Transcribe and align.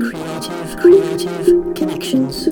Creative, 0.00 0.76
creative 0.76 1.74
connections. 1.76 2.48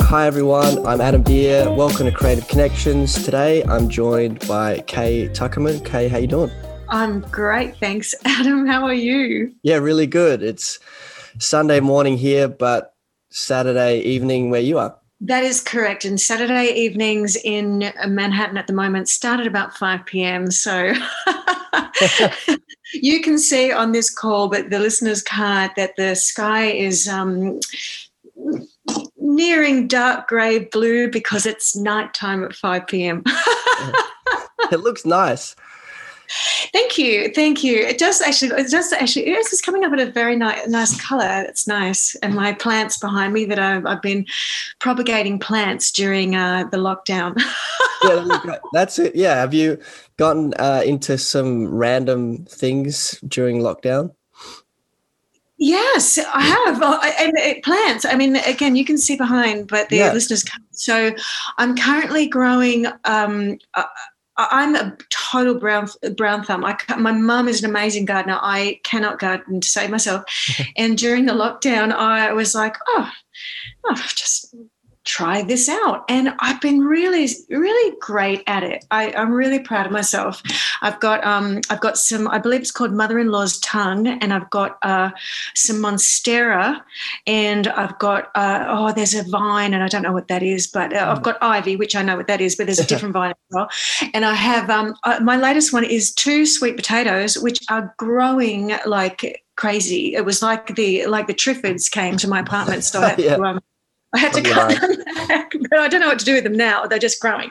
Hi 0.00 0.26
everyone, 0.26 0.86
I'm 0.86 1.02
Adam 1.02 1.22
Deer. 1.22 1.70
Welcome 1.74 2.06
to 2.06 2.12
Creative 2.12 2.48
Connections. 2.48 3.22
Today 3.22 3.62
I'm 3.64 3.90
joined 3.90 4.48
by 4.48 4.80
Kay 4.86 5.28
Tuckerman. 5.28 5.84
Kay, 5.84 6.08
how 6.08 6.16
you 6.16 6.26
doing? 6.26 6.50
I'm 6.88 7.20
great, 7.20 7.76
thanks. 7.76 8.14
Adam, 8.24 8.66
how 8.66 8.84
are 8.84 8.94
you? 8.94 9.54
Yeah, 9.62 9.76
really 9.76 10.06
good. 10.06 10.42
It's 10.42 10.78
Sunday 11.38 11.80
morning 11.80 12.16
here, 12.16 12.48
but 12.48 12.94
Saturday 13.28 14.00
evening 14.00 14.48
where 14.48 14.62
you 14.62 14.78
are. 14.78 14.96
That 15.22 15.44
is 15.44 15.60
correct. 15.60 16.06
And 16.06 16.18
Saturday 16.18 16.72
evenings 16.72 17.36
in 17.36 17.92
Manhattan 18.06 18.56
at 18.56 18.66
the 18.66 18.72
moment 18.72 19.08
start 19.08 19.38
at 19.38 19.46
about 19.46 19.76
5 19.76 20.06
p.m. 20.06 20.50
So 20.50 20.94
you 22.94 23.20
can 23.20 23.38
see 23.38 23.70
on 23.70 23.92
this 23.92 24.08
call, 24.08 24.48
but 24.48 24.70
the 24.70 24.78
listeners 24.78 25.22
can't, 25.22 25.74
that 25.76 25.96
the 25.96 26.14
sky 26.14 26.70
is 26.70 27.06
um, 27.06 27.60
nearing 29.18 29.88
dark 29.88 30.28
grey 30.28 30.60
blue 30.60 31.10
because 31.10 31.44
it's 31.44 31.76
nighttime 31.76 32.42
at 32.42 32.54
5 32.54 32.86
p.m. 32.86 33.22
it 34.72 34.80
looks 34.80 35.04
nice. 35.04 35.54
Thank 36.72 36.98
you, 36.98 37.32
thank 37.34 37.64
you. 37.64 37.76
It 37.78 37.98
does 37.98 38.20
actually. 38.20 38.60
It 38.60 38.70
does 38.70 38.92
actually. 38.92 39.26
Yes, 39.26 39.52
it's 39.52 39.60
coming 39.60 39.84
up 39.84 39.92
in 39.92 39.98
a 39.98 40.10
very 40.10 40.36
nice, 40.36 40.66
nice 40.68 41.00
color. 41.00 41.44
It's 41.48 41.66
nice, 41.66 42.14
and 42.16 42.34
my 42.34 42.52
plants 42.52 42.98
behind 42.98 43.32
me 43.32 43.44
that 43.46 43.58
I've, 43.58 43.86
I've 43.86 44.02
been 44.02 44.26
propagating 44.78 45.38
plants 45.38 45.90
during 45.90 46.36
uh, 46.36 46.64
the 46.70 46.76
lockdown. 46.76 47.40
yeah, 48.04 48.58
that's 48.72 48.98
it. 48.98 49.16
Yeah, 49.16 49.34
have 49.34 49.54
you 49.54 49.78
gotten 50.16 50.54
uh, 50.58 50.82
into 50.84 51.18
some 51.18 51.66
random 51.74 52.44
things 52.44 53.18
during 53.26 53.58
lockdown? 53.58 54.14
Yes, 55.62 56.18
I 56.18 56.40
have. 56.40 56.82
And 56.82 57.38
uh, 57.38 57.60
plants. 57.62 58.06
I 58.06 58.14
mean, 58.14 58.36
again, 58.36 58.76
you 58.76 58.84
can 58.84 58.96
see 58.96 59.16
behind, 59.16 59.68
but 59.68 59.90
the 59.90 59.96
yeah. 59.96 60.12
listeners 60.12 60.42
can't. 60.42 60.64
So 60.70 61.14
I'm 61.58 61.76
currently 61.76 62.26
growing. 62.26 62.86
Um, 63.04 63.58
uh, 63.74 63.84
I'm 64.50 64.74
a 64.74 64.96
total 65.10 65.54
brown 65.54 65.88
brown 66.16 66.44
thumb. 66.44 66.64
I, 66.64 66.76
my 66.96 67.12
mum 67.12 67.48
is 67.48 67.62
an 67.62 67.70
amazing 67.70 68.04
gardener. 68.04 68.38
I 68.40 68.80
cannot 68.84 69.18
garden 69.18 69.60
to 69.60 69.68
save 69.68 69.90
myself. 69.90 70.24
and 70.76 70.96
during 70.96 71.26
the 71.26 71.32
lockdown, 71.32 71.92
I 71.92 72.32
was 72.32 72.54
like, 72.54 72.76
oh, 72.88 73.10
oh 73.84 73.90
I've 73.90 74.14
just 74.14 74.54
try 75.04 75.42
this 75.42 75.68
out. 75.68 76.04
And 76.08 76.34
I've 76.40 76.60
been 76.60 76.80
really, 76.80 77.28
really 77.48 77.96
great 78.00 78.42
at 78.46 78.62
it. 78.62 78.84
I, 78.90 79.10
am 79.10 79.32
really 79.32 79.58
proud 79.58 79.86
of 79.86 79.92
myself. 79.92 80.42
I've 80.82 81.00
got 81.00 81.24
um, 81.24 81.60
I've 81.70 81.80
got 81.80 81.96
some, 81.96 82.28
I 82.28 82.38
believe 82.38 82.60
it's 82.60 82.70
called 82.70 82.92
Mother-in-Law's 82.92 83.58
Tongue, 83.60 84.06
and 84.06 84.32
I've 84.32 84.50
got 84.50 84.78
uh, 84.82 85.10
some 85.54 85.76
Monstera, 85.76 86.80
and 87.26 87.68
I've 87.68 87.98
got 87.98 88.30
uh, 88.34 88.66
oh, 88.68 88.92
there's 88.92 89.14
a 89.14 89.24
vine, 89.24 89.74
and 89.74 89.82
I 89.82 89.88
don't 89.88 90.02
know 90.02 90.12
what 90.12 90.28
that 90.28 90.42
is, 90.42 90.66
but 90.66 90.94
uh, 90.94 91.12
I've 91.14 91.22
got 91.22 91.38
ivy, 91.42 91.76
which 91.76 91.96
I 91.96 92.02
know 92.02 92.16
what 92.16 92.26
that 92.26 92.40
is, 92.40 92.56
but 92.56 92.66
there's 92.66 92.78
a 92.78 92.86
different 92.90 93.14
vine 93.14 93.30
as 93.30 93.36
well. 93.50 93.68
And 94.12 94.24
I 94.24 94.34
have 94.34 94.68
um, 94.68 94.94
uh, 95.04 95.20
my 95.22 95.36
latest 95.36 95.72
one 95.72 95.84
is 95.84 96.12
two 96.12 96.44
sweet 96.46 96.76
potatoes, 96.76 97.38
which 97.38 97.58
are 97.70 97.94
growing 97.96 98.72
like 98.86 99.42
crazy. 99.56 100.14
It 100.14 100.24
was 100.24 100.42
like 100.42 100.74
the 100.74 101.06
like 101.06 101.26
the 101.26 101.34
Triffids 101.34 101.90
came 101.90 102.16
to 102.18 102.28
my 102.28 102.40
apartment, 102.40 102.84
so 102.84 103.00
I 103.02 103.08
had 103.10 103.18
yeah. 103.18 103.36
to 103.36 103.44
um, 103.44 103.60
I 104.12 104.18
had 104.18 104.32
to 104.32 104.42
cut 104.42 104.80
them 104.80 105.04
back, 105.28 105.52
but 105.70 105.78
I 105.78 105.88
don't 105.88 106.00
know 106.00 106.08
what 106.08 106.18
to 106.18 106.24
do 106.24 106.34
with 106.34 106.44
them 106.44 106.56
now. 106.56 106.86
They're 106.86 106.98
just 106.98 107.20
growing. 107.20 107.50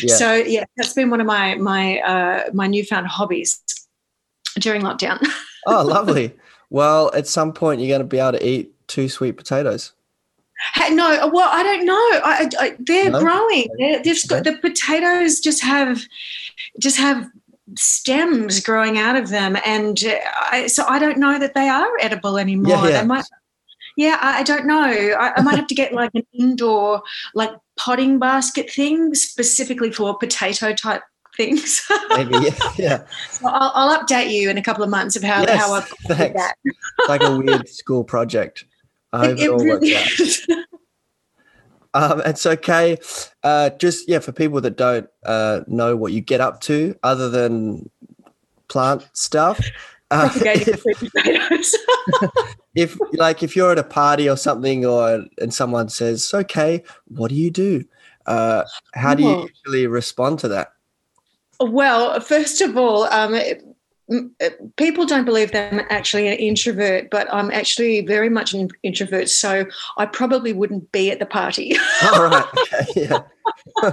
Yeah. 0.00 0.14
So 0.14 0.34
yeah, 0.34 0.64
that's 0.76 0.94
been 0.94 1.10
one 1.10 1.20
of 1.20 1.26
my 1.26 1.54
my 1.56 2.00
uh, 2.00 2.50
my 2.52 2.66
newfound 2.66 3.06
hobbies 3.06 3.60
during 4.58 4.82
lockdown. 4.82 5.18
oh, 5.66 5.84
lovely. 5.84 6.34
Well, 6.70 7.10
at 7.14 7.26
some 7.26 7.52
point 7.52 7.80
you're 7.80 7.88
going 7.88 8.00
to 8.00 8.06
be 8.06 8.18
able 8.18 8.32
to 8.32 8.46
eat 8.46 8.72
two 8.88 9.08
sweet 9.08 9.32
potatoes. 9.32 9.92
Hey, 10.74 10.92
no, 10.92 11.30
well, 11.32 11.48
I 11.52 11.62
don't 11.62 11.86
know. 11.86 11.94
I, 11.94 12.50
I, 12.58 12.76
they're 12.80 13.10
no? 13.10 13.20
growing. 13.20 13.68
They're, 13.78 14.02
got, 14.28 14.44
the 14.44 14.58
potatoes 14.60 15.38
just 15.38 15.62
have 15.62 16.02
just 16.80 16.96
have 16.96 17.28
stems 17.76 18.60
growing 18.60 18.98
out 18.98 19.14
of 19.14 19.28
them, 19.28 19.56
and 19.64 20.02
uh, 20.04 20.16
I, 20.50 20.66
so 20.66 20.84
I 20.88 20.98
don't 20.98 21.18
know 21.18 21.38
that 21.38 21.54
they 21.54 21.68
are 21.68 21.90
edible 22.00 22.38
anymore. 22.38 22.76
Yeah, 22.76 22.88
yeah. 22.88 23.00
They 23.02 23.06
might 23.06 23.24
yeah, 23.98 24.16
I, 24.20 24.38
I 24.38 24.42
don't 24.44 24.64
know. 24.64 24.76
I, 24.76 25.32
I 25.36 25.42
might 25.42 25.56
have 25.56 25.66
to 25.66 25.74
get 25.74 25.92
like 25.92 26.12
an 26.14 26.22
indoor 26.32 27.02
like 27.34 27.50
potting 27.76 28.20
basket 28.20 28.70
thing 28.70 29.12
specifically 29.12 29.90
for 29.90 30.16
potato 30.16 30.72
type 30.72 31.02
things. 31.36 31.84
Maybe, 32.10 32.36
yeah. 32.40 32.72
yeah. 32.76 33.06
So 33.32 33.48
I'll, 33.48 33.72
I'll, 33.74 33.98
update 33.98 34.30
you 34.30 34.50
in 34.50 34.56
a 34.56 34.62
couple 34.62 34.84
of 34.84 34.90
months 34.90 35.16
of 35.16 35.24
how, 35.24 35.42
yes, 35.42 35.58
how 35.58 35.74
I've 35.74 35.90
got 36.06 36.32
that. 36.34 36.54
it's 36.64 37.08
like 37.08 37.24
a 37.24 37.36
weird 37.38 37.68
school 37.68 38.04
project. 38.04 38.64
I 39.12 39.26
hope 39.26 39.38
it, 39.38 39.42
it 39.42 39.50
all 39.50 39.58
really 39.58 39.92
works 39.92 40.48
out. 40.48 40.58
Um, 41.94 42.20
it's 42.26 42.44
okay. 42.44 42.98
Uh, 43.42 43.70
just 43.70 44.08
yeah, 44.08 44.18
for 44.18 44.30
people 44.30 44.60
that 44.60 44.76
don't 44.76 45.08
uh, 45.24 45.62
know 45.66 45.96
what 45.96 46.12
you 46.12 46.20
get 46.20 46.40
up 46.40 46.60
to, 46.60 46.94
other 47.02 47.30
than 47.30 47.90
plant 48.68 49.08
stuff, 49.14 49.58
uh, 50.10 50.30
if, 50.34 50.84
if 52.74 52.98
like 53.12 53.42
if 53.42 53.54
you're 53.54 53.72
at 53.72 53.78
a 53.78 53.84
party 53.84 54.28
or 54.28 54.36
something, 54.36 54.86
or 54.86 55.24
and 55.38 55.52
someone 55.52 55.88
says, 55.88 56.30
"Okay, 56.32 56.82
what 57.06 57.28
do 57.28 57.34
you 57.34 57.50
do?" 57.50 57.84
Uh, 58.26 58.64
how 58.94 59.14
do 59.14 59.22
you 59.22 59.48
usually 59.64 59.86
respond 59.86 60.38
to 60.40 60.48
that? 60.48 60.72
Well, 61.60 62.20
first 62.20 62.60
of 62.60 62.76
all, 62.76 63.04
um, 63.04 63.38
people 64.76 65.06
don't 65.06 65.24
believe 65.24 65.52
that 65.52 65.72
I'm 65.72 65.80
actually 65.90 66.28
an 66.28 66.38
introvert, 66.38 67.10
but 67.10 67.32
I'm 67.32 67.50
actually 67.50 68.02
very 68.02 68.28
much 68.28 68.54
an 68.54 68.68
introvert. 68.82 69.28
So 69.28 69.66
I 69.96 70.06
probably 70.06 70.52
wouldn't 70.52 70.90
be 70.92 71.10
at 71.10 71.18
the 71.18 71.26
party. 71.26 71.76
All 72.02 72.24
right. 72.24 72.46
Okay. 72.72 73.08
Yeah. 73.82 73.92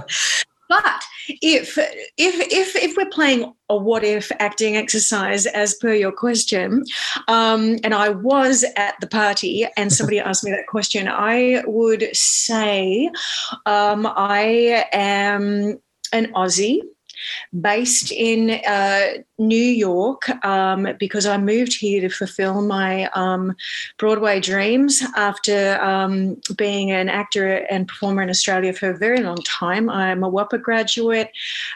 But 0.68 1.04
if 1.28 1.78
if 1.78 2.52
if 2.52 2.76
if 2.76 2.96
we're 2.96 3.10
playing 3.10 3.52
a 3.68 3.76
what 3.76 4.04
if 4.04 4.30
acting 4.38 4.76
exercise 4.76 5.46
as 5.46 5.74
per 5.74 5.92
your 5.92 6.12
question, 6.12 6.84
um, 7.28 7.76
and 7.84 7.94
I 7.94 8.10
was 8.10 8.64
at 8.76 8.94
the 9.00 9.06
party 9.06 9.66
and 9.76 9.92
somebody 9.92 10.18
asked 10.18 10.44
me 10.44 10.50
that 10.50 10.66
question, 10.66 11.08
I 11.08 11.62
would 11.66 12.08
say 12.14 13.10
um, 13.66 14.06
I 14.16 14.84
am 14.92 15.80
an 16.12 16.32
Aussie 16.32 16.80
based 17.58 18.12
in 18.12 18.50
uh, 18.66 19.22
New 19.38 19.56
York 19.56 20.28
um, 20.44 20.88
because 20.98 21.26
I 21.26 21.36
moved 21.36 21.78
here 21.78 22.00
to 22.00 22.08
fulfill 22.08 22.62
my 22.62 23.04
um, 23.14 23.54
Broadway 23.98 24.40
dreams 24.40 25.02
after 25.14 25.78
um, 25.82 26.40
being 26.56 26.90
an 26.90 27.08
actor 27.08 27.66
and 27.70 27.86
performer 27.86 28.22
in 28.22 28.30
Australia 28.30 28.72
for 28.72 28.90
a 28.90 28.96
very 28.96 29.20
long 29.20 29.36
time. 29.42 29.90
I'm 29.90 30.24
a 30.24 30.30
WAAPA 30.30 30.62
graduate. 30.62 31.30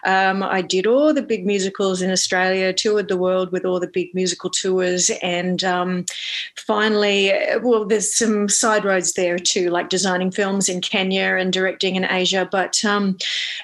Um, 0.07 0.43
I 0.43 0.63
did 0.63 0.87
all 0.87 1.13
the 1.13 1.23
big 1.23 1.45
musicals 1.45 2.01
in 2.01 2.11
Australia, 2.11 2.73
toured 2.73 3.09
the 3.09 3.19
world 3.19 3.53
with 3.53 3.65
all 3.65 3.79
the 3.79 3.89
big 3.89 4.15
musical 4.15 4.49
tours, 4.49 5.11
and 5.23 5.63
um, 5.63 6.07
finally, 6.57 7.33
well, 7.63 7.85
there's 7.85 8.15
some 8.15 8.49
side 8.49 8.85
roads 8.85 9.13
there 9.13 9.39
too, 9.39 9.69
like 9.71 9.91
designing 9.91 10.31
films 10.31 10.69
in 10.69 10.81
Kenya 10.81 11.37
and 11.39 11.53
directing 11.53 11.97
in 11.97 12.05
Asia. 12.05 12.49
But 12.51 12.83
um, 12.85 13.19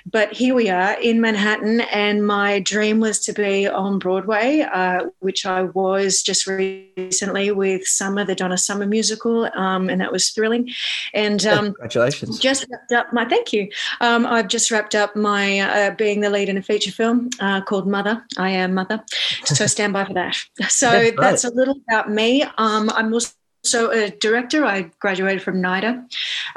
but 0.04 0.32
here 0.32 0.54
we 0.54 0.68
are 0.68 1.00
in 1.00 1.20
Manhattan, 1.20 1.80
and 1.92 2.26
my 2.26 2.60
dream 2.60 3.00
was 3.00 3.20
to 3.20 3.32
be 3.32 3.66
on 3.66 3.85
on 3.86 3.98
Broadway, 3.98 4.60
uh, 4.60 5.06
which 5.20 5.46
I 5.46 5.62
was 5.62 6.22
just 6.22 6.46
recently 6.46 7.50
with 7.50 7.86
Summer, 7.86 8.24
the 8.24 8.34
Donna 8.34 8.58
Summer 8.58 8.86
musical, 8.86 9.48
um, 9.54 9.88
and 9.88 10.00
that 10.00 10.12
was 10.12 10.30
thrilling. 10.30 10.70
And 11.14 11.44
um, 11.46 11.66
congratulations! 11.66 12.38
Just 12.38 12.66
wrapped 12.70 12.92
up 12.92 13.12
my 13.12 13.24
thank 13.24 13.52
you. 13.52 13.68
Um, 14.00 14.26
I've 14.26 14.48
just 14.48 14.70
wrapped 14.70 14.94
up 14.94 15.16
my 15.16 15.60
uh, 15.60 15.90
being 15.92 16.20
the 16.20 16.30
lead 16.30 16.48
in 16.48 16.58
a 16.58 16.62
feature 16.62 16.92
film 16.92 17.30
uh, 17.40 17.60
called 17.62 17.86
Mother. 17.86 18.24
I 18.36 18.50
am 18.50 18.74
Mother, 18.74 19.02
so 19.44 19.66
stand 19.66 19.92
by 19.92 20.04
for 20.04 20.14
that. 20.14 20.36
So 20.76 20.90
that's, 20.90 21.16
that's 21.16 21.44
a 21.44 21.50
little 21.50 21.76
about 21.88 22.10
me. 22.10 22.42
Um, 22.42 22.90
I'm 22.90 23.12
also 23.14 23.32
so 23.62 23.90
a 23.90 24.10
director 24.10 24.64
i 24.64 24.82
graduated 25.00 25.42
from 25.42 25.62
nida 25.62 26.04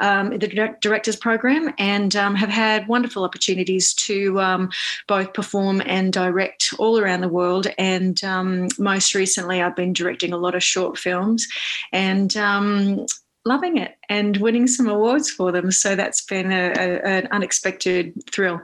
um, 0.00 0.30
the 0.38 0.76
directors 0.80 1.16
program 1.16 1.72
and 1.78 2.16
um, 2.16 2.34
have 2.34 2.48
had 2.48 2.88
wonderful 2.88 3.24
opportunities 3.24 3.94
to 3.94 4.40
um, 4.40 4.70
both 5.06 5.32
perform 5.34 5.82
and 5.86 6.12
direct 6.12 6.72
all 6.78 6.98
around 6.98 7.20
the 7.20 7.28
world. 7.28 7.66
And 7.78 8.22
um, 8.24 8.68
most 8.78 9.14
recently 9.14 9.62
i've 9.62 9.76
been 9.76 9.92
directing 9.92 10.32
a 10.32 10.38
lot 10.38 10.54
of 10.54 10.62
short 10.62 10.98
films 10.98 11.46
and 11.92 12.36
um, 12.36 13.06
loving 13.44 13.76
it 13.76 13.96
and 14.08 14.36
winning 14.38 14.66
some 14.66 14.88
awards 14.88 15.30
for 15.30 15.52
them. 15.52 15.70
So 15.70 15.96
that's 15.96 16.22
been 16.22 16.52
a, 16.52 16.70
a, 16.70 17.06
an 17.06 17.28
unexpected 17.30 18.14
thrill. 18.30 18.60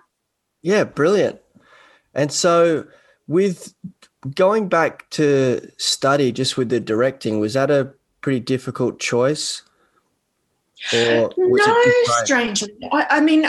Yeah 0.62 0.85
brilliant. 0.85 1.41
And 2.15 2.33
so 2.33 2.87
with 3.27 3.75
going 4.35 4.69
back 4.69 5.09
to 5.11 5.71
study 5.77 6.33
just 6.33 6.56
with 6.56 6.69
the 6.69 6.81
directing 6.81 7.38
was 7.38 7.55
that 7.55 7.71
a 7.71 7.93
pretty 8.26 8.40
difficult 8.40 8.99
choice? 8.99 9.62
Or 10.93 11.31
no, 11.37 11.84
strangely. 12.25 12.75
I, 12.90 13.06
I, 13.08 13.20
mean, 13.20 13.46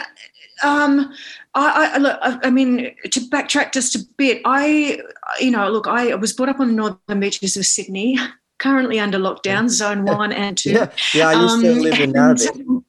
um, 0.64 1.12
I, 1.56 1.94
I 1.96 1.98
look. 1.98 2.20
I, 2.22 2.40
I, 2.44 2.50
mean, 2.52 2.96
to 3.10 3.20
backtrack 3.22 3.74
just 3.74 3.96
a 3.96 4.06
bit, 4.18 4.40
I, 4.46 5.00
you 5.40 5.50
know, 5.50 5.68
look, 5.72 5.88
I 5.88 6.14
was 6.14 6.32
brought 6.32 6.50
up 6.50 6.60
on 6.60 6.68
the 6.68 6.74
northern 6.76 7.20
beaches 7.20 7.58
of 7.58 7.66
Sydney, 7.66 8.20
currently 8.60 9.00
under 9.00 9.18
lockdown, 9.18 9.68
zone 9.68 10.06
one 10.06 10.32
and 10.32 10.56
two. 10.60 10.74
Yeah, 10.74 10.92
yeah. 11.16 11.30
I 11.30 11.42
used 11.42 11.62
to 11.62 11.72
um, 11.72 11.80
live 11.80 12.00
in 12.00 12.14
Narrabeen. 12.14 12.84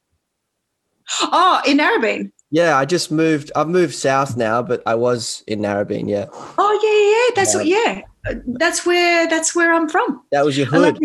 Oh, 1.23 1.63
in 1.67 1.79
Narrabeen. 1.79 2.33
Yeah, 2.51 2.77
I 2.77 2.85
just 2.85 3.11
moved. 3.11 3.51
I've 3.57 3.69
moved 3.69 3.95
south 3.95 4.37
now, 4.37 4.61
but 4.61 4.83
I 4.85 4.95
was 4.95 5.43
in 5.47 5.61
Narrabeen. 5.61 6.07
Yeah. 6.07 6.27
Oh 6.33 6.81
yeah, 6.83 7.33
yeah. 7.33 7.35
That's 7.35 7.65
yeah. 7.65 8.03
yeah. 8.27 8.41
That's 8.59 8.85
where 8.85 9.27
that's 9.27 9.55
where 9.55 9.73
I'm 9.73 9.89
from. 9.89 10.23
That 10.33 10.45
was 10.45 10.59
your 10.59 10.67
hood. 10.67 10.99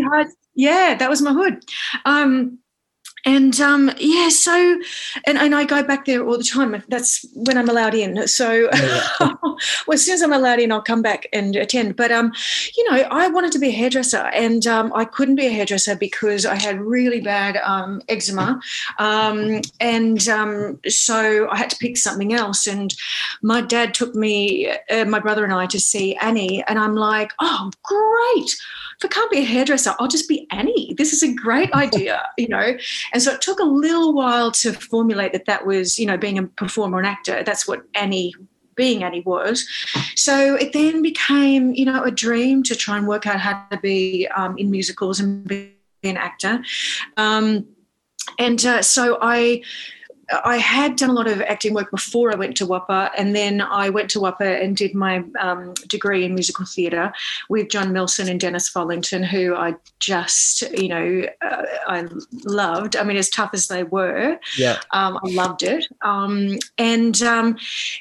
Yeah, 0.56 0.96
that 0.96 1.10
was 1.10 1.22
my 1.22 1.34
hood. 1.34 1.64
Um, 2.06 2.60
and 3.26 3.60
um, 3.62 3.90
yeah, 4.00 4.28
so 4.28 4.80
and, 5.26 5.38
and 5.38 5.56
I 5.56 5.64
go 5.64 5.82
back 5.82 6.06
there 6.06 6.26
all 6.26 6.38
the 6.38 6.44
time. 6.44 6.84
That's 6.90 7.26
when 7.34 7.58
I'm 7.58 7.70
allowed 7.70 7.96
in. 7.96 8.28
So 8.28 8.70
yeah. 8.74 9.08
well, 9.22 9.94
as 9.94 10.06
soon 10.06 10.16
as 10.16 10.22
I'm 10.22 10.34
allowed 10.34 10.60
in, 10.60 10.74
I'll 10.74 10.82
come 10.82 11.02
back 11.02 11.28
and 11.32 11.56
attend. 11.56 11.96
But 11.96 12.12
um, 12.12 12.34
you 12.76 12.92
know, 12.92 12.98
I 12.98 13.30
wanted 13.30 13.54
to 13.54 13.60
be 13.60 13.70
a 13.70 13.72
hairdresser, 13.72 14.26
and 14.34 14.68
um, 14.68 14.92
I 14.94 15.06
couldn't 15.06 15.36
be 15.36 15.48
a 15.48 15.52
hairdresser 15.52 15.96
because 15.96 16.46
I 16.46 16.56
had 16.56 16.82
really 16.82 17.22
bad 17.22 17.58
um, 17.64 18.02
eczema, 18.10 18.60
um, 19.00 19.62
and 19.80 20.28
um, 20.28 20.80
so 20.88 21.48
I 21.50 21.58
had 21.58 21.70
to 21.70 21.78
pick 21.78 21.96
something 21.96 22.34
else. 22.34 22.68
And 22.68 22.94
my 23.42 23.62
dad 23.62 23.94
took 23.94 24.16
me, 24.16 24.70
uh, 24.90 25.06
my 25.06 25.20
brother 25.20 25.46
and 25.46 25.54
I, 25.54 25.66
to 25.68 25.80
see 25.80 26.16
Annie, 26.16 26.62
and 26.68 26.78
I'm 26.78 26.96
like, 26.96 27.32
oh, 27.40 27.72
great 27.84 28.56
if 28.98 29.06
I 29.06 29.08
can't 29.08 29.32
be 29.32 29.40
a 29.40 29.44
hairdresser, 29.44 29.94
I'll 30.00 30.08
just 30.08 30.30
be 30.30 30.48
Annie. 30.52 30.94
This 30.98 31.14
is 31.14 31.24
a 31.24 31.34
great 31.34 31.72
idea, 31.74 32.24
you 32.38 32.48
know. 32.48 32.78
And 33.14 33.22
so 33.22 33.34
it 33.34 33.42
took 33.42 33.60
a 33.60 33.66
little 33.66 34.14
while 34.14 34.52
to 34.52 34.74
formulate 34.74 35.34
that 35.34 35.46
that 35.46 35.66
was, 35.66 36.00
you 36.00 36.06
know, 36.06 36.18
being 36.18 36.38
a 36.38 36.44
performer 36.44 36.98
and 36.98 37.08
actor. 37.08 37.44
That's 37.44 37.68
what 37.68 37.84
Annie 37.96 38.34
being 38.76 39.04
Annie 39.04 39.22
was. 39.22 39.68
So 40.16 40.56
it 40.56 40.74
then 40.74 41.02
became, 41.02 41.74
you 41.74 41.86
know, 41.86 42.04
a 42.04 42.12
dream 42.12 42.64
to 42.64 42.76
try 42.76 42.98
and 42.98 43.08
work 43.08 43.28
out 43.28 43.40
how 43.40 43.66
to 43.72 43.78
be 43.78 44.28
um, 44.36 44.58
in 44.58 44.72
musicals 44.72 45.20
and 45.20 45.48
be 45.48 45.76
an 46.04 46.18
actor. 46.18 46.64
Um, 47.18 47.68
and 48.40 48.66
uh, 48.66 48.82
so 48.82 49.18
I 49.22 49.62
I 50.44 50.58
had 50.58 50.96
done 50.96 51.10
a 51.10 51.14
lot 51.14 51.28
of 51.28 51.42
acting 51.42 51.74
work 51.74 51.92
before 51.92 52.32
I 52.32 52.36
went 52.36 52.56
to 52.58 52.66
WAAPA, 52.66 53.12
and 53.18 53.36
then 53.36 53.62
I 53.62 53.90
went 53.90 54.10
to 54.12 54.20
WAAPA 54.20 54.64
and 54.64 54.76
did 54.76 54.96
my 54.96 55.24
um, 55.40 55.74
degree 55.88 56.24
in 56.24 56.34
musical 56.34 56.66
theatre 56.66 57.12
with 57.50 57.70
John 57.70 57.92
Milson 57.92 58.30
and 58.30 58.40
Dennis 58.40 58.72
Follington, 58.72 59.26
who 59.26 59.56
I 59.56 59.76
just, 60.00 60.62
you 60.72 60.88
know, 60.88 61.24
uh, 61.42 61.64
I 61.88 62.08
loved. 62.46 62.96
I 62.96 63.04
mean, 63.04 63.18
as 63.18 63.30
tough 63.30 63.52
as 63.54 63.68
they 63.68 63.84
were, 63.84 64.40
yeah, 64.58 64.80
um, 64.92 65.20
I 65.24 65.30
loved 65.30 65.64
it. 65.64 65.88
Um, 66.02 66.58
and 66.78 67.22
um, 67.22 67.58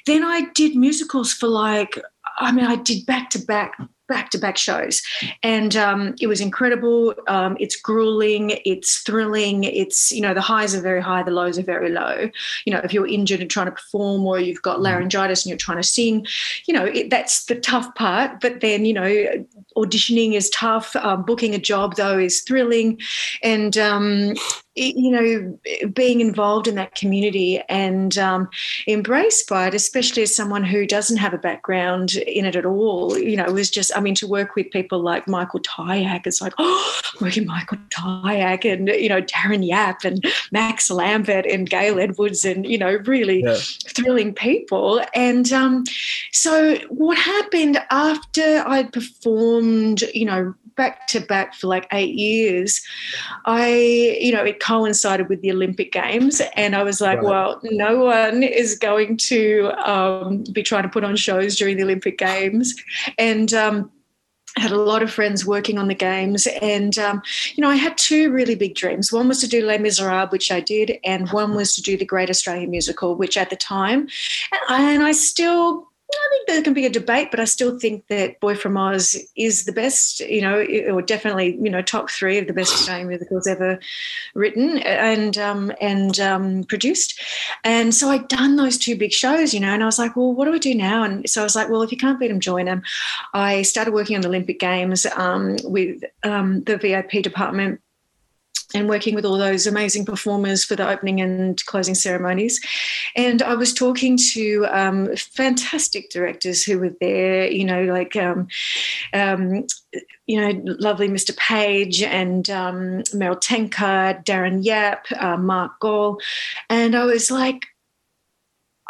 then 0.07 0.25
I 0.25 0.49
did 0.55 0.77
musicals 0.77 1.33
for 1.33 1.49
like, 1.49 1.99
I 2.39 2.53
mean, 2.53 2.65
I 2.65 2.77
did 2.77 3.05
back 3.07 3.31
to 3.31 3.39
back 3.41 3.77
back 4.13 4.29
to 4.31 4.39
back 4.39 4.59
shows. 4.59 5.03
And 5.43 5.75
um, 5.75 6.15
it 6.21 6.27
was 6.27 6.41
incredible. 6.41 7.15
Um, 7.29 7.57
it's 7.59 7.77
grueling, 7.77 8.61
it's 8.65 8.99
thrilling, 8.99 9.65
it's, 9.65 10.13
you 10.13 10.21
know, 10.21 10.35
the 10.35 10.41
highs 10.53 10.75
are 10.75 10.83
very 10.83 11.01
high, 11.01 11.23
the 11.23 11.31
lows 11.31 11.59
are 11.59 11.63
very 11.75 11.89
low. 11.89 12.29
You 12.67 12.73
know, 12.73 12.81
if 12.85 12.93
you're 12.93 13.07
injured 13.07 13.41
and 13.41 13.51
trying 13.51 13.67
to 13.67 13.73
perform 13.73 14.27
or 14.27 14.39
you've 14.39 14.61
got 14.63 14.75
mm-hmm. 14.75 14.85
laryngitis 14.85 15.45
and 15.45 15.51
you're 15.51 15.67
trying 15.67 15.79
to 15.79 15.89
sing, 15.99 16.27
you 16.67 16.75
know, 16.75 16.85
it, 16.85 17.09
that's 17.09 17.47
the 17.47 17.55
tough 17.55 17.95
part. 17.95 18.41
But 18.41 18.61
then, 18.61 18.85
you 18.85 18.93
know, 18.93 19.47
auditioning 19.77 20.35
is 20.35 20.51
tough. 20.51 20.95
Um, 20.97 21.25
booking 21.25 21.55
a 21.55 21.59
job, 21.59 21.97
though, 21.97 22.19
is 22.19 22.43
thrilling. 22.43 23.01
And, 23.43 23.77
um, 23.79 24.35
you 24.75 25.11
know, 25.11 25.59
being 25.89 26.23
involved 26.23 26.67
in 26.67 26.77
that 26.77 26.95
community 26.95 27.61
and 27.69 28.17
um, 28.17 28.49
embraced 28.89 29.47
by 29.47 29.67
it, 29.67 29.75
especially 29.75 30.23
as 30.23 30.35
someone 30.35 30.65
who 30.65 30.87
doesn't 30.87 31.19
have 31.19 31.35
a 31.35 31.39
background 31.39 32.15
in 32.15 32.47
it 32.47 32.57
at 32.57 32.65
all, 32.65 33.19
you 33.19 33.37
know, 33.37 33.45
it 33.45 33.53
was 33.53 33.71
just, 33.71 33.95
I 33.95 34.01
mean, 34.01 34.15
to 34.15 34.27
work 34.27 34.55
with 34.55 34.71
people 34.71 35.01
like 35.01 35.29
Michael 35.29 35.61
Tyack, 35.61 36.27
it's 36.27 36.41
like, 36.41 36.55
oh, 36.57 37.01
working 37.21 37.45
Michael 37.45 37.79
Tyack 37.91 38.65
and, 38.65 38.89
you 38.89 39.11
know, 39.11 39.21
Darren 39.21 39.67
Yap 39.67 40.05
and 40.05 40.25
Max 40.53 40.91
Lambert 40.91 41.45
and 41.45 41.69
Gail 41.69 42.01
Edwards 42.01 42.47
and, 42.47 42.67
you 42.67 42.79
know, 42.79 42.99
really 43.05 43.43
yeah. 43.43 43.59
thrilling 43.89 44.33
people. 44.33 45.03
And 45.15 45.53
um, 45.53 45.85
so 46.33 46.77
what 46.89 47.19
happened 47.19 47.79
after 47.91 48.65
I'd 48.67 48.91
performed, 48.91 49.62
you 50.15 50.25
know, 50.25 50.55
back 50.77 51.07
to 51.09 51.21
back 51.21 51.55
for 51.55 51.67
like 51.67 51.87
eight 51.93 52.15
years, 52.15 52.81
I, 53.45 54.19
you 54.21 54.33
know, 54.33 54.45
it 54.45 54.61
coincided 54.61 55.29
with 55.29 55.43
the 55.43 55.53
Olympic 55.53 55.93
Games. 55.93 56.41
And 56.57 56.75
I 56.75 56.83
was 56.83 57.01
like, 57.01 57.19
right. 57.19 57.27
well, 57.27 57.61
no 57.65 58.01
one 58.05 58.43
is 58.43 58.79
going 58.79 59.17
to 59.29 59.73
um, 59.85 60.45
be 60.53 60.63
trying 60.63 60.85
to 60.85 60.89
put 60.89 61.05
on 61.05 61.17
shows 61.17 61.57
during 61.57 61.77
the 61.77 61.83
Olympic 61.85 62.19
Games. 62.19 62.75
And, 63.19 63.53
um, 63.55 63.91
had 64.57 64.71
a 64.71 64.77
lot 64.77 65.03
of 65.03 65.11
friends 65.11 65.47
working 65.47 65.79
on 65.79 65.89
the 65.89 65.95
games 65.95 66.47
and 66.61 66.99
um, 66.99 67.23
you 67.55 67.63
know 67.63 67.71
i 67.71 67.75
had 67.75 67.97
two 67.97 68.31
really 68.31 68.55
big 68.55 68.75
dreams 68.75 69.11
one 69.11 69.27
was 69.27 69.41
to 69.41 69.49
do 69.49 69.65
les 69.65 69.79
miserables 69.79 70.31
which 70.31 70.53
i 70.53 70.61
did 70.61 70.99
and 71.05 71.31
one 71.31 71.55
was 71.55 71.75
to 71.75 71.81
do 71.81 71.97
the 71.97 72.05
great 72.05 72.29
australian 72.29 72.71
musical 72.71 73.17
which 73.17 73.39
at 73.39 73.49
the 73.49 73.57
time 73.57 74.01
and 74.01 74.61
I, 74.69 74.93
and 74.93 75.03
I 75.03 75.13
still 75.13 75.89
I 76.15 76.29
think 76.31 76.47
there 76.47 76.63
can 76.63 76.75
be 76.75 76.87
a 76.87 76.91
debate, 76.91 77.31
but 77.31 77.41
I 77.41 77.45
still 77.45 77.79
think 77.79 78.07
that 78.09 78.41
Boy 78.41 78.55
from 78.55 78.77
Oz 78.77 79.17
is 79.37 79.65
the 79.65 79.73
best, 79.73 80.21
you 80.21 80.41
know, 80.41 80.65
or 80.91 81.03
definitely, 81.03 81.57
you 81.61 81.71
know, 81.71 81.83
top 81.83 82.11
three 82.11 82.39
of 82.39 82.47
the 82.47 82.53
best 82.53 82.73
Australian 82.75 83.09
musicals 83.09 83.47
ever 83.47 83.79
written 84.35 84.79
and 84.79 85.39
um, 85.39 85.73
and 85.81 86.19
um, 86.21 86.65
produced. 86.65 87.21
And 87.65 87.95
so 87.95 88.11
I'd 88.11 88.29
done 88.29 88.57
those 88.57 88.79
two 88.79 88.97
big 88.97 89.13
shows, 89.13 89.55
you 89.55 89.61
know, 89.61 89.73
and 89.73 89.83
I 89.83 89.87
was 89.87 89.99
like, 89.99 90.17
well, 90.17 90.33
what 90.33 90.47
do 90.47 90.55
I 90.55 90.59
do 90.59 90.75
now? 90.75 91.03
And 91.03 91.29
so 91.29 91.41
I 91.41 91.45
was 91.45 91.57
like, 91.57 91.69
well, 91.69 91.83
if 91.83 91.93
you 91.93 91.99
can't 91.99 92.19
beat 92.19 92.29
them, 92.29 92.41
join 92.41 92.67
them. 92.67 92.83
I 93.35 93.63
started 93.63 93.95
working 93.95 94.17
on 94.17 94.23
the 94.23 94.29
Olympic 94.29 94.61
Games 94.61 95.07
um, 95.17 95.57
with 95.65 96.03
um, 96.23 96.63
the 96.65 96.77
VIP 96.77 97.23
department 97.23 97.81
and 98.75 98.89
working 98.89 99.15
with 99.15 99.25
all 99.25 99.39
those 99.39 99.67
amazing 99.67 100.05
performers 100.05 100.65
for 100.65 100.77
the 100.77 100.89
opening 100.89 101.21
and 101.21 101.65
closing 101.67 101.95
ceremonies. 101.95 102.61
And 103.17 103.43
I 103.43 103.55
was 103.55 103.73
talking 103.73 104.17
to 104.33 104.67
um, 104.71 105.15
fantastic 105.17 106.11
directors 106.11 106.63
who 106.63 106.79
were 106.79 106.95
there, 107.01 107.51
you 107.51 107.65
know, 107.65 107.85
like, 107.85 108.17
um, 108.17 108.49
um, 109.13 109.67
you 110.27 110.41
know, 110.41 110.61
lovely 110.65 111.09
Mr. 111.09 111.37
Page 111.37 112.03
and 112.03 112.49
um, 112.51 113.03
Meryl 113.13 113.41
Tankard, 113.41 114.25
Darren 114.25 114.65
Yap, 114.65 115.07
uh, 115.19 115.37
Mark 115.37 115.79
Gall. 115.81 116.21
And 116.71 116.95
I 116.95 117.05
was 117.05 117.31
like, 117.31 117.67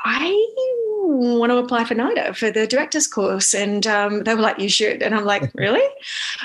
I 0.05 0.35
want 1.03 1.51
to 1.51 1.59
apply 1.59 1.85
for 1.85 1.95
NIDA 1.95 2.37
for 2.37 2.51
the 2.51 2.67
director's 2.67 3.07
course. 3.07 3.55
And 3.55 3.87
um, 3.87 4.25
they 4.25 4.35
were 4.35 4.41
like, 4.41 4.59
you 4.59 4.69
should. 4.69 5.03
And 5.03 5.15
I'm 5.15 5.25
like, 5.25 5.51
really? 5.55 5.83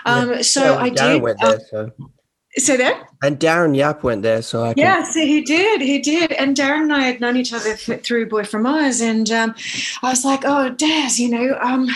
Um, 0.05 0.41
so 0.43 0.77
I 0.77 0.89
did. 0.89 1.21
There, 1.21 1.35
uh, 1.41 1.57
so. 1.69 1.91
Say 2.57 2.77
that. 2.77 3.07
And 3.23 3.39
Darren 3.39 3.75
Yap 3.75 4.03
went 4.03 4.21
there, 4.21 4.41
so 4.41 4.63
I. 4.63 4.73
Can... 4.73 4.83
Yes, 4.83 5.15
he 5.15 5.41
did. 5.41 5.81
He 5.81 5.99
did. 5.99 6.31
And 6.33 6.55
Darren 6.55 6.83
and 6.83 6.93
I 6.93 7.01
had 7.01 7.19
known 7.19 7.35
each 7.35 7.51
other 7.51 7.75
through 7.75 8.29
Boy 8.29 8.43
from 8.43 8.65
Oz, 8.65 9.01
and 9.01 9.29
um, 9.31 9.55
I 10.03 10.09
was 10.09 10.23
like, 10.23 10.41
"Oh, 10.45 10.69
Daz, 10.69 11.19
you 11.19 11.29
know, 11.29 11.57
um, 11.61 11.89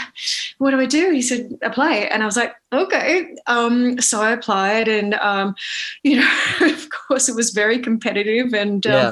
what 0.58 0.72
do 0.72 0.80
I 0.80 0.86
do?" 0.86 1.12
He 1.12 1.22
said, 1.22 1.58
"Apply," 1.62 1.94
and 1.94 2.24
I 2.24 2.26
was 2.26 2.38
like, 2.38 2.56
"Okay." 2.74 3.36
Um, 3.46 4.02
so 4.02 4.22
I 4.22 4.32
applied, 4.32 4.88
and 4.88 5.14
um, 5.16 5.56
you 6.04 6.20
know, 6.20 6.38
of 6.62 6.90
course, 6.90 7.30
it 7.30 7.36
was 7.36 7.52
very 7.52 7.78
competitive, 7.78 8.54
and 8.54 8.86
um, 8.88 8.92
yeah 8.92 9.12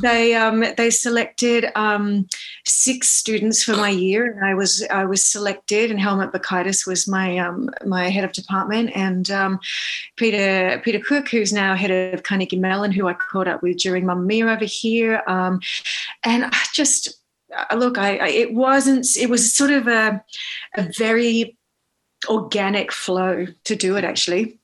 they 0.00 0.34
um, 0.34 0.64
they 0.76 0.90
selected 0.90 1.66
um, 1.76 2.26
six 2.66 3.08
students 3.08 3.62
for 3.62 3.76
my 3.76 3.90
year, 3.90 4.30
and 4.30 4.44
I 4.44 4.54
was 4.54 4.84
I 4.90 5.04
was 5.04 5.22
selected. 5.22 5.90
And 5.90 6.00
Helmut 6.00 6.32
Bakaitis 6.32 6.86
was 6.86 7.06
my 7.06 7.38
um, 7.38 7.70
my 7.86 8.08
head 8.08 8.24
of 8.24 8.32
department, 8.32 8.90
and 8.94 9.30
um, 9.30 9.60
Peter 10.16 10.80
Peter 10.84 10.98
Cooke, 10.98 11.27
who's 11.28 11.52
now 11.52 11.74
head 11.74 11.90
of 11.90 12.22
Carnegie 12.22 12.56
Mellon, 12.56 12.92
who 12.92 13.06
I 13.08 13.14
caught 13.14 13.48
up 13.48 13.62
with 13.62 13.78
during 13.78 14.06
Mamma 14.06 14.22
Mia 14.22 14.46
over 14.46 14.64
here, 14.64 15.22
um, 15.26 15.60
and 16.24 16.44
I 16.44 16.62
just 16.74 17.18
uh, 17.56 17.76
look, 17.76 17.98
I, 17.98 18.16
I 18.16 18.28
it 18.28 18.54
wasn't 18.54 19.16
it 19.16 19.30
was 19.30 19.52
sort 19.52 19.70
of 19.70 19.86
a 19.88 20.22
a 20.76 20.90
very 20.96 21.56
organic 22.28 22.90
flow 22.92 23.46
to 23.64 23.76
do 23.76 23.96
it 23.96 24.04
actually 24.04 24.57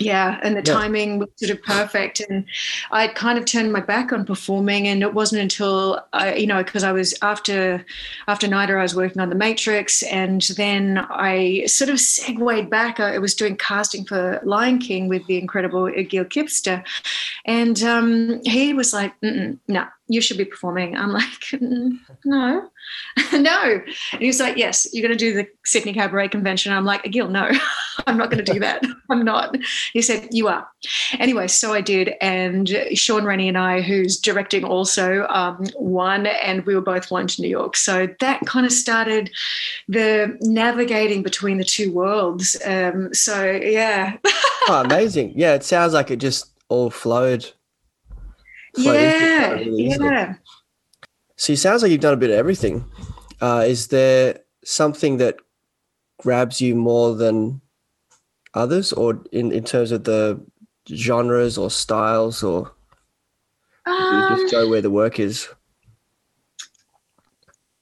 yeah 0.00 0.40
and 0.42 0.56
the 0.56 0.60
yeah. 0.60 0.74
timing 0.74 1.18
was 1.18 1.28
sort 1.36 1.50
of 1.50 1.62
perfect 1.62 2.20
and 2.20 2.44
i 2.90 3.06
kind 3.08 3.38
of 3.38 3.44
turned 3.44 3.72
my 3.72 3.80
back 3.80 4.12
on 4.12 4.24
performing 4.24 4.88
and 4.88 5.02
it 5.02 5.14
wasn't 5.14 5.40
until 5.40 6.00
i 6.12 6.34
you 6.34 6.46
know 6.46 6.62
because 6.62 6.82
i 6.82 6.92
was 6.92 7.14
after 7.22 7.84
after 8.28 8.46
NIDA 8.46 8.78
i 8.78 8.82
was 8.82 8.94
working 8.94 9.20
on 9.20 9.28
the 9.28 9.34
matrix 9.34 10.02
and 10.04 10.42
then 10.56 10.98
i 11.10 11.64
sort 11.66 11.90
of 11.90 12.00
segued 12.00 12.70
back 12.70 13.00
i 13.00 13.18
was 13.18 13.34
doing 13.34 13.56
casting 13.56 14.04
for 14.04 14.40
lion 14.44 14.78
king 14.78 15.08
with 15.08 15.26
the 15.26 15.38
incredible 15.38 15.90
gil 16.04 16.24
kipster 16.24 16.84
and 17.44 17.82
um, 17.82 18.40
he 18.44 18.72
was 18.72 18.92
like 18.92 19.14
no 19.22 19.86
you 20.10 20.20
should 20.20 20.36
be 20.36 20.44
performing. 20.44 20.96
I'm 20.96 21.12
like, 21.12 21.22
mm, 21.52 21.96
no, 22.24 22.68
no. 23.32 23.82
And 24.12 24.20
he 24.20 24.26
was 24.26 24.40
like, 24.40 24.56
yes, 24.56 24.88
you're 24.92 25.06
going 25.06 25.16
to 25.16 25.24
do 25.24 25.32
the 25.32 25.46
Sydney 25.64 25.92
Cabaret 25.92 26.28
Convention. 26.28 26.72
I'm 26.72 26.84
like, 26.84 27.04
Gil, 27.04 27.28
no, 27.28 27.48
I'm 28.08 28.16
not 28.16 28.28
going 28.28 28.44
to 28.44 28.52
do 28.52 28.58
that. 28.58 28.82
I'm 29.08 29.24
not. 29.24 29.56
He 29.92 30.02
said, 30.02 30.26
you 30.32 30.48
are. 30.48 30.68
Anyway, 31.20 31.46
so 31.46 31.72
I 31.72 31.80
did. 31.80 32.14
And 32.20 32.68
Sean 32.94 33.24
Rennie 33.24 33.48
and 33.48 33.56
I, 33.56 33.82
who's 33.82 34.18
directing 34.18 34.64
also, 34.64 35.26
um, 35.28 35.64
won, 35.76 36.26
and 36.26 36.66
we 36.66 36.74
were 36.74 36.80
both 36.80 37.06
flown 37.06 37.28
to 37.28 37.42
New 37.42 37.48
York. 37.48 37.76
So 37.76 38.08
that 38.18 38.40
kind 38.46 38.66
of 38.66 38.72
started 38.72 39.30
the 39.86 40.36
navigating 40.40 41.22
between 41.22 41.58
the 41.58 41.64
two 41.64 41.92
worlds. 41.92 42.56
Um, 42.64 43.14
so, 43.14 43.48
yeah. 43.48 44.16
oh, 44.68 44.82
amazing. 44.84 45.34
Yeah, 45.36 45.54
it 45.54 45.62
sounds 45.62 45.92
like 45.92 46.10
it 46.10 46.16
just 46.16 46.50
all 46.68 46.90
flowed 46.90 47.52
yeah, 48.76 49.58
yeah. 49.60 50.34
So 51.36 51.52
it 51.52 51.56
sounds 51.56 51.82
like 51.82 51.90
you've 51.90 52.00
done 52.00 52.14
a 52.14 52.18
bit 52.18 52.30
of 52.30 52.36
everything. 52.36 52.84
Uh, 53.40 53.64
is 53.66 53.88
there 53.88 54.40
something 54.64 55.16
that 55.16 55.36
grabs 56.18 56.60
you 56.60 56.74
more 56.74 57.14
than 57.14 57.60
others, 58.54 58.92
or 58.92 59.22
in, 59.32 59.52
in 59.52 59.64
terms 59.64 59.92
of 59.92 60.04
the 60.04 60.40
genres 60.88 61.56
or 61.56 61.70
styles, 61.70 62.42
or 62.42 62.72
um, 63.86 64.30
you 64.30 64.36
just 64.36 64.52
go 64.52 64.68
where 64.68 64.82
the 64.82 64.90
work 64.90 65.18
is? 65.18 65.48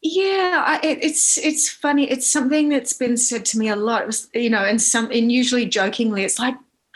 Yeah, 0.00 0.62
I, 0.64 0.78
it, 0.86 1.02
it's 1.02 1.36
it's 1.38 1.68
funny. 1.68 2.08
It's 2.08 2.30
something 2.30 2.68
that's 2.68 2.92
been 2.92 3.16
said 3.16 3.44
to 3.46 3.58
me 3.58 3.68
a 3.68 3.76
lot. 3.76 4.02
It 4.02 4.06
was, 4.06 4.28
you 4.32 4.50
know, 4.50 4.64
and 4.64 4.80
some 4.80 5.10
and 5.10 5.32
usually 5.32 5.66
jokingly, 5.66 6.22
it's 6.22 6.38
like 6.38 6.54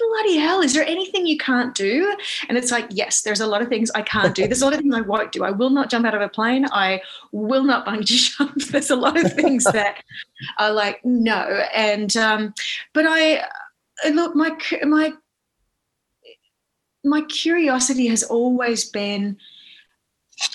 bloody 0.08 0.36
hell, 0.36 0.60
is 0.60 0.74
there 0.74 0.86
anything 0.86 1.26
you 1.26 1.36
can't 1.36 1.74
do? 1.74 2.16
And 2.48 2.58
it's 2.58 2.70
like, 2.70 2.86
yes, 2.90 3.22
there's 3.22 3.40
a 3.40 3.46
lot 3.46 3.62
of 3.62 3.68
things 3.68 3.90
I 3.94 4.02
can't 4.02 4.34
do. 4.34 4.46
There's 4.46 4.62
a 4.62 4.64
lot 4.64 4.74
of 4.74 4.80
things 4.80 4.94
I 4.94 5.00
won't 5.00 5.32
do. 5.32 5.44
I 5.44 5.50
will 5.50 5.70
not 5.70 5.90
jump 5.90 6.06
out 6.06 6.14
of 6.14 6.20
a 6.20 6.28
plane. 6.28 6.66
I 6.72 7.00
will 7.32 7.64
not 7.64 7.86
bungee 7.86 8.36
jump. 8.38 8.62
There's 8.64 8.90
a 8.90 8.96
lot 8.96 9.22
of 9.22 9.32
things 9.32 9.64
that 9.64 10.02
are 10.58 10.72
like, 10.72 11.04
no. 11.04 11.62
And, 11.74 12.16
um, 12.16 12.54
but 12.92 13.04
I, 13.06 13.44
look, 14.10 14.34
my, 14.34 14.56
my, 14.84 15.12
my 17.04 17.22
curiosity 17.22 18.06
has 18.08 18.22
always 18.22 18.84
been 18.84 19.36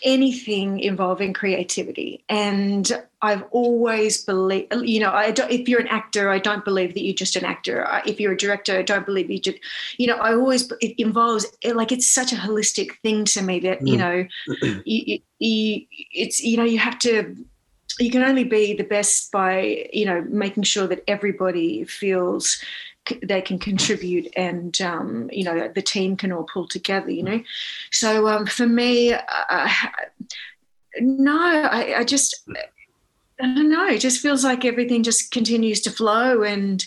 anything 0.04 0.80
involving 0.80 1.34
creativity 1.34 2.24
and 2.30 3.04
i've 3.22 3.44
always 3.52 4.24
believed 4.24 4.74
you 4.82 5.00
know 5.00 5.12
i 5.12 5.32
don't 5.32 5.52
if 5.52 5.68
you're 5.70 5.80
an 5.80 5.88
actor 5.88 6.30
i 6.30 6.40
don't 6.40 6.66
believe 6.66 6.94
that 6.94 7.04
you're 7.04 7.14
just 7.14 7.36
an 7.36 7.46
actor 7.46 7.88
if 8.06 8.20
you're 8.20 8.34
a 8.34 8.38
director 8.38 8.78
i 8.78 8.82
don't 8.82 9.06
believe 9.06 9.30
you 9.30 9.40
just 9.40 9.58
you 9.98 10.08
know 10.08 10.18
i 10.18 10.34
always 10.34 10.72
it 10.82 11.00
involves 11.00 11.46
like 11.74 11.92
it's 11.92 12.10
such 12.10 12.34
a 12.34 12.36
holistic 12.36 12.98
thing 13.02 13.24
to 13.24 13.42
me 13.42 13.60
that 13.60 13.80
mm. 13.82 13.88
you 13.92 13.98
know 13.98 14.28
you, 14.86 15.20
you, 15.40 15.86
it's 16.12 16.42
you 16.42 16.58
know 16.58 16.64
you 16.64 16.80
have 16.80 16.98
to 17.00 17.36
you 18.00 18.12
can 18.12 18.24
only 18.24 18.44
be 18.44 18.74
the 18.74 18.84
best 18.84 19.32
by 19.32 19.88
you 19.94 20.06
know 20.06 20.26
making 20.30 20.64
sure 20.64 20.88
that 20.88 21.04
everybody 21.08 21.84
feels 21.86 22.62
they 23.24 23.42
can 23.42 23.60
contribute 23.60 24.28
and 24.36 24.82
um, 24.82 25.30
you 25.32 25.44
know 25.44 25.68
the 25.74 25.82
team 25.82 26.16
can 26.18 26.32
all 26.32 26.48
pull 26.52 26.68
together 26.68 27.12
you 27.12 27.24
know? 27.24 27.42
So 27.92 28.28
um, 28.28 28.46
for 28.46 28.68
me 28.68 29.14
uh, 29.14 29.70
no 31.00 31.38
I, 31.40 32.00
I, 32.00 32.04
just 32.04 32.48
I 33.40 33.54
don't 33.54 33.70
know. 33.70 33.88
It 33.88 34.00
just 34.00 34.22
feels 34.22 34.44
like 34.44 34.66
everything 34.66 35.04
just 35.04 35.32
continues 35.32 35.82
to 35.82 35.92
flow 35.92 36.44
and 36.44 36.86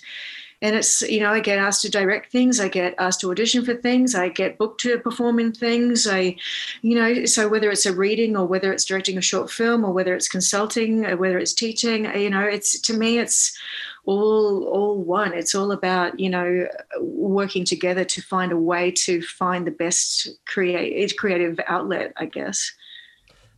and 0.62 0.76
it's 0.76 1.00
you 1.02 1.20
know 1.20 1.30
I 1.30 1.40
get 1.40 1.58
asked 1.58 1.82
to 1.82 1.90
direct 1.90 2.30
things 2.32 2.60
I 2.60 2.68
get 2.68 2.94
asked 2.98 3.20
to 3.20 3.30
audition 3.30 3.64
for 3.64 3.74
things 3.74 4.14
I 4.14 4.28
get 4.28 4.58
booked 4.58 4.80
to 4.82 4.98
perform 4.98 5.38
in 5.38 5.52
things 5.52 6.06
I 6.06 6.36
you 6.82 6.96
know 6.96 7.24
so 7.24 7.48
whether 7.48 7.70
it's 7.70 7.86
a 7.86 7.94
reading 7.94 8.36
or 8.36 8.46
whether 8.46 8.72
it's 8.72 8.84
directing 8.84 9.16
a 9.16 9.22
short 9.22 9.50
film 9.50 9.84
or 9.84 9.92
whether 9.92 10.14
it's 10.14 10.28
consulting 10.28 11.06
or 11.06 11.16
whether 11.16 11.38
it's 11.38 11.54
teaching 11.54 12.04
you 12.14 12.30
know 12.30 12.42
it's 12.44 12.78
to 12.80 12.94
me 12.94 13.18
it's 13.18 13.56
all 14.04 14.64
all 14.64 15.02
one. 15.02 15.32
It's 15.34 15.54
all 15.54 15.72
about 15.72 16.18
you 16.18 16.30
know 16.30 16.66
working 17.00 17.64
together 17.64 18.04
to 18.04 18.22
find 18.22 18.52
a 18.52 18.56
way 18.56 18.90
to 18.90 19.22
find 19.22 19.66
the 19.66 19.70
best 19.70 20.28
create 20.46 21.16
creative 21.16 21.58
outlet 21.66 22.12
i 22.16 22.26
guess. 22.26 22.72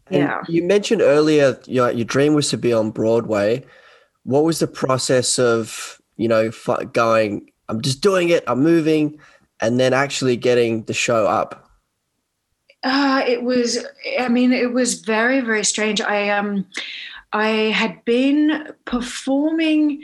And 0.08 0.22
yeah. 0.22 0.42
you 0.48 0.62
mentioned 0.64 1.00
earlier 1.00 1.58
your, 1.66 1.90
your 1.90 2.04
dream 2.04 2.34
was 2.34 2.50
to 2.50 2.58
be 2.58 2.72
on 2.72 2.90
broadway. 2.90 3.64
What 4.24 4.44
was 4.44 4.58
the 4.58 4.66
process 4.66 5.38
of 5.38 6.00
you 6.16 6.28
know 6.28 6.50
going 6.92 7.50
i'm 7.68 7.80
just 7.80 8.02
doing 8.02 8.28
it 8.28 8.44
i'm 8.46 8.62
moving 8.62 9.18
and 9.60 9.80
then 9.80 9.92
actually 9.92 10.36
getting 10.36 10.82
the 10.84 10.94
show 10.94 11.26
up? 11.26 11.70
Uh, 12.84 13.22
it 13.26 13.44
was 13.44 13.78
i 14.18 14.28
mean 14.28 14.52
it 14.52 14.72
was 14.72 15.00
very 15.00 15.40
very 15.40 15.64
strange. 15.64 16.00
I 16.00 16.30
um 16.30 16.66
i 17.32 17.48
had 17.48 18.04
been 18.04 18.68
performing 18.84 20.02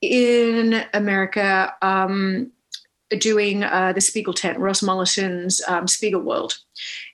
in 0.00 0.84
America 0.92 1.74
um, 1.82 2.52
doing 3.18 3.62
uh, 3.62 3.92
the 3.92 4.00
Spiegel 4.00 4.34
tent, 4.34 4.58
Ross 4.58 4.82
Mollison's 4.82 5.60
um, 5.68 5.86
Spiegel 5.86 6.22
World. 6.22 6.58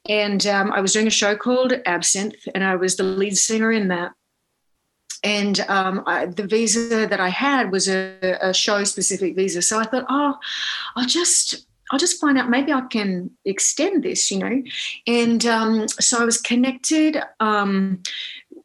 And 0.08 0.46
um, 0.46 0.72
I 0.72 0.80
was 0.80 0.92
doing 0.92 1.06
a 1.06 1.10
show 1.10 1.36
called 1.36 1.74
Absinthe, 1.86 2.48
and 2.54 2.64
I 2.64 2.76
was 2.76 2.96
the 2.96 3.02
lead 3.02 3.36
singer 3.36 3.72
in 3.72 3.88
that. 3.88 4.12
And 5.24 5.60
um, 5.68 6.02
I, 6.06 6.26
the 6.26 6.46
visa 6.46 7.06
that 7.06 7.20
I 7.20 7.28
had 7.28 7.70
was 7.70 7.88
a, 7.88 8.38
a 8.40 8.52
show 8.52 8.82
specific 8.84 9.36
visa. 9.36 9.62
So 9.62 9.78
I 9.78 9.84
thought, 9.84 10.06
oh, 10.08 10.36
I'll 10.96 11.06
just 11.06 11.66
I'll 11.92 11.98
just 11.98 12.20
find 12.20 12.38
out 12.38 12.48
maybe 12.48 12.72
I 12.72 12.80
can 12.80 13.30
extend 13.44 14.02
this, 14.02 14.30
you 14.30 14.38
know. 14.38 14.62
And 15.06 15.44
um, 15.44 15.88
so 15.88 16.20
I 16.20 16.24
was 16.24 16.40
connected 16.40 17.22
um, 17.38 18.02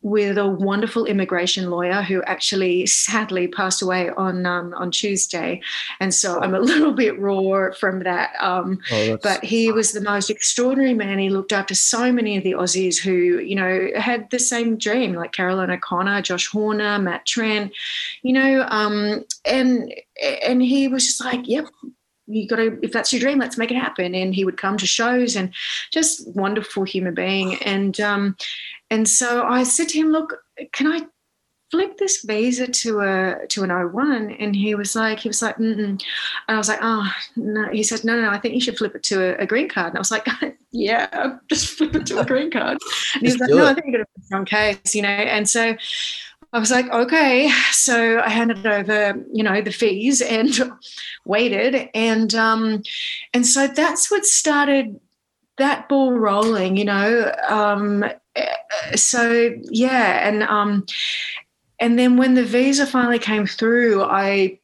with 0.01 0.37
a 0.37 0.47
wonderful 0.47 1.05
immigration 1.05 1.69
lawyer 1.69 2.01
who 2.01 2.21
actually 2.23 2.85
sadly 2.85 3.47
passed 3.47 3.81
away 3.81 4.09
on 4.11 4.45
um, 4.45 4.73
on 4.75 4.91
Tuesday, 4.91 5.61
and 5.99 6.13
so 6.13 6.39
I'm 6.39 6.55
a 6.55 6.59
little 6.71 6.93
bit 6.93 7.19
raw 7.19 7.71
from 7.73 8.03
that. 8.03 8.31
Um, 8.39 8.79
oh, 8.91 9.17
but 9.21 9.43
he 9.43 9.71
was 9.71 9.91
the 9.91 10.01
most 10.01 10.29
extraordinary 10.29 10.93
man. 10.93 11.19
He 11.19 11.29
looked 11.29 11.51
after 11.51 11.75
so 11.75 12.11
many 12.11 12.37
of 12.37 12.43
the 12.43 12.53
Aussies 12.53 12.99
who 12.99 13.39
you 13.39 13.55
know 13.55 13.89
had 13.95 14.29
the 14.29 14.39
same 14.39 14.77
dream, 14.77 15.13
like 15.13 15.33
Caroline 15.33 15.71
O'Connor, 15.71 16.21
Josh 16.21 16.47
Horner, 16.47 16.99
Matt 16.99 17.25
Trent, 17.25 17.73
you 18.21 18.33
know, 18.33 18.65
um, 18.69 19.25
and 19.45 19.93
and 20.43 20.61
he 20.61 20.87
was 20.87 21.05
just 21.05 21.23
like, 21.23 21.47
"Yep, 21.47 21.65
you 22.27 22.47
got 22.47 22.57
to 22.57 22.77
if 22.81 22.91
that's 22.91 23.11
your 23.11 23.21
dream 23.21 23.39
let's 23.39 23.57
make 23.57 23.71
it 23.71 23.75
happen 23.75 24.13
and 24.13 24.35
he 24.35 24.45
would 24.45 24.57
come 24.57 24.77
to 24.77 24.85
shows 24.85 25.35
and 25.35 25.53
just 25.91 26.27
wonderful 26.35 26.83
human 26.83 27.13
being 27.13 27.55
and 27.63 27.99
um 28.01 28.35
and 28.89 29.07
so 29.07 29.43
i 29.43 29.63
said 29.63 29.89
to 29.89 29.97
him 29.97 30.11
look 30.11 30.43
can 30.71 30.87
i 30.87 31.01
flip 31.69 31.97
this 31.97 32.23
visa 32.23 32.65
to 32.65 33.01
a 33.01 33.45
to 33.47 33.63
an 33.63 33.69
O1 33.69 34.35
and 34.39 34.55
he 34.55 34.73
was 34.73 34.95
like 34.95 35.19
he 35.19 35.27
was 35.27 35.41
like 35.41 35.57
Mm-mm. 35.57 35.77
and 35.83 36.03
I 36.47 36.57
was 36.57 36.69
like 36.69 36.79
oh 36.81 37.05
no 37.35 37.69
he 37.71 37.83
said 37.83 38.05
no 38.05 38.15
no, 38.15 38.21
no 38.21 38.29
I 38.29 38.39
think 38.39 38.53
you 38.53 38.61
should 38.61 38.77
flip 38.77 38.95
it 38.95 39.03
to 39.03 39.21
a, 39.21 39.43
a 39.43 39.45
green 39.45 39.67
card 39.67 39.87
and 39.89 39.97
I 39.97 39.99
was 39.99 40.11
like 40.11 40.25
yeah 40.71 41.37
just 41.49 41.77
flip 41.77 41.95
it 41.95 42.05
to 42.07 42.19
a 42.19 42.25
green 42.25 42.51
card 42.51 42.77
and 43.15 43.23
he's 43.23 43.37
like 43.37 43.49
no 43.49 43.65
it. 43.65 43.69
I 43.69 43.73
think 43.73 43.87
you're 43.87 43.93
gonna 43.93 44.05
put 44.15 44.23
a 44.23 44.25
strong 44.25 44.45
case 44.45 44.95
you 44.95 45.01
know 45.01 45.09
and 45.09 45.49
so 45.49 45.75
I 46.53 46.59
was 46.59 46.71
like, 46.71 46.89
okay. 46.89 47.51
So 47.71 48.21
I 48.21 48.29
handed 48.29 48.65
over, 48.65 49.21
you 49.33 49.43
know, 49.43 49.61
the 49.61 49.71
fees 49.71 50.21
and 50.21 50.49
waited. 51.25 51.89
And 51.93 52.33
um, 52.33 52.83
and 53.33 53.45
so 53.45 53.67
that's 53.67 54.09
what 54.09 54.25
started 54.25 54.97
that 55.57 55.89
ball 55.89 56.13
rolling, 56.13 56.77
you 56.77 56.85
know. 56.85 57.33
Um, 57.49 58.05
so 58.95 59.53
yeah, 59.63 60.27
and 60.27 60.43
um, 60.43 60.85
and 61.79 61.97
then 61.97 62.17
when 62.17 62.33
the 62.33 62.43
visa 62.43 62.85
finally 62.85 63.19
came 63.19 63.45
through, 63.45 64.03
I 64.03 64.59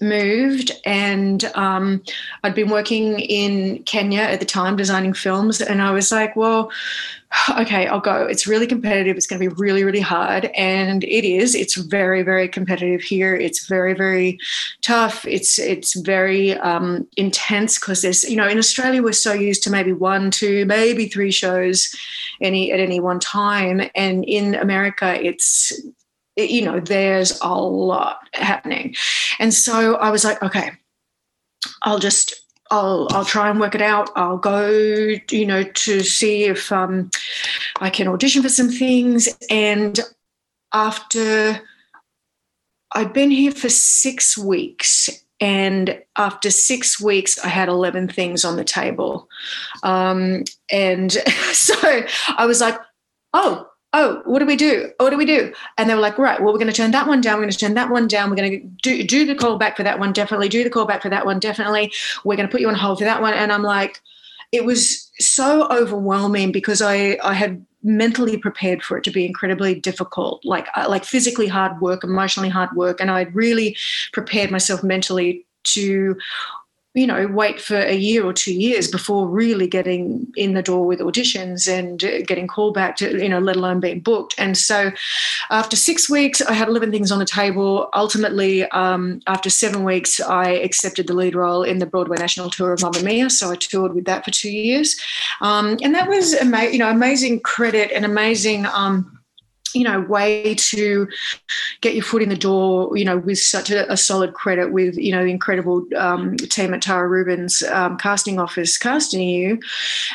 moved 0.00 0.72
and 0.84 1.44
um, 1.54 2.02
I'd 2.42 2.54
been 2.54 2.70
working 2.70 3.20
in 3.20 3.82
Kenya 3.84 4.20
at 4.20 4.40
the 4.40 4.46
time 4.46 4.76
designing 4.76 5.12
films 5.12 5.60
and 5.60 5.82
I 5.82 5.90
was 5.90 6.10
like 6.10 6.34
well 6.36 6.70
okay 7.58 7.86
I'll 7.86 8.00
go. 8.00 8.24
It's 8.24 8.46
really 8.46 8.66
competitive. 8.66 9.16
It's 9.16 9.26
going 9.26 9.40
to 9.40 9.48
be 9.48 9.54
really 9.54 9.84
really 9.84 10.00
hard. 10.00 10.46
And 10.56 11.04
it 11.04 11.24
is. 11.24 11.54
It's 11.54 11.76
very 11.76 12.22
very 12.22 12.48
competitive 12.48 13.02
here. 13.02 13.34
It's 13.34 13.66
very 13.66 13.94
very 13.94 14.38
tough. 14.82 15.24
It's 15.26 15.58
it's 15.58 15.94
very 16.00 16.54
um, 16.54 17.06
intense 17.16 17.78
because 17.78 18.02
there's 18.02 18.24
you 18.24 18.36
know 18.36 18.48
in 18.48 18.58
Australia 18.58 19.02
we're 19.02 19.12
so 19.12 19.32
used 19.32 19.62
to 19.64 19.70
maybe 19.70 19.92
one 19.92 20.30
two 20.30 20.64
maybe 20.66 21.08
three 21.08 21.30
shows 21.30 21.94
any 22.40 22.72
at 22.72 22.80
any 22.80 23.00
one 23.00 23.20
time. 23.20 23.82
And 23.94 24.24
in 24.24 24.54
America 24.54 25.14
it's 25.24 25.72
you 26.48 26.62
know, 26.62 26.80
there's 26.80 27.38
a 27.40 27.54
lot 27.54 28.28
happening. 28.34 28.94
And 29.38 29.52
so 29.52 29.96
I 29.96 30.10
was 30.10 30.24
like, 30.24 30.42
okay, 30.42 30.70
I'll 31.82 31.98
just 31.98 32.39
I'll 32.70 33.08
I'll 33.10 33.24
try 33.24 33.50
and 33.50 33.60
work 33.60 33.74
it 33.74 33.82
out. 33.82 34.10
I'll 34.16 34.38
go, 34.38 34.68
you 34.68 35.46
know, 35.46 35.62
to 35.62 36.00
see 36.00 36.44
if 36.44 36.70
um, 36.70 37.10
I 37.80 37.90
can 37.90 38.08
audition 38.08 38.42
for 38.42 38.48
some 38.48 38.70
things. 38.70 39.28
And 39.50 39.98
after 40.72 41.60
I'd 42.92 43.12
been 43.12 43.30
here 43.30 43.52
for 43.52 43.68
six 43.68 44.38
weeks, 44.38 45.08
and 45.40 46.02
after 46.16 46.50
six 46.50 47.00
weeks, 47.00 47.38
I 47.42 47.48
had 47.48 47.68
11 47.68 48.08
things 48.08 48.44
on 48.44 48.56
the 48.56 48.64
table. 48.64 49.28
Um, 49.82 50.44
and 50.70 51.12
so 51.52 52.02
I 52.36 52.44
was 52.46 52.60
like, 52.60 52.78
oh, 53.32 53.69
oh, 53.92 54.22
what 54.24 54.38
do 54.38 54.46
we 54.46 54.56
do? 54.56 54.90
What 54.98 55.10
do 55.10 55.16
we 55.16 55.26
do? 55.26 55.52
And 55.76 55.88
they 55.90 55.94
were 55.94 56.00
like, 56.00 56.18
right, 56.18 56.40
well, 56.40 56.52
we're 56.52 56.58
going 56.58 56.72
to 56.72 56.76
turn 56.76 56.92
that 56.92 57.08
one 57.08 57.20
down. 57.20 57.36
We're 57.36 57.44
going 57.44 57.52
to 57.52 57.58
turn 57.58 57.74
that 57.74 57.90
one 57.90 58.06
down. 58.06 58.30
We're 58.30 58.36
going 58.36 58.50
to 58.50 58.66
do, 58.82 59.04
do 59.04 59.26
the 59.26 59.34
call 59.34 59.58
back 59.58 59.76
for 59.76 59.82
that 59.82 59.98
one, 59.98 60.12
definitely. 60.12 60.48
Do 60.48 60.62
the 60.62 60.70
call 60.70 60.86
back 60.86 61.02
for 61.02 61.08
that 61.08 61.26
one, 61.26 61.40
definitely. 61.40 61.92
We're 62.24 62.36
going 62.36 62.48
to 62.48 62.52
put 62.52 62.60
you 62.60 62.68
on 62.68 62.74
hold 62.74 62.98
for 62.98 63.04
that 63.04 63.20
one. 63.20 63.34
And 63.34 63.52
I'm 63.52 63.62
like, 63.62 64.00
it 64.52 64.64
was 64.64 65.10
so 65.18 65.68
overwhelming 65.70 66.52
because 66.52 66.82
I, 66.82 67.18
I 67.22 67.34
had 67.34 67.64
mentally 67.82 68.36
prepared 68.36 68.82
for 68.82 68.98
it 68.98 69.04
to 69.04 69.10
be 69.10 69.24
incredibly 69.24 69.74
difficult, 69.74 70.44
like 70.44 70.68
uh, 70.76 70.86
like 70.88 71.04
physically 71.04 71.46
hard 71.46 71.80
work, 71.80 72.04
emotionally 72.04 72.48
hard 72.48 72.70
work, 72.74 73.00
and 73.00 73.10
I'd 73.10 73.34
really 73.34 73.76
prepared 74.12 74.50
myself 74.50 74.82
mentally 74.82 75.46
to 75.62 76.16
you 76.94 77.06
know 77.06 77.28
wait 77.28 77.60
for 77.60 77.76
a 77.76 77.94
year 77.94 78.24
or 78.24 78.32
two 78.32 78.52
years 78.52 78.90
before 78.90 79.28
really 79.28 79.68
getting 79.68 80.26
in 80.36 80.54
the 80.54 80.62
door 80.62 80.84
with 80.84 80.98
auditions 80.98 81.68
and 81.68 82.02
uh, 82.02 82.20
getting 82.22 82.48
called 82.48 82.74
back 82.74 82.96
to 82.96 83.22
you 83.22 83.28
know 83.28 83.38
let 83.38 83.54
alone 83.54 83.78
being 83.78 84.00
booked. 84.00 84.34
And 84.38 84.58
so 84.58 84.90
after 85.50 85.76
six 85.76 86.10
weeks 86.10 86.42
i 86.42 86.52
had 86.52 86.68
11 86.68 86.90
things 86.90 87.12
on 87.12 87.20
the 87.20 87.24
table. 87.24 87.88
Ultimately 87.94 88.64
um, 88.70 89.20
after 89.28 89.50
seven 89.50 89.84
weeks 89.84 90.20
i 90.20 90.48
accepted 90.50 91.06
the 91.06 91.14
lead 91.14 91.36
role 91.36 91.62
in 91.62 91.78
the 91.78 91.86
broadway 91.86 92.16
national 92.18 92.50
tour 92.50 92.72
of 92.72 92.82
mamma 92.82 93.02
mia. 93.02 93.30
So 93.30 93.52
i 93.52 93.54
toured 93.54 93.94
with 93.94 94.06
that 94.06 94.24
for 94.24 94.32
two 94.32 94.50
years. 94.50 95.00
Um, 95.40 95.78
and 95.82 95.94
that 95.94 96.08
was 96.08 96.34
ama- 96.34 96.70
you 96.70 96.78
know 96.78 96.90
amazing 96.90 97.40
credit 97.40 97.92
and 97.92 98.04
amazing 98.04 98.66
um, 98.66 99.19
you 99.74 99.84
know 99.84 100.00
way 100.00 100.54
to 100.56 101.08
get 101.80 101.94
your 101.94 102.04
foot 102.04 102.22
in 102.22 102.28
the 102.28 102.36
door 102.36 102.96
you 102.96 103.04
know 103.04 103.18
with 103.18 103.38
such 103.38 103.70
a, 103.70 103.90
a 103.92 103.96
solid 103.96 104.34
credit 104.34 104.72
with 104.72 104.96
you 104.96 105.12
know 105.12 105.24
the 105.24 105.30
incredible 105.30 105.86
um, 105.96 106.36
team 106.36 106.74
at 106.74 106.82
tara 106.82 107.08
rubin's 107.08 107.62
um, 107.64 107.96
casting 107.98 108.38
office 108.38 108.76
casting 108.78 109.28
you. 109.28 109.60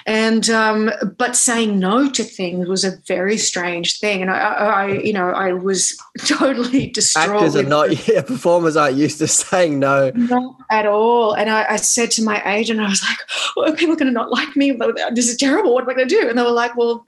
And 0.05 0.49
um, 0.49 0.91
but 1.17 1.35
saying 1.35 1.79
no 1.79 2.09
to 2.09 2.23
things 2.23 2.67
was 2.67 2.83
a 2.83 2.97
very 3.07 3.37
strange 3.37 3.99
thing. 3.99 4.21
And 4.21 4.31
i, 4.31 4.37
I 4.37 4.87
you 4.87 5.13
know 5.13 5.29
i 5.29 5.53
was 5.53 5.97
totally 6.25 6.87
distraught 6.87 7.29
actors 7.29 7.55
are 7.55 7.63
not 7.63 8.07
yeah 8.07 8.21
performers 8.21 8.75
aren't 8.75 8.97
used 8.97 9.19
to 9.19 9.27
saying 9.45 9.79
no. 9.79 10.11
Not 10.15 10.55
at 10.71 10.85
all. 10.85 11.33
And 11.33 11.49
i, 11.49 11.65
I 11.69 11.75
said 11.77 12.11
to 12.11 12.23
my 12.23 12.41
agent 12.45 12.79
i 12.79 12.89
was 12.89 13.03
like 13.03 13.17
well, 13.55 13.73
people 13.73 13.93
are 13.93 13.97
going 13.97 14.07
to 14.07 14.13
not 14.13 14.31
like 14.31 14.55
me 14.55 14.77
this 15.13 15.29
is 15.29 15.37
terrible. 15.37 15.73
What 15.73 15.83
am 15.83 15.89
i 15.89 15.93
going 15.93 16.07
to 16.07 16.15
do? 16.21 16.27
And 16.29 16.37
they 16.37 16.43
were 16.43 16.49
like 16.49 16.75
well 16.75 17.05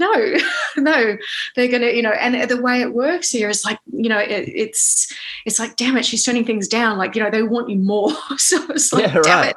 no 0.00 0.36
no. 0.76 1.16
They're 1.54 1.68
gonna 1.68 1.88
you 1.90 2.02
know 2.02 2.10
and 2.10 2.50
the 2.50 2.60
way 2.60 2.80
it 2.80 2.92
works 2.92 3.30
here 3.30 3.48
is 3.48 3.64
like 3.64 3.78
you 3.92 4.08
know 4.08 4.18
it, 4.18 4.48
it's 4.48 5.14
it's 5.44 5.58
like 5.58 5.76
damn 5.76 5.96
it 5.96 6.04
she's 6.04 6.24
turning 6.24 6.44
things 6.44 6.66
down. 6.66 6.98
Like 6.98 7.14
you 7.14 7.22
know 7.22 7.30
they 7.30 7.42
want 7.42 7.70
you 7.70 7.76
more. 7.76 8.10
So 8.38 8.64
it's 8.70 8.92
like 8.92 9.12
yeah, 9.12 9.20
damn 9.22 9.48
it 9.50 9.56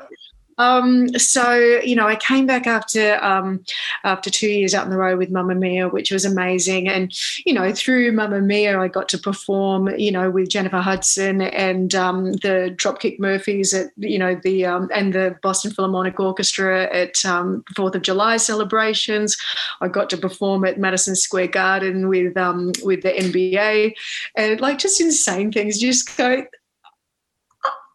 um, 0.57 1.09
so 1.17 1.53
you 1.83 1.95
know, 1.95 2.07
I 2.07 2.15
came 2.15 2.45
back 2.45 2.67
after 2.67 3.23
um, 3.23 3.63
after 4.03 4.29
two 4.29 4.47
years 4.47 4.73
out 4.73 4.85
on 4.85 4.91
the 4.91 4.97
road 4.97 5.17
with 5.17 5.31
Mamma 5.31 5.55
Mia, 5.55 5.89
which 5.89 6.11
was 6.11 6.25
amazing. 6.25 6.87
And 6.87 7.13
you 7.45 7.53
know, 7.53 7.73
through 7.73 8.11
Mamma 8.11 8.41
Mia, 8.41 8.79
I 8.79 8.87
got 8.87 9.09
to 9.09 9.17
perform, 9.17 9.89
you 9.97 10.11
know, 10.11 10.29
with 10.29 10.49
Jennifer 10.49 10.81
Hudson 10.81 11.41
and 11.41 11.95
um, 11.95 12.33
the 12.33 12.75
Dropkick 12.77 13.19
Murphys 13.19 13.73
at 13.73 13.87
you 13.97 14.19
know 14.19 14.39
the 14.43 14.65
um, 14.65 14.89
and 14.93 15.13
the 15.13 15.35
Boston 15.41 15.71
Philharmonic 15.71 16.19
Orchestra 16.19 16.93
at 16.93 17.23
um, 17.25 17.63
Fourth 17.75 17.95
of 17.95 18.01
July 18.01 18.37
celebrations. 18.37 19.37
I 19.81 19.87
got 19.87 20.09
to 20.11 20.17
perform 20.17 20.65
at 20.65 20.79
Madison 20.79 21.15
Square 21.15 21.47
Garden 21.47 22.07
with 22.07 22.37
um, 22.37 22.71
with 22.83 23.01
the 23.01 23.11
NBA, 23.11 23.93
and 24.35 24.61
like 24.61 24.77
just 24.77 25.01
insane 25.01 25.51
things. 25.51 25.81
You 25.81 25.91
just 25.91 26.15
go. 26.17 26.45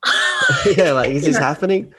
yeah, 0.76 0.92
like 0.92 1.10
is 1.10 1.24
this 1.24 1.36
happening? 1.36 1.92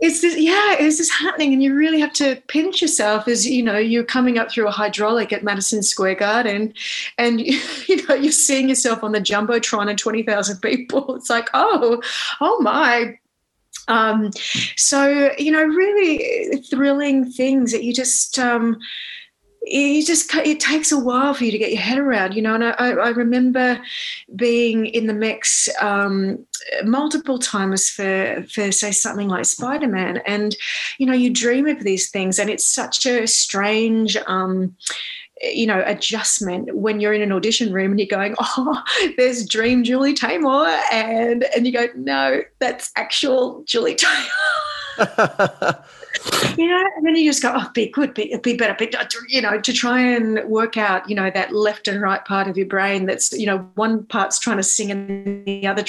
It's 0.00 0.20
this 0.20 0.36
yeah 0.38 0.76
it's 0.78 0.98
this 0.98 1.10
happening 1.10 1.52
and 1.52 1.62
you 1.62 1.74
really 1.74 1.98
have 1.98 2.12
to 2.12 2.36
pinch 2.48 2.82
yourself 2.82 3.26
as 3.28 3.48
you 3.48 3.62
know 3.62 3.78
you're 3.78 4.04
coming 4.04 4.38
up 4.38 4.50
through 4.50 4.68
a 4.68 4.70
hydraulic 4.70 5.32
at 5.32 5.42
madison 5.42 5.82
square 5.82 6.14
garden 6.14 6.74
and 7.16 7.40
you 7.88 8.06
know 8.06 8.14
you're 8.14 8.30
seeing 8.32 8.68
yourself 8.68 9.02
on 9.02 9.12
the 9.12 9.20
jumbotron 9.20 9.88
and 9.88 9.98
20000 9.98 10.60
people. 10.60 11.16
It's 11.16 11.30
like 11.30 11.48
oh 11.54 12.02
oh 12.40 12.60
my. 12.60 13.18
Um, 13.88 14.30
so 14.76 15.30
you 15.38 15.52
know 15.52 15.62
really 15.62 16.56
thrilling 16.62 17.30
things 17.30 17.72
that 17.72 17.84
you 17.84 17.94
just 17.94 18.38
um, 18.38 18.78
you 19.66 20.04
just 20.04 20.32
it 20.34 20.60
takes 20.60 20.92
a 20.92 20.98
while 20.98 21.34
for 21.34 21.44
you 21.44 21.50
to 21.50 21.58
get 21.58 21.72
your 21.72 21.80
head 21.80 21.98
around 21.98 22.34
you 22.34 22.42
know 22.42 22.54
and 22.54 22.64
i, 22.64 22.70
I 22.70 23.08
remember 23.10 23.80
being 24.36 24.86
in 24.86 25.06
the 25.06 25.14
mix 25.14 25.68
um, 25.80 26.44
multiple 26.84 27.38
times 27.38 27.90
for 27.90 28.44
for 28.48 28.70
say 28.70 28.92
something 28.92 29.28
like 29.28 29.44
spider-man 29.44 30.18
and 30.18 30.54
you 30.98 31.06
know 31.06 31.12
you 31.12 31.30
dream 31.30 31.66
of 31.66 31.82
these 31.82 32.10
things 32.10 32.38
and 32.38 32.48
it's 32.48 32.64
such 32.66 33.06
a 33.06 33.26
strange 33.26 34.16
um, 34.28 34.76
you 35.42 35.66
know 35.66 35.82
adjustment 35.84 36.74
when 36.74 37.00
you're 37.00 37.12
in 37.12 37.22
an 37.22 37.32
audition 37.32 37.72
room 37.72 37.90
and 37.90 38.00
you're 38.00 38.06
going 38.06 38.34
oh 38.40 38.82
there's 39.16 39.46
dream 39.46 39.82
julie 39.82 40.14
taymor 40.14 40.80
and 40.92 41.44
and 41.56 41.66
you 41.66 41.72
go 41.72 41.88
no 41.96 42.40
that's 42.60 42.92
actual 42.96 43.62
julie 43.64 43.96
taymor 43.96 45.84
you 46.58 46.68
know, 46.68 46.82
and 46.96 47.06
then 47.06 47.16
you 47.16 47.28
just 47.28 47.42
go, 47.42 47.52
oh, 47.54 47.70
be 47.74 47.88
good, 47.88 48.14
be, 48.14 48.36
be 48.42 48.56
better, 48.56 48.74
be, 48.74 48.90
you 49.28 49.40
know, 49.40 49.60
to 49.60 49.72
try 49.72 50.00
and 50.00 50.42
work 50.48 50.76
out, 50.76 51.08
you 51.08 51.14
know, 51.14 51.30
that 51.30 51.52
left 51.52 51.88
and 51.88 52.00
right 52.00 52.24
part 52.24 52.48
of 52.48 52.56
your 52.56 52.66
brain 52.66 53.06
that's, 53.06 53.32
you 53.32 53.46
know, 53.46 53.58
one 53.74 54.04
part's 54.06 54.38
trying 54.38 54.56
to 54.56 54.62
sing 54.62 54.90
and 54.90 55.44
the 55.46 55.66
other 55.66 55.84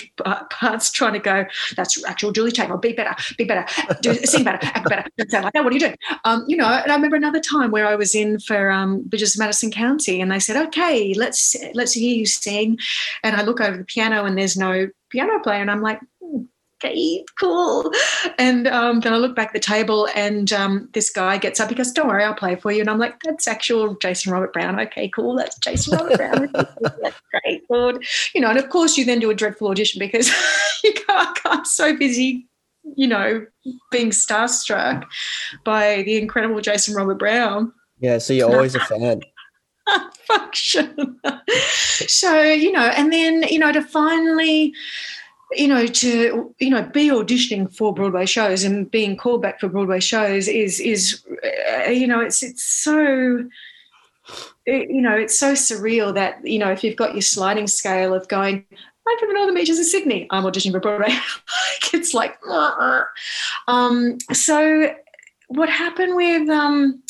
part's 0.50 0.92
trying 0.92 1.14
to 1.14 1.20
go, 1.20 1.46
that's 1.76 2.04
actual 2.06 2.32
Julie 2.32 2.52
Taymor, 2.52 2.82
be 2.82 2.94
better, 2.94 3.16
be 3.38 3.46
better, 3.46 3.66
do, 4.02 4.14
sing 4.16 4.44
better, 4.44 4.60
act 4.62 4.90
better, 4.90 5.06
sound 5.30 5.46
like 5.46 5.54
that, 5.54 5.64
what 5.64 5.72
are 5.72 5.76
you 5.76 5.80
doing? 5.80 5.98
Um, 6.26 6.44
you 6.48 6.58
know, 6.58 6.68
and 6.68 6.92
I 6.92 6.96
remember 6.96 7.16
another 7.16 7.40
time 7.40 7.72
where 7.72 7.88
I 7.88 7.96
was 7.96 8.16
in 8.16 8.40
for 8.40 8.72
um, 8.72 9.04
Bridges 9.04 9.36
of 9.36 9.40
Madison 9.40 9.72
County 9.72 10.22
and 10.22 10.32
they 10.32 10.40
said, 10.40 10.58
okay, 10.68 11.14
let's, 11.14 11.56
let's 11.74 11.94
hear 11.94 12.16
you 12.16 12.26
sing. 12.26 12.78
And 13.24 13.36
I 13.36 13.44
look 13.44 13.62
over 13.62 13.78
the 13.78 13.86
piano 13.86 14.26
and 14.26 14.38
there's 14.38 14.58
no 14.58 14.90
piano 15.10 15.40
player 15.40 15.62
and 15.62 15.72
I'm 15.72 15.82
like, 15.82 16.00
okay, 16.84 17.24
cool. 17.40 17.92
And 18.38 18.68
um, 18.68 19.00
then 19.00 19.14
I 19.14 19.18
look 19.18 19.36
back 19.36 19.48
at 19.48 19.54
the 19.54 19.60
table 19.60 20.08
and 20.16 20.52
um, 20.54 20.90
this 20.94 21.10
guy 21.10 21.38
gets 21.38 21.60
up. 21.60 21.70
He 21.70 21.76
goes, 21.76 21.92
don't 21.92 22.08
worry, 22.08 22.24
I'll 22.24 22.34
play 22.34 22.56
for 22.56 22.72
you. 22.72 22.82
And 22.82 22.90
I'm 22.90 23.00
like, 23.00 23.20
that's 23.24 23.48
actual 23.48 23.96
Jason 23.96 24.32
Robert 24.32 24.54
Brown. 24.54 24.80
Okay, 24.80 25.10
cool. 25.10 25.36
That's 25.36 25.58
Jason 25.60 25.98
Robert 25.98 26.18
Brown. 26.18 26.50
that's 26.54 27.22
great. 27.32 27.68
Good. 27.68 28.06
You 28.34 28.42
know, 28.42 28.50
and 28.50 28.60
of 28.60 28.70
course 28.70 28.98
you 28.98 29.06
then 29.06 29.20
do 29.20 29.30
a 29.30 29.36
dreadful 29.36 29.70
audition 29.70 30.00
because 30.00 30.32
you 30.84 30.94
go, 31.08 31.26
I'm 31.46 31.66
so 31.66 31.96
busy, 31.96 32.48
you 32.96 33.08
know, 33.08 33.46
being 33.92 34.12
starstruck 34.12 35.06
by 35.64 36.04
the 36.04 36.18
incredible 36.18 36.62
Jason 36.62 36.96
Robert 36.96 37.20
Brown. 37.20 37.74
Yeah, 38.00 38.20
so 38.20 38.34
you're 38.34 38.52
always 38.52 38.76
a 38.76 38.80
fan. 38.80 39.22
function. 40.28 41.20
so, 42.08 42.42
you 42.42 42.72
know, 42.72 42.92
and 42.96 43.12
then, 43.12 43.44
you 43.44 43.60
know, 43.60 43.72
to 43.72 43.82
finally 43.82 44.74
you 45.52 45.68
know, 45.68 45.88
to 45.88 46.54
you 46.60 46.70
know, 46.70 46.84
be 46.84 47.10
auditioning 47.10 47.74
for 47.74 47.94
Broadway 47.94 48.26
shows 48.26 48.64
and 48.64 48.90
being 48.90 49.16
called 49.16 49.42
back 49.42 49.60
for 49.60 49.70
Broadway 49.70 50.00
shows 50.00 50.48
is 50.48 50.80
is 50.80 51.24
uh, 51.86 51.90
you 51.90 52.08
know, 52.08 52.20
it's 52.20 52.44
it's 52.44 52.64
so 52.64 53.48
it, 54.66 54.90
you 54.90 55.02
know, 55.02 55.16
it's 55.16 55.38
so 55.38 55.54
surreal 55.54 56.14
that 56.14 56.46
you 56.46 56.60
know, 56.60 56.72
if 56.72 56.84
you've 56.84 56.98
got 56.98 57.14
your 57.14 57.22
sliding 57.22 57.68
scale 57.68 58.14
of 58.14 58.28
going, 58.28 58.66
I'm 59.08 59.18
from 59.20 59.30
the 59.30 59.34
Northern 59.36 59.56
Beaches 59.56 59.80
of 59.80 59.86
Sydney, 59.86 60.28
I'm 60.32 60.44
auditioning 60.44 60.72
for 60.72 60.80
Broadway. 60.80 61.18
it's 61.94 62.14
like, 62.14 62.38
uh, 62.50 63.04
um, 63.68 64.18
so 64.34 64.94
what 65.48 65.70
happened 65.70 66.16
with 66.16 66.50
um 66.50 67.02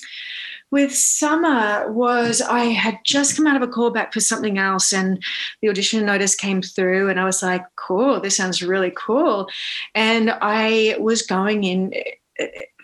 with 0.71 0.93
summer 0.93 1.91
was 1.91 2.41
I 2.41 2.65
had 2.65 2.99
just 3.05 3.37
come 3.37 3.47
out 3.47 3.55
of 3.55 3.67
a 3.67 3.71
callback 3.71 4.13
for 4.13 4.19
something 4.19 4.57
else, 4.57 4.93
and 4.93 5.21
the 5.61 5.69
audition 5.69 6.05
notice 6.05 6.35
came 6.35 6.61
through, 6.61 7.09
and 7.09 7.19
I 7.19 7.25
was 7.25 7.41
like, 7.41 7.63
"Cool, 7.75 8.19
this 8.19 8.37
sounds 8.37 8.61
really 8.61 8.91
cool," 8.95 9.47
and 9.95 10.31
I 10.41 10.95
was 10.99 11.21
going 11.21 11.63
in 11.63 11.93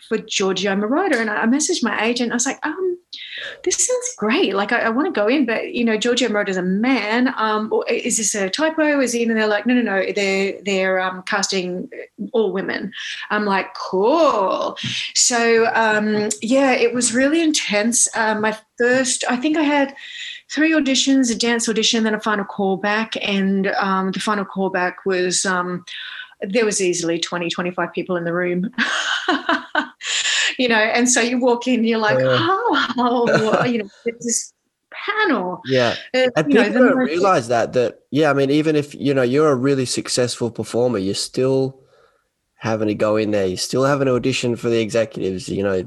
for 0.07 0.17
Giorgio 0.17 0.75
Moroder. 0.75 1.17
And 1.17 1.29
I 1.29 1.45
messaged 1.45 1.83
my 1.83 2.03
agent. 2.03 2.31
I 2.31 2.35
was 2.35 2.45
like, 2.45 2.59
um, 2.65 2.97
this 3.63 3.87
sounds 3.87 4.15
great. 4.17 4.53
Like, 4.53 4.71
I, 4.71 4.81
I 4.81 4.89
want 4.89 5.13
to 5.13 5.19
go 5.19 5.27
in, 5.27 5.45
but, 5.45 5.73
you 5.73 5.83
know, 5.83 5.97
Giorgio 5.97 6.29
Moroder's 6.29 6.57
a 6.57 6.61
man. 6.61 7.33
Um, 7.37 7.71
is 7.87 8.17
this 8.17 8.35
a 8.35 8.49
typo? 8.49 8.99
Is 8.99 9.13
he? 9.13 9.23
And 9.23 9.35
they're 9.35 9.47
like, 9.47 9.65
no, 9.65 9.73
no, 9.73 9.81
no. 9.81 10.11
They're, 10.13 10.61
they're 10.63 10.99
um, 10.99 11.23
casting 11.23 11.89
all 12.31 12.51
women. 12.51 12.91
I'm 13.29 13.45
like, 13.45 13.73
cool. 13.75 14.77
So, 15.15 15.71
um, 15.73 16.29
yeah, 16.41 16.71
it 16.71 16.93
was 16.93 17.13
really 17.13 17.41
intense. 17.41 18.07
Uh, 18.15 18.35
my 18.35 18.57
first, 18.77 19.23
I 19.29 19.37
think 19.37 19.57
I 19.57 19.63
had 19.63 19.95
three 20.51 20.71
auditions, 20.71 21.31
a 21.31 21.35
dance 21.35 21.67
audition, 21.67 22.03
then 22.03 22.13
a 22.13 22.19
final 22.19 22.45
callback. 22.45 23.17
And 23.21 23.67
um, 23.67 24.11
the 24.11 24.19
final 24.19 24.45
callback 24.45 24.95
was, 25.05 25.45
um, 25.45 25.85
there 26.41 26.65
was 26.65 26.81
easily 26.81 27.19
20, 27.19 27.49
25 27.49 27.93
people 27.93 28.15
in 28.17 28.25
the 28.25 28.33
room. 28.33 28.69
you 30.57 30.67
know, 30.67 30.75
and 30.75 31.09
so 31.09 31.21
you 31.21 31.39
walk 31.39 31.67
in, 31.67 31.83
you're 31.83 31.99
like, 31.99 32.17
oh, 32.19 32.93
oh 32.97 33.63
you 33.65 33.79
know, 33.79 33.89
this 34.05 34.53
panel. 34.91 35.61
Yeah, 35.65 35.95
uh, 36.13 36.29
and 36.35 36.47
people 36.47 36.63
know, 36.63 36.89
don't 36.89 36.97
realize 36.97 37.47
that. 37.47 37.73
That 37.73 37.99
yeah, 38.11 38.29
I 38.29 38.33
mean, 38.33 38.49
even 38.49 38.75
if 38.75 38.93
you 38.95 39.13
know 39.13 39.21
you're 39.21 39.51
a 39.51 39.55
really 39.55 39.85
successful 39.85 40.51
performer, 40.51 40.97
you're 40.97 41.15
still 41.15 41.79
having 42.55 42.87
to 42.87 42.95
go 42.95 43.17
in 43.17 43.31
there. 43.31 43.45
You're 43.45 43.57
still 43.57 43.83
having 43.83 44.07
to 44.07 44.13
audition 44.13 44.55
for 44.55 44.69
the 44.69 44.79
executives. 44.79 45.49
You 45.49 45.63
know. 45.63 45.83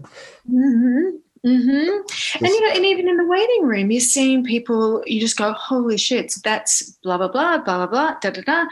Mm-hmm. 0.50 1.16
Mm-hmm. 1.44 2.44
And 2.44 2.52
you 2.52 2.61
know, 2.61 2.74
and 2.74 2.85
even 2.85 3.09
in 3.09 3.18
the 3.18 3.26
waiting 3.26 3.62
room, 3.62 3.92
you're 3.92 4.00
seeing 4.00 4.42
people. 4.42 5.02
You 5.07 5.20
just 5.20 5.37
go, 5.37 5.52
"Holy 5.52 5.96
shit!" 5.96 6.33
So 6.33 6.40
That's 6.42 6.90
blah 7.05 7.18
blah 7.18 7.29
blah 7.29 7.59
blah 7.59 7.76
blah 7.76 7.87
blah 7.87 8.14
da 8.20 8.31
da 8.31 8.42
da, 8.42 8.64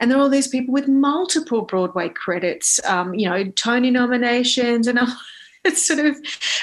and 0.00 0.10
there 0.10 0.16
are 0.16 0.22
all 0.22 0.30
these 0.30 0.48
people 0.48 0.72
with 0.72 0.88
multiple 0.88 1.62
Broadway 1.62 2.08
credits. 2.08 2.80
Um, 2.86 3.12
you 3.12 3.28
know, 3.28 3.44
Tony 3.50 3.90
nominations, 3.90 4.86
and 4.86 4.98
it's 5.64 5.86
sort 5.86 6.00
of 6.00 6.16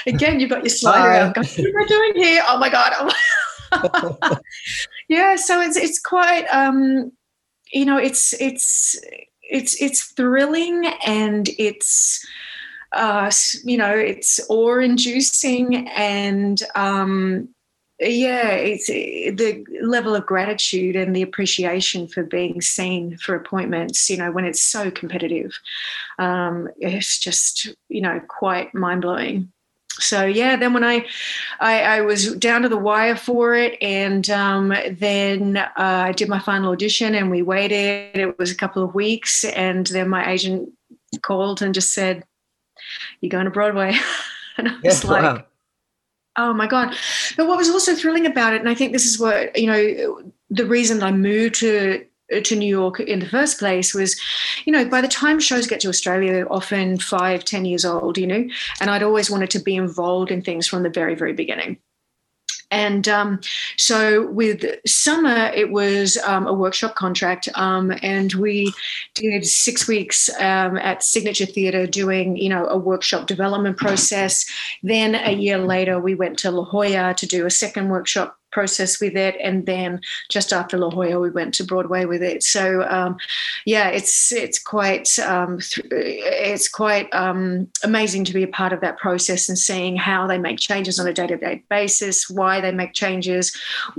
again, 0.06 0.40
you've 0.40 0.50
got 0.50 0.62
your 0.62 0.70
slider. 0.70 1.32
What 1.34 1.58
am 1.58 1.78
I 1.78 1.86
doing 1.86 2.12
here? 2.16 2.42
Oh 2.46 2.58
my 2.58 2.68
god! 2.68 2.92
Oh 3.72 4.38
yeah, 5.08 5.36
so 5.36 5.60
it's 5.60 5.76
it's 5.76 6.00
quite. 6.00 6.44
Um, 6.46 7.12
you 7.72 7.84
know, 7.84 7.96
it's 7.96 8.32
it's 8.40 8.98
it's 9.42 9.80
it's 9.80 10.12
thrilling 10.12 10.86
and 11.06 11.48
it's 11.58 12.26
uh, 12.92 13.30
you 13.64 13.76
know, 13.76 13.94
it's 13.94 14.40
awe 14.48 14.78
inducing 14.78 15.88
and 15.88 16.62
um, 16.74 17.48
yeah, 18.00 18.50
it's 18.50 18.86
the 18.86 19.64
level 19.82 20.14
of 20.14 20.26
gratitude 20.26 20.96
and 20.96 21.14
the 21.14 21.22
appreciation 21.22 22.08
for 22.08 22.22
being 22.22 22.60
seen 22.60 23.16
for 23.18 23.34
appointments. 23.34 24.08
You 24.08 24.16
know, 24.16 24.32
when 24.32 24.44
it's 24.44 24.62
so 24.62 24.90
competitive, 24.90 25.58
um, 26.18 26.68
it's 26.78 27.18
just 27.18 27.68
you 27.88 28.00
know 28.00 28.20
quite 28.28 28.74
mind 28.74 29.02
blowing. 29.02 29.52
So 29.92 30.24
yeah, 30.24 30.56
then 30.56 30.72
when 30.72 30.84
I, 30.84 31.04
I, 31.58 31.82
I 31.82 32.00
was 32.00 32.34
down 32.36 32.62
to 32.62 32.68
the 32.68 32.78
wire 32.78 33.16
for 33.16 33.54
it, 33.54 33.76
and 33.82 34.28
um, 34.30 34.72
then 34.92 35.58
uh, 35.58 35.70
I 35.76 36.12
did 36.12 36.28
my 36.28 36.38
final 36.38 36.72
audition, 36.72 37.14
and 37.14 37.30
we 37.30 37.42
waited. 37.42 38.16
It 38.16 38.38
was 38.38 38.50
a 38.50 38.56
couple 38.56 38.82
of 38.82 38.94
weeks, 38.94 39.44
and 39.44 39.86
then 39.88 40.08
my 40.08 40.30
agent 40.30 40.70
called 41.22 41.60
and 41.60 41.74
just 41.74 41.92
said, 41.92 42.24
you're 43.20 43.30
going 43.30 43.44
to 43.44 43.50
Broadway. 43.50 43.94
and 44.56 44.68
I 44.68 44.74
was 44.82 45.04
yeah, 45.04 45.10
like, 45.10 45.22
wow. 45.22 45.44
Oh 46.40 46.52
my 46.52 46.66
God. 46.66 46.94
But 47.36 47.46
what 47.46 47.58
was 47.58 47.70
also 47.70 47.94
thrilling 47.94 48.26
about 48.26 48.54
it, 48.54 48.60
and 48.60 48.68
I 48.68 48.74
think 48.74 48.92
this 48.92 49.06
is 49.06 49.18
what, 49.18 49.56
you 49.56 49.66
know, 49.66 50.22
the 50.50 50.66
reason 50.66 51.02
I 51.02 51.12
moved 51.12 51.56
to 51.56 52.04
to 52.44 52.54
New 52.54 52.68
York 52.68 53.00
in 53.00 53.18
the 53.18 53.28
first 53.28 53.58
place 53.58 53.92
was, 53.92 54.18
you 54.64 54.72
know, 54.72 54.84
by 54.84 55.00
the 55.00 55.08
time 55.08 55.40
shows 55.40 55.66
get 55.66 55.80
to 55.80 55.88
Australia, 55.88 56.46
often 56.48 56.96
five, 56.96 57.44
ten 57.44 57.64
years 57.64 57.84
old, 57.84 58.18
you 58.18 58.26
know, 58.26 58.48
and 58.80 58.90
I'd 58.90 59.02
always 59.02 59.28
wanted 59.28 59.50
to 59.50 59.58
be 59.58 59.74
involved 59.74 60.30
in 60.30 60.40
things 60.40 60.68
from 60.68 60.84
the 60.84 60.90
very, 60.90 61.16
very 61.16 61.32
beginning. 61.32 61.78
And 62.70 63.08
um, 63.08 63.40
so 63.76 64.28
with 64.30 64.64
summer, 64.86 65.50
it 65.54 65.70
was 65.70 66.16
um, 66.18 66.46
a 66.46 66.52
workshop 66.52 66.94
contract, 66.94 67.48
um, 67.54 67.92
and 68.02 68.32
we 68.34 68.72
did 69.14 69.46
six 69.46 69.88
weeks 69.88 70.30
um, 70.40 70.76
at 70.78 71.02
Signature 71.02 71.46
Theatre 71.46 71.86
doing, 71.86 72.36
you 72.36 72.48
know, 72.48 72.66
a 72.66 72.76
workshop 72.76 73.26
development 73.26 73.76
process. 73.76 74.44
Then 74.82 75.14
a 75.14 75.32
year 75.32 75.58
later, 75.58 76.00
we 76.00 76.14
went 76.14 76.38
to 76.40 76.50
La 76.50 76.64
Jolla 76.64 77.14
to 77.14 77.26
do 77.26 77.46
a 77.46 77.50
second 77.50 77.88
workshop 77.88 78.39
process 78.50 79.00
with 79.00 79.16
it, 79.16 79.36
and 79.40 79.66
then 79.66 80.00
just 80.28 80.52
after 80.52 80.78
La 80.78 80.90
Jolla, 80.90 81.20
we 81.20 81.30
went 81.30 81.54
to 81.54 81.64
Broadway 81.64 82.04
with 82.04 82.22
it. 82.22 82.42
So 82.42 82.82
um, 82.88 83.16
yeah, 83.64 83.88
it's 83.88 84.32
it's 84.32 84.58
quite 84.58 85.18
um, 85.18 85.58
th- 85.60 85.86
it's 85.90 86.68
quite 86.68 87.12
um, 87.14 87.68
amazing 87.82 88.24
to 88.24 88.32
be 88.32 88.42
a 88.42 88.48
part 88.48 88.72
of 88.72 88.80
that 88.80 88.98
process 88.98 89.48
and 89.48 89.58
seeing 89.58 89.96
how 89.96 90.26
they 90.26 90.38
make 90.38 90.58
changes 90.58 90.98
on 90.98 91.06
a 91.06 91.12
day 91.12 91.26
to 91.26 91.36
day 91.36 91.62
basis, 91.68 92.28
why 92.28 92.60
they 92.60 92.72
make 92.72 92.92
changes, 92.92 93.56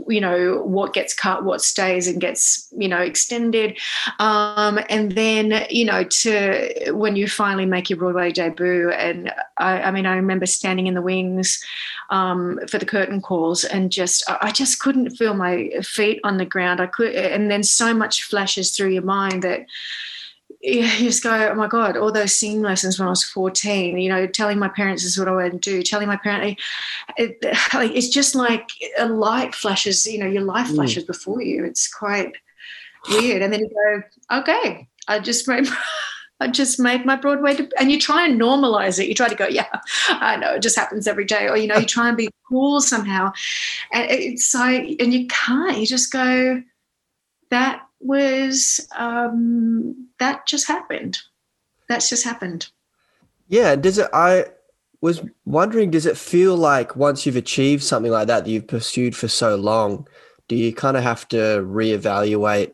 you 0.08 0.22
know, 0.22 0.62
what 0.64 0.94
gets 0.94 1.14
cut, 1.14 1.44
what 1.44 1.62
stays 1.62 2.08
and 2.08 2.22
gets 2.22 2.68
you 2.78 2.88
know 2.88 3.00
extended, 3.00 3.78
um, 4.20 4.80
and 4.90 5.14
then 5.14 5.66
you 5.70 5.86
know 5.86 6.04
to 6.04 6.92
when 6.92 7.16
you 7.16 7.28
finally 7.28 7.66
make 7.66 7.90
your 7.90 7.98
Broadway 7.98 8.32
debut, 8.32 8.92
and 8.92 9.32
I, 9.58 9.82
I 9.84 9.92
mean 9.92 10.06
I 10.06 10.16
remember 10.16 10.46
standing 10.46 10.88
in 10.88 10.94
the 10.94 11.02
wings 11.02 11.64
um, 12.10 12.60
for 12.68 12.78
the 12.78 12.86
curtain 12.86 13.22
calls 13.22 13.64
and 13.64 13.92
just 13.92 14.24
I 14.42 14.52
just 14.52 14.80
couldn't 14.80 15.12
feel 15.12 15.36
my 15.36 15.70
feet 15.84 16.20
on 16.24 16.38
the 16.38 16.46
ground. 16.46 16.82
I 16.82 16.88
could, 16.88 17.16
and 17.16 17.50
then 17.50 17.64
so 17.64 17.94
much 17.94 18.24
flashes 18.24 18.76
through 18.76 18.90
your 18.90 19.04
mind 19.04 19.44
that 19.44 19.68
you 20.62 20.88
just 20.98 21.24
go, 21.24 21.50
oh 21.52 21.56
my 21.56 21.68
God, 21.68 21.98
all 21.98 22.12
those 22.12 22.36
singing 22.36 22.62
lessons 22.62 23.00
when 23.00 23.08
I 23.08 23.12
was 23.12 23.24
14, 23.24 23.98
you 23.98 24.10
know, 24.10 24.28
telling 24.28 24.60
my 24.60 24.68
parents 24.68 25.04
this 25.04 25.14
is 25.14 25.20
what 25.20 25.28
I 25.28 25.32
want 25.32 25.54
to 25.54 25.58
do, 25.60 25.82
telling 25.82 26.08
my 26.08 26.18
parents, 26.18 26.62
it, 27.18 27.38
it's 27.42 28.10
just 28.10 28.36
like 28.36 28.70
a 28.98 29.08
light 29.08 29.56
flashes, 29.56 30.06
you 30.06 30.20
know, 30.20 30.28
your 30.28 30.44
life 30.44 30.68
mm. 30.68 30.76
flashes 30.76 31.04
mm. 31.04 31.08
before 31.08 31.42
you. 31.42 31.64
It's 31.64 31.88
quite 31.88 32.34
weird. 33.10 33.42
And 33.42 33.52
then 33.52 33.62
you 33.62 33.70
go, 33.70 34.40
okay, 34.40 34.88
I 35.08 35.20
just 35.20 35.48
made, 35.48 35.68
I 36.42 36.48
just 36.48 36.80
made 36.80 37.06
my 37.06 37.16
Broadway, 37.16 37.58
and 37.80 37.92
you 37.92 38.00
try 38.00 38.28
and 38.28 38.40
normalize 38.40 39.00
it. 39.00 39.08
You 39.08 39.16
try 39.16 39.30
to 39.30 39.36
go, 39.36 39.48
yeah, 39.48 39.68
I 40.10 40.36
know, 40.36 40.56
it 40.56 40.62
just 40.62 40.76
happens 40.76 41.08
every 41.08 41.26
day. 41.26 41.48
Or, 41.48 41.56
you 41.56 41.68
know, 41.68 41.78
you 41.78 41.86
try 41.86 42.08
and 42.08 42.18
be 42.18 42.30
cool 42.50 42.82
somehow. 42.82 43.32
And 43.94 44.10
it's 44.10 44.54
like, 44.54 44.96
and 45.00 45.14
you 45.14 45.28
can't, 45.28 45.78
you 45.78 45.86
just 45.86 46.12
go, 46.12 46.62
that 47.52 47.84
was, 48.00 48.88
um, 48.98 50.08
that 50.20 50.48
just 50.48 50.68
happened. 50.68 51.20
That's 51.88 52.10
just 52.10 52.24
happened. 52.24 52.70
Yeah. 53.48 53.76
Does 53.76 53.98
it, 53.98 54.10
I, 54.14 54.46
was 55.02 55.22
wondering, 55.46 55.90
does 55.90 56.06
it 56.06 56.16
feel 56.18 56.56
like 56.56 56.96
once 56.96 57.26
you've 57.26 57.36
achieved 57.36 57.84
something 57.84 58.12
like 58.12 58.28
that 58.28 58.46
that 58.46 58.50
you've 58.52 58.68
pursued 58.68 59.16
for 59.16 59.28
so 59.28 59.56
long, 59.56 60.08
do 60.48 60.56
you 60.56 60.72
kind 60.74 60.96
of 60.96 61.04
have 61.04 61.28
to 61.30 61.38
reevaluate 61.66 62.74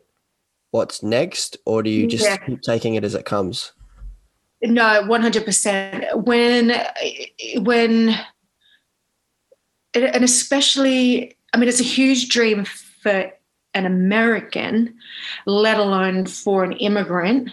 what's 0.71 1.03
next, 1.03 1.58
or 1.65 1.84
do 1.84 1.89
you 1.89 2.08
just 2.08 2.23
yeah. 2.23 2.38
keep 2.38 2.62
taking 2.62 2.95
it 2.95 3.03
as 3.03 3.15
it 3.15 3.25
comes? 3.25 3.73
No, 4.62 5.03
one 5.06 5.21
hundred 5.21 5.45
percent. 5.45 6.06
When 6.25 6.73
when 7.58 8.17
and 9.93 10.23
especially, 10.23 11.38
I 11.53 11.58
mean, 11.58 11.69
it's 11.69 11.80
a 11.80 11.84
huge 11.84 12.30
dream 12.30 12.65
for 12.65 13.32
an 13.73 13.86
American, 13.86 14.95
let 15.45 15.77
alone 15.77 16.25
for 16.25 16.63
an 16.63 16.73
immigrant 16.73 17.51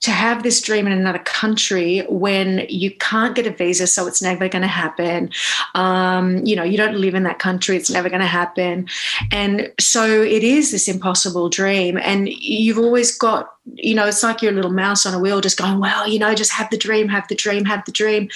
to 0.00 0.10
have 0.10 0.42
this 0.42 0.62
dream 0.62 0.86
in 0.86 0.92
another 0.92 1.18
country 1.18 2.00
when 2.08 2.64
you 2.68 2.90
can't 2.90 3.34
get 3.34 3.46
a 3.46 3.50
visa, 3.50 3.86
so 3.86 4.06
it's 4.06 4.22
never 4.22 4.48
going 4.48 4.62
to 4.62 4.68
happen. 4.68 5.30
Um, 5.74 6.38
you 6.44 6.56
know, 6.56 6.62
you 6.62 6.78
don't 6.78 6.96
live 6.96 7.14
in 7.14 7.22
that 7.24 7.38
country, 7.38 7.76
it's 7.76 7.90
never 7.90 8.08
going 8.08 8.22
to 8.22 8.26
happen. 8.26 8.88
And 9.30 9.70
so 9.78 10.22
it 10.22 10.42
is 10.42 10.70
this 10.70 10.88
impossible 10.88 11.50
dream. 11.50 11.98
And 11.98 12.28
you've 12.30 12.78
always 12.78 13.16
got, 13.16 13.52
you 13.74 13.94
know, 13.94 14.06
it's 14.06 14.22
like 14.22 14.40
you're 14.40 14.52
a 14.52 14.54
little 14.54 14.72
mouse 14.72 15.04
on 15.04 15.12
a 15.12 15.18
wheel 15.18 15.42
just 15.42 15.58
going, 15.58 15.80
well, 15.80 16.08
you 16.08 16.18
know, 16.18 16.34
just 16.34 16.52
have 16.52 16.70
the 16.70 16.78
dream, 16.78 17.08
have 17.08 17.28
the 17.28 17.34
dream, 17.34 17.66
have 17.66 17.84
the 17.84 17.92
dream. 17.92 18.30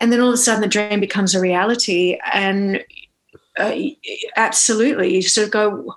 And 0.00 0.10
then 0.10 0.20
all 0.20 0.28
of 0.28 0.34
a 0.34 0.38
sudden 0.38 0.62
the 0.62 0.68
dream 0.68 1.00
becomes 1.00 1.34
a 1.34 1.40
reality. 1.40 2.18
And 2.32 2.82
uh, 3.58 3.76
absolutely, 4.36 5.16
you 5.16 5.22
sort 5.22 5.46
of 5.46 5.52
go, 5.52 5.94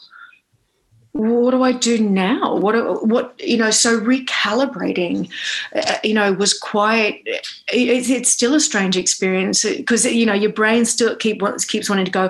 what 1.17 1.51
do 1.51 1.63
I 1.63 1.71
do 1.71 1.97
now? 1.97 2.55
What 2.55 3.05
what 3.05 3.33
you 3.39 3.57
know? 3.57 3.71
So 3.71 3.99
recalibrating, 3.99 5.29
uh, 5.75 5.97
you 6.03 6.13
know, 6.13 6.31
was 6.33 6.57
quite. 6.57 7.23
It, 7.25 8.09
it's 8.09 8.29
still 8.29 8.53
a 8.53 8.59
strange 8.59 8.95
experience 8.95 9.63
because 9.63 10.05
you 10.05 10.25
know 10.25 10.33
your 10.33 10.51
brain 10.51 10.85
still 10.85 11.15
keep 11.15 11.41
wants 11.41 11.65
keeps 11.65 11.89
wanting 11.89 12.05
to 12.05 12.11
go. 12.11 12.29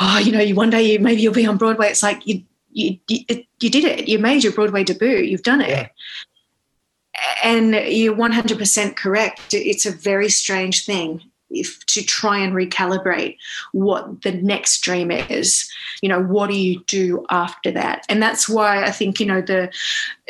Oh, 0.00 0.20
you 0.24 0.32
know, 0.32 0.40
you 0.40 0.54
one 0.54 0.70
day 0.70 0.82
you 0.82 0.98
maybe 1.00 1.20
you'll 1.20 1.34
be 1.34 1.46
on 1.46 1.56
Broadway. 1.56 1.88
It's 1.88 2.02
like 2.02 2.26
you 2.26 2.42
you 2.70 2.98
you, 3.08 3.24
you 3.60 3.70
did 3.70 3.84
it. 3.84 4.08
You 4.08 4.18
made 4.18 4.44
your 4.44 4.52
Broadway 4.52 4.84
debut. 4.84 5.18
You've 5.18 5.42
done 5.42 5.60
it. 5.60 5.70
Yeah. 5.70 5.88
And 7.42 7.74
you're 7.74 8.14
100% 8.14 8.94
correct. 8.94 9.52
It's 9.52 9.84
a 9.84 9.90
very 9.90 10.28
strange 10.28 10.86
thing 10.86 11.27
if 11.50 11.84
to 11.86 12.02
try 12.02 12.38
and 12.38 12.52
recalibrate 12.52 13.36
what 13.72 14.22
the 14.22 14.32
next 14.32 14.80
dream 14.80 15.10
is. 15.10 15.70
You 16.02 16.08
know 16.08 16.22
what 16.22 16.50
do 16.50 16.56
you 16.56 16.80
do 16.84 17.24
after 17.30 17.70
that? 17.72 18.04
And 18.08 18.22
that's 18.22 18.48
why 18.48 18.84
i 18.84 18.90
think 18.90 19.20
you 19.20 19.26
know 19.26 19.40
the 19.40 19.70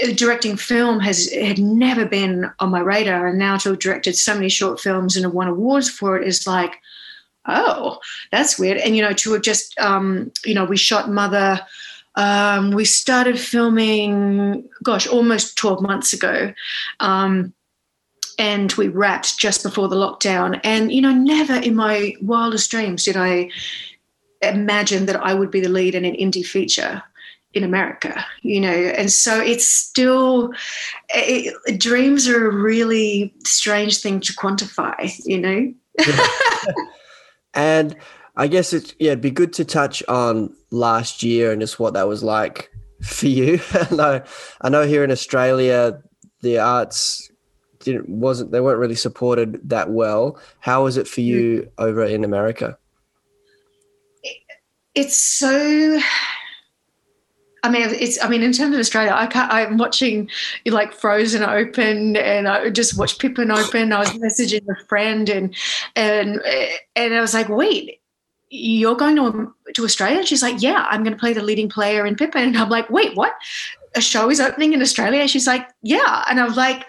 uh, 0.03 0.13
directing 0.15 0.57
film 0.57 1.01
has 1.01 1.31
had 1.33 1.59
never 1.59 2.05
been 2.07 2.51
on 2.61 2.71
my 2.71 2.81
radar. 2.81 3.27
And 3.27 3.39
now 3.39 3.57
to 3.59 3.71
have 3.71 3.79
directed 3.79 4.17
so 4.17 4.35
many 4.35 4.49
short 4.49 4.81
films 4.81 5.17
and 5.17 5.25
have 5.25 5.35
won 5.35 5.49
awards 5.49 5.91
for 5.91 6.17
it 6.19 6.27
is 6.27 6.47
like 6.47 6.77
oh 7.47 7.99
that's 8.31 8.59
weird. 8.59 8.79
And 8.79 8.97
you 8.97 9.03
know 9.03 9.13
to 9.13 9.33
have 9.33 9.43
just 9.43 9.79
um, 9.79 10.33
you 10.45 10.55
know 10.55 10.65
we 10.65 10.77
shot 10.77 11.11
mother 11.11 11.61
um, 12.19 12.73
we 12.73 12.85
started 12.85 13.39
filming 13.39 14.69
gosh 14.83 15.07
almost 15.07 15.57
12 15.57 15.81
months 15.81 16.13
ago. 16.13 16.53
Um, 16.99 17.55
and 18.39 18.73
we 18.75 18.89
wrapped 18.89 19.39
just 19.39 19.63
before 19.63 19.89
the 19.89 19.97
lockdown. 19.97 20.61
And, 20.63 20.93
you 20.93 21.03
know, 21.03 21.13
never 21.13 21.55
in 21.55 21.75
my 21.75 22.15
wildest 22.23 22.71
dreams 22.71 23.05
did 23.05 23.17
I 23.17 23.51
imagine 24.43 25.07
that 25.07 25.17
I 25.17 25.35
would 25.35 25.51
be 25.51 25.61
the 25.61 25.69
lead 25.69 25.95
in 25.95 26.05
an 26.05 26.15
indie 26.15 26.47
feature 26.47 27.03
in 27.55 27.65
America, 27.65 28.25
you 28.43 28.61
know. 28.61 28.69
And 28.69 29.11
so 29.11 29.41
it's 29.41 29.67
still, 29.67 30.53
it, 31.09 31.81
dreams 31.81 32.29
are 32.29 32.49
a 32.49 32.55
really 32.55 33.35
strange 33.45 33.99
thing 33.99 34.21
to 34.21 34.33
quantify, 34.33 35.13
you 35.25 35.41
know. 35.41 35.75
and 37.55 37.97
I 38.37 38.47
guess 38.47 38.73
it's 38.73 38.95
yeah, 39.01 39.13
it'd 39.13 39.21
be 39.21 39.33
good 39.33 39.53
to 39.55 39.65
touch 39.65 40.03
on 40.07 40.55
last 40.71 41.25
year 41.25 41.51
and 41.51 41.61
just 41.61 41.81
what 41.81 41.95
that 41.95 42.07
was 42.07 42.23
like 42.23 42.71
for 43.03 43.27
you. 43.27 43.61
I 43.73 44.23
I 44.61 44.69
know 44.69 44.87
here 44.87 45.03
in 45.03 45.11
Australia, 45.11 46.01
the 46.43 46.59
arts 46.61 47.28
didn't 47.81 48.09
wasn't 48.09 48.51
they 48.51 48.61
weren't 48.61 48.79
really 48.79 48.95
supported 48.95 49.61
that 49.69 49.91
well. 49.91 50.39
How 50.61 50.85
was 50.85 50.97
it 50.97 51.09
for 51.09 51.21
you 51.21 51.71
over 51.79 52.05
in 52.05 52.25
America? 52.25 52.77
It's 54.95 55.17
so 55.17 56.01
I 57.63 57.71
mean, 57.71 57.83
it's. 57.83 58.23
I 58.23 58.29
mean, 58.29 58.43
in 58.43 58.53
terms 58.53 58.75
of 58.75 58.81
Australia, 58.81 59.13
I 59.15 59.27
can't. 59.27 59.53
I'm 59.53 59.79
watching 59.79 60.31
like 60.65 60.93
Frozen 60.93 61.43
open, 61.43 62.17
and 62.17 62.47
I 62.47 62.71
just 62.71 62.97
watched 62.97 63.21
Pippin 63.21 63.51
open. 63.51 63.93
I 63.93 63.99
was 63.99 64.11
messaging 64.11 64.67
a 64.69 64.85
friend, 64.85 65.29
and 65.29 65.55
and 65.97 66.41
and 66.95 67.15
I 67.15 67.21
was 67.21 67.35
like, 67.35 67.49
wait, 67.49 68.01
you're 68.51 68.95
going 68.95 69.17
to 69.17 69.55
to 69.75 69.85
Australia? 69.85 70.25
She's 70.25 70.43
like, 70.43 70.63
yeah, 70.63 70.87
I'm 70.89 71.03
going 71.03 71.15
to 71.15 71.21
play 71.21 71.33
the 71.33 71.43
leading 71.43 71.69
player 71.69 72.07
in 72.07 72.15
Pippin. 72.17 72.49
And 72.49 72.59
I'm 72.59 72.71
like, 72.71 72.89
wait, 72.91 73.17
what? 73.17 73.35
A 73.97 74.01
show 74.01 74.31
is 74.31 74.41
opening 74.41 74.73
in 74.73 74.83
Australia? 74.83 75.27
She's 75.27 75.47
like, 75.47 75.69
yeah. 75.83 76.25
And 76.29 76.39
I 76.39 76.45
was 76.45 76.57
like, 76.57 76.87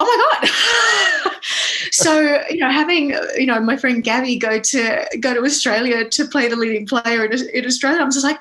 oh 0.00 0.40
my 0.40 0.48
god. 0.48 1.32
so 1.90 2.42
you 2.50 2.58
know, 2.58 2.70
having 2.70 3.10
you 3.36 3.46
know 3.46 3.60
my 3.60 3.76
friend 3.76 4.02
Gabby 4.02 4.38
go 4.38 4.58
to 4.60 5.06
go 5.20 5.34
to 5.34 5.40
Australia 5.40 6.08
to 6.08 6.26
play 6.26 6.48
the 6.48 6.56
leading 6.56 6.86
player 6.86 7.24
in, 7.24 7.32
in 7.50 7.66
Australia, 7.66 8.00
I'm 8.00 8.10
just 8.10 8.24
like 8.24 8.38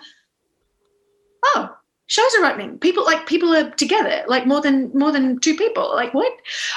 oh 1.46 1.76
shows 2.08 2.36
are 2.40 2.46
opening. 2.46 2.78
People 2.78 3.04
like 3.04 3.26
people 3.26 3.56
are 3.56 3.72
together 3.72 4.24
like 4.28 4.46
more 4.46 4.62
than 4.62 4.92
more 4.94 5.12
than 5.12 5.40
two 5.40 5.56
people. 5.56 5.94
Like 5.96 6.14
what? 6.14 6.34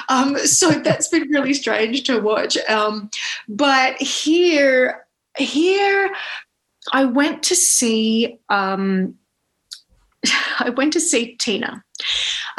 Um 0.08 0.38
so 0.38 0.70
that's 0.84 1.08
been 1.08 1.28
really 1.28 1.54
strange 1.54 2.04
to 2.04 2.20
watch. 2.20 2.56
Um 2.68 3.10
but 3.48 4.00
here 4.00 5.04
here 5.38 6.10
i 6.92 7.04
went 7.04 7.42
to 7.44 7.54
see 7.54 8.38
um 8.48 9.14
i 10.58 10.70
went 10.70 10.92
to 10.92 11.00
see 11.00 11.36
tina 11.36 11.82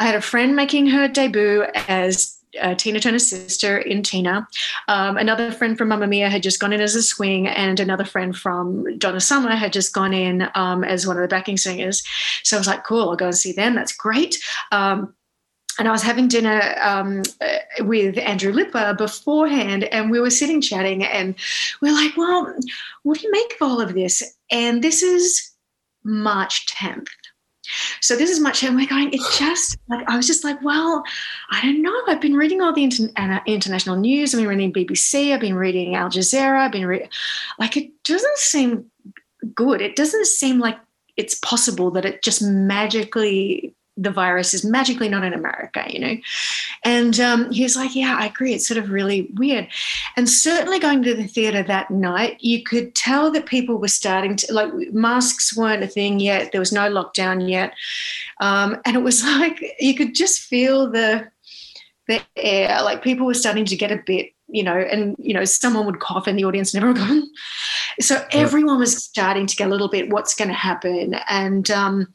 i 0.00 0.04
had 0.04 0.16
a 0.16 0.20
friend 0.20 0.56
making 0.56 0.86
her 0.88 1.06
debut 1.06 1.64
as 1.86 2.40
uh, 2.60 2.74
Tina 2.74 3.00
Turner's 3.00 3.28
sister 3.28 3.78
in 3.78 4.02
Tina. 4.02 4.46
Um, 4.88 5.16
another 5.16 5.52
friend 5.52 5.78
from 5.78 5.88
Mamma 5.88 6.06
Mia 6.06 6.28
had 6.28 6.42
just 6.42 6.60
gone 6.60 6.72
in 6.72 6.80
as 6.80 6.94
a 6.94 7.02
swing, 7.02 7.46
and 7.46 7.78
another 7.78 8.04
friend 8.04 8.36
from 8.36 8.98
Donna 8.98 9.20
Summer 9.20 9.54
had 9.54 9.72
just 9.72 9.92
gone 9.92 10.12
in 10.12 10.48
um, 10.54 10.82
as 10.82 11.06
one 11.06 11.16
of 11.16 11.22
the 11.22 11.28
backing 11.28 11.56
singers. 11.56 12.02
So 12.42 12.56
I 12.56 12.60
was 12.60 12.66
like, 12.66 12.84
cool, 12.84 13.10
I'll 13.10 13.16
go 13.16 13.26
and 13.26 13.36
see 13.36 13.52
them. 13.52 13.74
That's 13.74 13.96
great. 13.96 14.36
Um, 14.72 15.14
and 15.78 15.88
I 15.88 15.92
was 15.92 16.02
having 16.02 16.28
dinner 16.28 16.74
um, 16.82 17.22
uh, 17.40 17.84
with 17.84 18.18
Andrew 18.18 18.52
Lipper 18.52 18.94
beforehand, 18.94 19.84
and 19.84 20.10
we 20.10 20.20
were 20.20 20.30
sitting 20.30 20.60
chatting, 20.60 21.04
and 21.04 21.34
we 21.80 21.88
are 21.88 21.94
like, 21.94 22.16
well, 22.16 22.54
what 23.02 23.18
do 23.18 23.26
you 23.26 23.32
make 23.32 23.54
of 23.54 23.62
all 23.62 23.80
of 23.80 23.94
this? 23.94 24.22
And 24.50 24.82
this 24.82 25.02
is 25.02 25.52
March 26.04 26.66
10th. 26.66 27.06
So 28.00 28.16
this 28.16 28.30
is 28.30 28.40
much, 28.40 28.62
and 28.62 28.76
we're 28.76 28.86
going, 28.86 29.12
it's 29.12 29.38
just 29.38 29.76
like, 29.88 30.08
I 30.08 30.16
was 30.16 30.26
just 30.26 30.44
like, 30.44 30.62
well, 30.62 31.02
I 31.50 31.60
don't 31.60 31.82
know. 31.82 31.94
I've 32.08 32.20
been 32.20 32.34
reading 32.34 32.62
all 32.62 32.72
the 32.72 32.84
inter- 32.84 33.10
uh, 33.16 33.40
international 33.46 33.96
news. 33.96 34.34
I've 34.34 34.40
been 34.40 34.48
reading 34.48 34.72
BBC. 34.72 35.32
I've 35.32 35.40
been 35.40 35.54
reading 35.54 35.94
Al 35.94 36.08
Jazeera. 36.08 36.60
I've 36.60 36.72
been 36.72 36.86
reading, 36.86 37.08
like, 37.58 37.76
it 37.76 37.90
doesn't 38.04 38.38
seem 38.38 38.90
good. 39.54 39.80
It 39.80 39.96
doesn't 39.96 40.26
seem 40.26 40.58
like 40.58 40.78
it's 41.16 41.34
possible 41.36 41.90
that 41.92 42.04
it 42.04 42.22
just 42.22 42.42
magically 42.42 43.74
the 44.00 44.10
virus 44.10 44.54
is 44.54 44.64
magically 44.64 45.08
not 45.08 45.24
in 45.24 45.34
America, 45.34 45.84
you 45.88 45.98
know? 45.98 46.16
And 46.84 47.20
um, 47.20 47.50
he 47.50 47.62
was 47.62 47.76
like, 47.76 47.94
Yeah, 47.94 48.16
I 48.18 48.26
agree. 48.26 48.54
It's 48.54 48.66
sort 48.66 48.78
of 48.78 48.90
really 48.90 49.30
weird. 49.34 49.68
And 50.16 50.28
certainly 50.28 50.78
going 50.78 51.02
to 51.02 51.14
the 51.14 51.26
theater 51.26 51.62
that 51.62 51.90
night, 51.90 52.38
you 52.40 52.62
could 52.62 52.94
tell 52.94 53.30
that 53.32 53.46
people 53.46 53.78
were 53.78 53.88
starting 53.88 54.36
to, 54.36 54.52
like, 54.54 54.72
masks 54.92 55.56
weren't 55.56 55.82
a 55.82 55.88
thing 55.88 56.20
yet. 56.20 56.52
There 56.52 56.60
was 56.60 56.72
no 56.72 56.90
lockdown 56.90 57.48
yet. 57.48 57.74
Um, 58.40 58.80
and 58.84 58.96
it 58.96 59.02
was 59.02 59.22
like, 59.38 59.62
you 59.78 59.94
could 59.94 60.14
just 60.14 60.40
feel 60.40 60.90
the, 60.90 61.28
the 62.08 62.22
air, 62.36 62.82
like 62.82 63.02
people 63.02 63.26
were 63.26 63.34
starting 63.34 63.66
to 63.66 63.76
get 63.76 63.92
a 63.92 64.02
bit 64.04 64.32
you 64.52 64.64
know, 64.64 64.76
and 64.76 65.14
you 65.18 65.32
know, 65.32 65.44
someone 65.44 65.86
would 65.86 66.00
cough 66.00 66.26
in 66.26 66.34
the 66.34 66.44
audience 66.44 66.74
and 66.74 66.84
everyone 66.84 67.20
go. 67.20 67.26
So 68.00 68.24
everyone 68.30 68.78
was 68.78 68.96
starting 69.04 69.46
to 69.46 69.56
get 69.56 69.66
a 69.66 69.70
little 69.70 69.88
bit, 69.88 70.10
what's 70.10 70.34
going 70.34 70.48
to 70.48 70.54
happen? 70.54 71.14
And 71.28 71.70
um, 71.70 72.06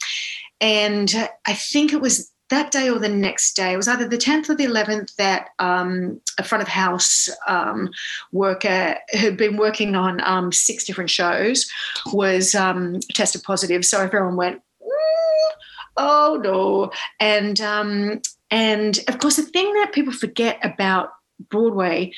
and 0.62 1.30
I 1.46 1.54
think 1.54 1.94
it 1.94 2.02
was 2.02 2.32
that 2.50 2.72
day 2.72 2.90
or 2.90 3.00
the 3.00 3.10
next 3.10 3.56
day, 3.56 3.74
it 3.74 3.78
was 3.78 3.88
either 3.88 4.08
the 4.08 4.18
10th 4.18 4.50
or 4.50 4.56
the 4.56 4.66
11th, 4.66 5.16
that 5.16 5.50
um, 5.60 6.22
a 6.38 6.44
front 6.44 6.62
of 6.62 6.68
house 6.68 7.28
um, 7.48 7.90
worker 8.32 8.98
who'd 9.20 9.38
been 9.38 9.58
working 9.58 9.96
on 9.96 10.22
um, 10.22 10.52
six 10.52 10.84
different 10.84 11.10
shows 11.10 11.70
was 12.14 12.54
um, 12.54 13.00
tested 13.14 13.42
positive. 13.44 13.84
So 13.84 14.00
everyone 14.00 14.36
went, 14.36 14.62
mm, 14.82 15.52
oh 15.98 16.40
no. 16.44 16.92
And, 17.20 17.60
um, 17.62 18.22
and 18.52 19.00
of 19.08 19.18
course, 19.18 19.38
the 19.38 19.44
thing 19.44 19.74
that 19.74 19.94
people 19.94 20.14
forget 20.14 20.60
about 20.64 21.14
Broadway 21.50 22.14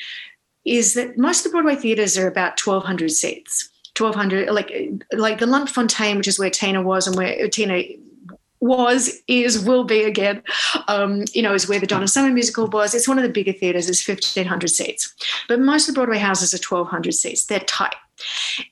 is 0.66 0.92
that 0.94 1.16
most 1.16 1.38
of 1.38 1.44
the 1.44 1.56
Broadway 1.56 1.76
theatres 1.76 2.18
are 2.18 2.28
about 2.28 2.60
1,200 2.60 3.10
seats. 3.10 3.70
1200 3.96 4.50
like 4.52 4.70
like 5.10 5.40
the 5.40 5.46
Lunt-Fontanne 5.46 6.18
which 6.18 6.28
is 6.28 6.38
where 6.38 6.50
Tina 6.50 6.80
was 6.80 7.08
and 7.08 7.16
where 7.16 7.48
Tina 7.48 7.82
was, 8.60 9.22
is, 9.28 9.64
will 9.64 9.84
be 9.84 10.02
again, 10.02 10.42
um, 10.88 11.24
you 11.32 11.42
know, 11.42 11.54
is 11.54 11.68
where 11.68 11.80
the 11.80 11.86
Donna 11.86 12.08
Summer 12.08 12.32
musical 12.32 12.66
was. 12.66 12.94
It's 12.94 13.08
one 13.08 13.18
of 13.18 13.24
the 13.24 13.30
bigger 13.30 13.52
theatres, 13.52 13.88
it's 13.88 14.06
1,500 14.06 14.68
seats. 14.68 15.14
But 15.48 15.60
most 15.60 15.88
of 15.88 15.94
the 15.94 15.98
Broadway 15.98 16.18
houses 16.18 16.54
are 16.54 16.76
1,200 16.76 17.12
seats. 17.12 17.46
They're 17.46 17.60
tight. 17.60 17.94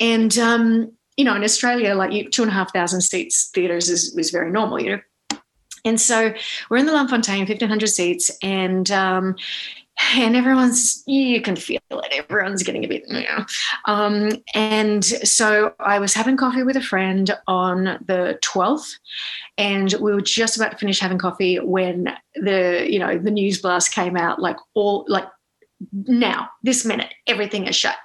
And, 0.00 0.36
um, 0.38 0.92
you 1.16 1.24
know, 1.24 1.34
in 1.34 1.44
Australia, 1.44 1.94
like 1.94 2.30
two 2.30 2.42
and 2.42 2.50
a 2.50 2.54
half 2.54 2.72
thousand 2.72 3.00
seats 3.00 3.50
theatres 3.54 3.88
is, 3.88 4.16
is 4.16 4.30
very 4.30 4.50
normal, 4.50 4.80
you 4.80 4.96
know. 4.96 5.38
And 5.86 6.00
so 6.00 6.34
we're 6.68 6.78
in 6.78 6.86
the 6.86 6.92
Lunt-Fontanne, 6.92 7.48
1,500 7.48 7.86
seats, 7.86 8.30
and 8.42 8.90
um, 8.90 9.36
and 10.14 10.36
everyone's 10.36 11.02
you 11.06 11.40
can 11.40 11.56
feel 11.56 11.80
it. 11.90 12.12
Everyone's 12.12 12.62
getting 12.62 12.84
a 12.84 12.88
bit 12.88 13.04
you 13.08 13.22
know. 13.22 13.44
Um, 13.86 14.30
and 14.54 15.04
so 15.04 15.74
i 15.80 15.98
was 15.98 16.14
having 16.14 16.36
coffee 16.36 16.62
with 16.62 16.76
a 16.76 16.82
friend 16.82 17.36
on 17.46 17.84
the 18.06 18.38
12th 18.44 18.98
and 19.56 19.94
we 20.00 20.12
were 20.12 20.20
just 20.20 20.56
about 20.56 20.72
to 20.72 20.76
finish 20.76 20.98
having 20.98 21.18
coffee 21.18 21.58
when 21.58 22.14
the 22.34 22.86
you 22.88 22.98
know 22.98 23.18
the 23.18 23.30
news 23.30 23.60
blast 23.60 23.92
came 23.92 24.16
out 24.16 24.40
like 24.40 24.56
all 24.74 25.04
like 25.08 25.26
now 25.92 26.48
this 26.62 26.84
minute 26.84 27.12
everything 27.26 27.66
is 27.66 27.76
shut. 27.76 27.96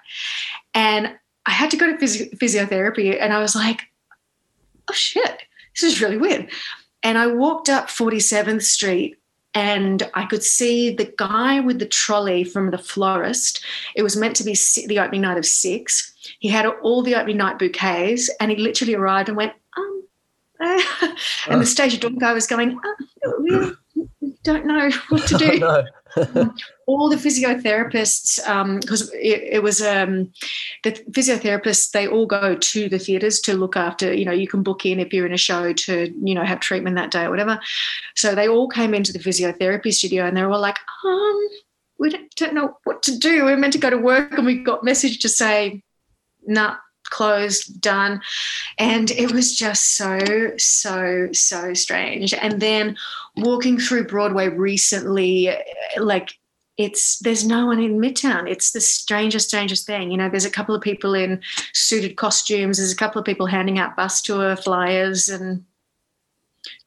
And 0.73 1.15
i 1.45 1.51
had 1.51 1.71
to 1.71 1.77
go 1.77 1.87
to 1.87 1.97
physio- 1.97 2.29
physiotherapy 2.35 3.17
and 3.19 3.33
i 3.33 3.39
was 3.39 3.55
like 3.55 3.81
oh 4.89 4.93
shit 4.93 5.41
this 5.75 5.83
is 5.83 6.01
really 6.01 6.17
weird. 6.17 6.49
And 7.03 7.17
i 7.17 7.27
walked 7.27 7.69
up 7.69 7.87
47th 7.87 8.63
street 8.63 9.17
and 9.53 10.09
I 10.13 10.25
could 10.25 10.43
see 10.43 10.91
the 10.91 11.13
guy 11.17 11.59
with 11.59 11.79
the 11.79 11.85
trolley 11.85 12.43
from 12.43 12.71
the 12.71 12.77
florist. 12.77 13.63
It 13.95 14.03
was 14.03 14.15
meant 14.15 14.35
to 14.37 14.43
be 14.43 14.55
the 14.87 14.99
opening 14.99 15.21
night 15.21 15.37
of 15.37 15.45
six. 15.45 16.13
He 16.39 16.47
had 16.47 16.65
all 16.65 17.01
the 17.03 17.15
opening 17.15 17.37
night 17.37 17.59
bouquets, 17.59 18.29
and 18.39 18.51
he 18.51 18.57
literally 18.57 18.95
arrived 18.95 19.27
and 19.27 19.37
went, 19.37 19.53
um, 19.77 20.03
uh, 20.61 20.81
and 21.49 21.61
the 21.61 21.65
stage 21.65 21.99
door 21.99 22.11
guy 22.11 22.33
was 22.33 22.47
going, 22.47 22.79
oh, 22.83 23.35
we 23.41 23.73
don't 24.43 24.65
know 24.65 24.89
what 25.09 25.27
to 25.27 25.37
do. 25.37 25.83
all 26.87 27.09
the 27.09 27.15
physiotherapists, 27.15 28.35
because 28.81 29.03
um, 29.03 29.15
it, 29.15 29.53
it, 29.53 29.63
was 29.63 29.81
um, 29.81 30.31
the 30.83 30.91
physiotherapists, 31.11 31.91
they 31.91 32.07
all 32.07 32.25
go 32.25 32.55
to 32.55 32.89
the 32.89 32.99
theatres 32.99 33.39
to 33.39 33.53
look 33.53 33.77
after, 33.77 34.13
you 34.13 34.25
know, 34.25 34.31
you 34.31 34.47
can 34.47 34.61
book 34.61 34.85
in 34.85 34.99
if 34.99 35.13
you're 35.13 35.25
in 35.25 35.33
a 35.33 35.37
show 35.37 35.71
to, 35.71 36.13
you 36.21 36.35
know, 36.35 36.43
have 36.43 36.59
treatment 36.59 36.97
that 36.97 37.11
day 37.11 37.23
or 37.23 37.29
whatever. 37.29 37.59
So 38.15 38.35
they 38.35 38.49
all 38.49 38.67
came 38.67 38.93
into 38.93 39.13
the 39.13 39.19
physiotherapy 39.19 39.93
studio 39.93 40.25
and 40.25 40.35
they 40.35 40.43
were 40.43 40.51
all 40.51 40.59
like, 40.59 40.79
um, 41.05 41.47
we 41.97 42.09
don't, 42.09 42.35
don't 42.35 42.53
know 42.53 42.77
what 42.83 43.03
to 43.03 43.17
do. 43.17 43.45
We 43.45 43.53
are 43.53 43.57
meant 43.57 43.73
to 43.73 43.79
go 43.79 43.89
to 43.89 43.97
work 43.97 44.33
and 44.33 44.45
we 44.45 44.63
got 44.63 44.83
message 44.83 45.19
to 45.19 45.29
say, 45.29 45.81
nah, 46.45 46.75
closed, 47.11 47.79
done. 47.79 48.21
And 48.79 49.11
it 49.11 49.31
was 49.31 49.55
just 49.55 49.95
so, 49.95 50.19
so, 50.57 51.29
so 51.31 51.75
strange. 51.75 52.33
And 52.33 52.59
then 52.59 52.97
walking 53.37 53.77
through 53.77 54.07
Broadway 54.07 54.47
recently, 54.47 55.55
like 55.97 56.33
it's 56.77 57.19
there's 57.19 57.45
no 57.45 57.65
one 57.65 57.79
in 57.79 57.99
midtown 57.99 58.49
it's 58.49 58.71
the 58.71 58.81
strangest 58.81 59.49
strangest 59.49 59.85
thing 59.85 60.09
you 60.09 60.17
know 60.17 60.29
there's 60.29 60.45
a 60.45 60.49
couple 60.49 60.73
of 60.73 60.81
people 60.81 61.13
in 61.13 61.39
suited 61.73 62.15
costumes 62.15 62.77
there's 62.77 62.93
a 62.93 62.95
couple 62.95 63.19
of 63.19 63.25
people 63.25 63.45
handing 63.45 63.77
out 63.77 63.95
bus 63.95 64.21
tour 64.21 64.55
flyers 64.55 65.27
and 65.27 65.63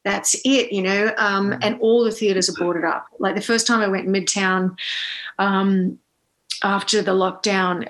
that's 0.04 0.34
it 0.44 0.72
you 0.72 0.82
know 0.82 1.12
um, 1.18 1.50
mm. 1.50 1.58
and 1.62 1.78
all 1.80 2.02
the 2.02 2.10
theaters 2.10 2.48
are 2.48 2.58
boarded 2.58 2.84
up 2.84 3.06
like 3.18 3.34
the 3.34 3.40
first 3.40 3.66
time 3.66 3.80
i 3.80 3.88
went 3.88 4.08
midtown 4.08 4.76
um, 5.38 5.98
after 6.62 7.02
the 7.02 7.12
lockdown 7.12 7.88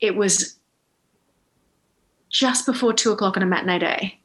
it 0.00 0.14
was 0.14 0.58
just 2.32 2.66
before 2.66 2.92
two 2.92 3.12
o'clock 3.12 3.36
on 3.36 3.44
a 3.44 3.46
matinee 3.46 3.78
day 3.78 4.18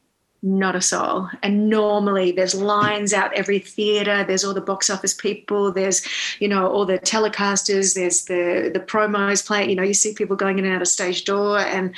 not 0.44 0.76
a 0.76 0.82
soul. 0.82 1.30
And 1.42 1.70
normally 1.70 2.32
there's 2.32 2.54
lines 2.54 3.14
out 3.14 3.34
every 3.34 3.60
theater. 3.60 4.24
There's 4.24 4.44
all 4.44 4.54
the 4.54 4.62
box 4.62 4.90
office 4.90 5.14
people. 5.14 5.72
There's, 5.72 6.06
you 6.40 6.48
know, 6.48 6.68
all 6.68 6.86
the 6.86 7.00
telecasters. 7.00 7.96
There's 7.96 8.26
the 8.26 8.70
the 8.74 8.80
promos 8.80 9.46
playing. 9.46 9.70
You 9.70 9.76
know, 9.76 9.84
you 9.84 9.94
see 9.94 10.14
people 10.14 10.36
going 10.36 10.60
in 10.60 10.66
and 10.66 10.76
out 10.76 10.82
of 10.82 10.88
stage 10.88 11.26
door, 11.26 11.60
and 11.60 11.96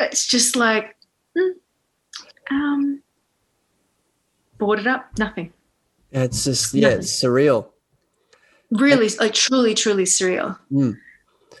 it's 0.00 0.26
just 0.26 0.56
like, 0.56 0.96
mm, 1.36 1.52
um, 2.50 3.02
boarded 4.58 4.86
up, 4.86 5.06
nothing. 5.18 5.52
It's 6.10 6.44
just 6.44 6.74
yeah, 6.74 6.88
nothing. 6.88 6.98
it's 7.00 7.22
surreal. 7.22 7.68
Really, 8.72 9.08
like 9.20 9.34
truly, 9.34 9.74
truly 9.74 10.04
surreal. 10.04 10.58
Mm. 10.72 10.98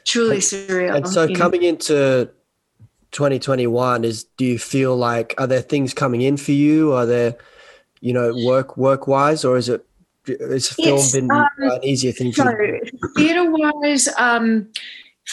Truly 0.04 0.36
and, 0.36 0.42
surreal. 0.42 0.96
And 0.96 1.08
so 1.08 1.32
coming 1.34 1.62
know? 1.62 1.68
into 1.68 2.30
2021 3.16 4.04
is 4.04 4.24
do 4.36 4.44
you 4.44 4.58
feel 4.58 4.94
like 4.94 5.34
are 5.38 5.46
there 5.46 5.62
things 5.62 5.94
coming 5.94 6.20
in 6.20 6.36
for 6.36 6.52
you 6.52 6.92
are 6.92 7.06
there 7.06 7.34
you 8.02 8.12
know 8.12 8.30
work 8.44 8.76
work 8.76 9.06
wise 9.06 9.42
or 9.42 9.56
is 9.56 9.70
it 9.70 9.86
is 10.26 10.68
film 10.68 10.98
yes, 10.98 11.12
been 11.12 11.30
um, 11.30 11.48
an 11.60 11.82
easier 11.82 12.12
thing 12.12 12.30
so 12.30 12.44
theater 13.16 13.50
wise 13.50 14.06
um 14.18 14.68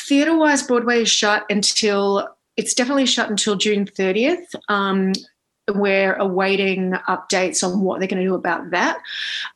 theater 0.07 0.37
wise 0.37 0.63
broadway 0.63 1.01
is 1.01 1.09
shut 1.09 1.45
until 1.49 2.25
it's 2.55 2.73
definitely 2.73 3.05
shut 3.05 3.29
until 3.29 3.57
june 3.57 3.83
30th 3.85 4.55
um 4.69 5.11
we're 5.75 6.13
awaiting 6.15 6.91
updates 7.09 7.67
on 7.67 7.81
what 7.81 7.99
they're 7.99 8.07
going 8.09 8.21
to 8.21 8.27
do 8.27 8.35
about 8.35 8.71
that. 8.71 8.97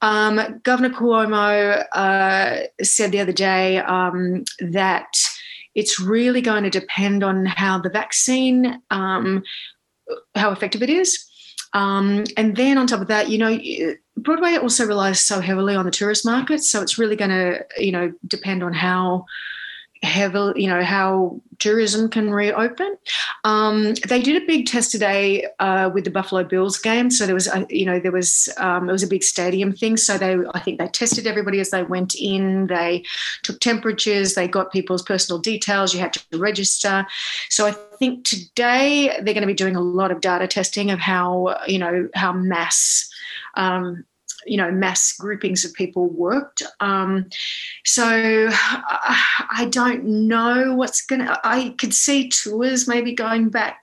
Um, 0.01 0.61
Governor 0.63 0.91
Cuomo 0.91 1.83
uh, 1.91 2.59
said 2.81 3.11
the 3.11 3.19
other 3.19 3.33
day 3.33 3.79
um, 3.79 4.45
that 4.61 5.09
it's 5.77 5.99
really 5.99 6.41
going 6.41 6.63
to 6.63 6.71
depend 6.71 7.23
on 7.23 7.45
how 7.45 7.79
the 7.79 7.89
vaccine, 7.89 8.81
um, 8.89 9.43
how 10.35 10.51
effective 10.51 10.81
it 10.81 10.89
is. 10.89 11.23
Um, 11.73 12.23
and 12.35 12.55
then 12.55 12.79
on 12.79 12.87
top 12.87 13.01
of 13.01 13.07
that, 13.09 13.29
you 13.29 13.37
know, 13.37 13.59
Broadway 14.17 14.55
also 14.55 14.87
relies 14.87 15.19
so 15.19 15.39
heavily 15.39 15.75
on 15.75 15.85
the 15.85 15.91
tourist 15.91 16.25
market. 16.25 16.63
So 16.63 16.81
it's 16.81 16.97
really 16.97 17.15
going 17.15 17.29
to, 17.29 17.63
you 17.77 17.91
know, 17.91 18.11
depend 18.25 18.63
on 18.63 18.73
how 18.73 19.25
heavily, 20.03 20.61
you 20.61 20.67
know, 20.67 20.83
how 20.83 21.41
tourism 21.59 22.09
can 22.09 22.29
reopen. 22.29 22.97
Um, 23.43 23.95
they 24.07 24.21
did 24.21 24.41
a 24.41 24.45
big 24.45 24.67
test 24.67 24.91
today 24.91 25.47
uh, 25.59 25.89
with 25.93 26.03
the 26.03 26.11
Buffalo 26.11 26.43
Bills 26.43 26.77
game. 26.77 27.09
So 27.09 27.25
there 27.25 27.35
was, 27.35 27.47
a, 27.47 27.65
you 27.69 27.85
know, 27.85 27.99
there 27.99 28.11
was 28.11 28.49
um, 28.57 28.89
it 28.89 28.91
was 28.91 29.03
a 29.03 29.07
big 29.07 29.23
stadium 29.23 29.73
thing. 29.73 29.97
So 29.97 30.17
they, 30.17 30.37
I 30.53 30.59
think 30.59 30.79
they 30.79 30.87
tested 30.87 31.27
everybody 31.27 31.59
as 31.59 31.71
they 31.71 31.83
went 31.83 32.15
in. 32.15 32.67
They 32.67 33.03
took 33.43 33.59
temperatures. 33.59 34.35
They 34.35 34.47
got 34.47 34.71
people's 34.71 35.03
personal 35.03 35.39
details. 35.39 35.93
You 35.93 35.99
had 35.99 36.13
to 36.13 36.37
register. 36.37 37.05
So 37.49 37.65
I 37.65 37.71
think 37.71 38.25
today 38.25 39.07
they're 39.21 39.33
going 39.33 39.41
to 39.41 39.47
be 39.47 39.53
doing 39.53 39.75
a 39.75 39.81
lot 39.81 40.11
of 40.11 40.21
data 40.21 40.47
testing 40.47 40.91
of 40.91 40.99
how, 40.99 41.57
you 41.67 41.79
know, 41.79 42.07
how 42.13 42.33
mass. 42.33 43.09
Um, 43.55 44.05
you 44.47 44.57
know 44.57 44.71
mass 44.71 45.13
groupings 45.13 45.65
of 45.65 45.73
people 45.73 46.09
worked 46.09 46.63
um, 46.79 47.25
so 47.85 48.05
I, 48.49 49.67
don't 49.69 50.05
know 50.05 50.75
what's 50.75 51.05
gonna 51.05 51.39
i 51.43 51.75
could 51.77 51.93
see 51.93 52.29
tours 52.29 52.87
maybe 52.87 53.13
going 53.13 53.49
back 53.49 53.81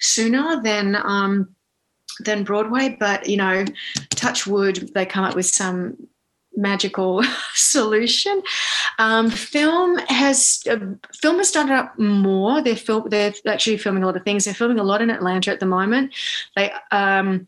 sooner 0.00 0.60
than 0.62 0.96
um, 0.96 1.54
than 2.20 2.44
broadway 2.44 2.96
but 2.98 3.28
you 3.28 3.36
know 3.36 3.64
touch 4.10 4.46
wood 4.46 4.90
they 4.94 5.06
come 5.06 5.24
up 5.24 5.34
with 5.34 5.46
some 5.46 5.96
magical 6.56 7.22
solution. 7.54 8.42
Um, 8.98 9.30
film 9.30 9.98
has 10.08 10.62
uh, 10.68 10.78
film 11.14 11.38
has 11.38 11.48
started 11.48 11.74
up 11.74 11.98
more. 11.98 12.62
They're 12.62 12.76
film, 12.76 13.08
they're 13.08 13.32
actually 13.46 13.78
filming 13.78 14.02
a 14.02 14.06
lot 14.06 14.16
of 14.16 14.24
things. 14.24 14.44
They're 14.44 14.54
filming 14.54 14.78
a 14.78 14.84
lot 14.84 15.02
in 15.02 15.10
Atlanta 15.10 15.50
at 15.50 15.60
the 15.60 15.66
moment. 15.66 16.14
They 16.56 16.72
um, 16.90 17.46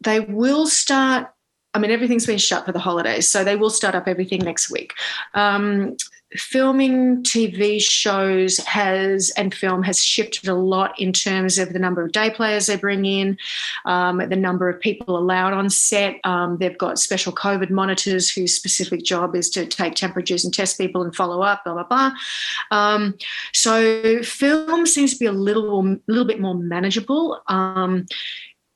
they 0.00 0.20
will 0.20 0.66
start 0.66 1.28
I 1.72 1.78
mean, 1.78 1.90
everything's 1.90 2.26
been 2.26 2.38
shut 2.38 2.66
for 2.66 2.72
the 2.72 2.78
holidays, 2.78 3.28
so 3.28 3.44
they 3.44 3.56
will 3.56 3.70
start 3.70 3.94
up 3.94 4.08
everything 4.08 4.40
next 4.40 4.70
week. 4.70 4.92
Um, 5.34 5.96
filming 6.34 7.22
TV 7.24 7.82
shows 7.82 8.58
has 8.58 9.30
and 9.36 9.52
film 9.52 9.82
has 9.82 10.02
shifted 10.02 10.48
a 10.48 10.54
lot 10.54 10.98
in 10.98 11.12
terms 11.12 11.58
of 11.58 11.72
the 11.72 11.78
number 11.78 12.04
of 12.04 12.12
day 12.12 12.30
players 12.30 12.66
they 12.66 12.76
bring 12.76 13.04
in, 13.04 13.36
um, 13.84 14.18
the 14.18 14.36
number 14.36 14.68
of 14.68 14.80
people 14.80 15.18
allowed 15.18 15.52
on 15.52 15.68
set. 15.68 16.16
Um, 16.24 16.56
they've 16.58 16.78
got 16.78 16.98
special 16.98 17.32
COVID 17.32 17.70
monitors 17.70 18.30
whose 18.30 18.54
specific 18.54 19.02
job 19.04 19.34
is 19.34 19.50
to 19.50 19.66
take 19.66 19.94
temperatures 19.94 20.44
and 20.44 20.54
test 20.54 20.78
people 20.78 21.02
and 21.02 21.14
follow 21.14 21.42
up. 21.42 21.64
Blah 21.64 21.74
blah 21.74 21.84
blah. 21.84 22.12
Um, 22.70 23.16
so 23.52 24.22
film 24.22 24.86
seems 24.86 25.12
to 25.14 25.18
be 25.18 25.26
a 25.26 25.32
little 25.32 25.80
a 25.86 25.98
little 26.06 26.26
bit 26.26 26.40
more 26.40 26.54
manageable. 26.54 27.40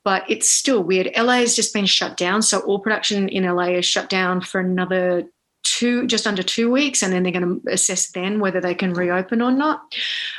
But 0.05 0.23
it's 0.29 0.49
still 0.49 0.81
weird. 0.81 1.11
LA 1.17 1.39
has 1.39 1.55
just 1.55 1.73
been 1.73 1.85
shut 1.85 2.15
down. 2.15 2.41
So 2.41 2.59
all 2.61 2.79
production 2.79 3.27
in 3.27 3.43
LA 3.43 3.69
is 3.69 3.85
shut 3.85 4.09
down 4.09 4.39
for 4.39 4.61
another 4.61 5.25
two, 5.63 6.07
just 6.07 6.25
under 6.25 6.43
two 6.43 6.71
weeks. 6.71 7.03
And 7.03 7.11
then 7.11 7.23
they're 7.23 7.33
going 7.33 7.61
to 7.61 7.71
assess 7.71 8.11
then 8.11 8.39
whether 8.39 8.61
they 8.61 8.75
can 8.75 8.93
reopen 8.93 9.41
or 9.41 9.51
not. 9.51 9.81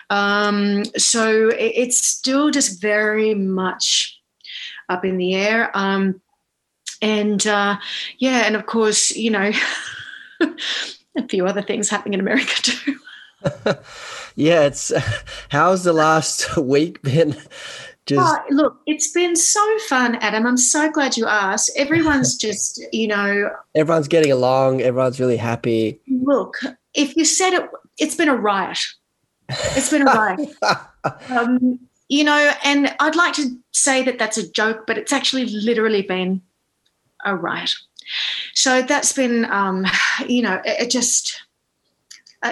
Um, 0.08 0.84
so 0.96 1.50
it's 1.52 1.98
still 1.98 2.50
just 2.50 2.80
very 2.80 3.34
much 3.34 4.18
up 4.88 5.04
in 5.04 5.18
the 5.18 5.34
air. 5.34 5.70
Um, 5.74 6.22
and 7.02 7.46
uh, 7.46 7.76
yeah, 8.18 8.44
and 8.46 8.56
of 8.56 8.66
course, 8.66 9.10
you 9.10 9.30
know, 9.30 9.52
a 10.40 11.28
few 11.28 11.46
other 11.46 11.62
things 11.62 11.90
happening 11.90 12.14
in 12.14 12.20
America 12.20 12.62
too. 12.62 12.96
yeah, 14.36 14.62
it's 14.62 14.92
how's 15.50 15.84
the 15.84 15.92
last 15.92 16.56
week 16.56 17.02
been? 17.02 17.36
Just 18.06 18.38
oh, 18.38 18.54
look, 18.54 18.80
it's 18.86 19.10
been 19.10 19.34
so 19.34 19.78
fun, 19.88 20.14
Adam. 20.16 20.46
I'm 20.46 20.56
so 20.56 20.90
glad 20.90 21.16
you 21.16 21.26
asked. 21.26 21.70
Everyone's 21.76 22.36
just, 22.40 22.82
you 22.92 23.08
know, 23.08 23.50
everyone's 23.74 24.08
getting 24.08 24.32
along. 24.32 24.80
Everyone's 24.80 25.18
really 25.18 25.36
happy. 25.36 26.00
Look, 26.08 26.56
if 26.94 27.16
you 27.16 27.24
said 27.24 27.52
it, 27.52 27.68
it's 27.98 28.14
been 28.14 28.28
a 28.28 28.36
riot. 28.36 28.78
It's 29.48 29.90
been 29.90 30.02
a 30.02 30.04
riot. 30.06 30.40
um, 31.30 31.80
you 32.08 32.22
know, 32.22 32.52
and 32.62 32.94
I'd 33.00 33.16
like 33.16 33.34
to 33.34 33.56
say 33.72 34.02
that 34.04 34.18
that's 34.18 34.38
a 34.38 34.50
joke, 34.50 34.86
but 34.86 34.98
it's 34.98 35.12
actually 35.12 35.46
literally 35.46 36.02
been 36.02 36.42
a 37.24 37.34
riot. 37.34 37.72
So 38.54 38.82
that's 38.82 39.12
been, 39.12 39.44
um, 39.46 39.84
you 40.28 40.42
know, 40.42 40.60
it, 40.64 40.82
it 40.82 40.90
just 40.90 41.42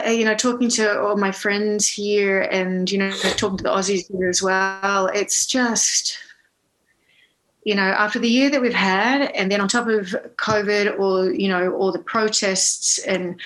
you 0.07 0.25
know, 0.25 0.35
talking 0.35 0.69
to 0.71 1.01
all 1.01 1.17
my 1.17 1.33
friends 1.33 1.89
here 1.89 2.43
and, 2.43 2.91
you 2.91 2.99
know, 2.99 3.11
talking 3.11 3.59
to 3.59 3.65
the 3.65 3.71
Aussies 3.71 4.11
here 4.11 4.29
as 4.29 4.43
well, 4.43 5.07
it's 5.07 5.47
just, 5.47 6.19
you 7.65 7.75
know, 7.75 7.83
after 7.83 8.19
the 8.19 8.29
year 8.29 8.51
that 8.51 8.61
we've 8.61 8.73
had, 8.73 9.31
and 9.33 9.51
then 9.51 9.61
on 9.61 9.69
top 9.69 9.89
of 9.89 10.15
COVID 10.37 10.99
or, 10.99 11.33
you 11.33 11.49
know, 11.49 11.73
all 11.73 11.93
the 11.93 11.99
protests 11.99 12.99
and, 12.99 13.41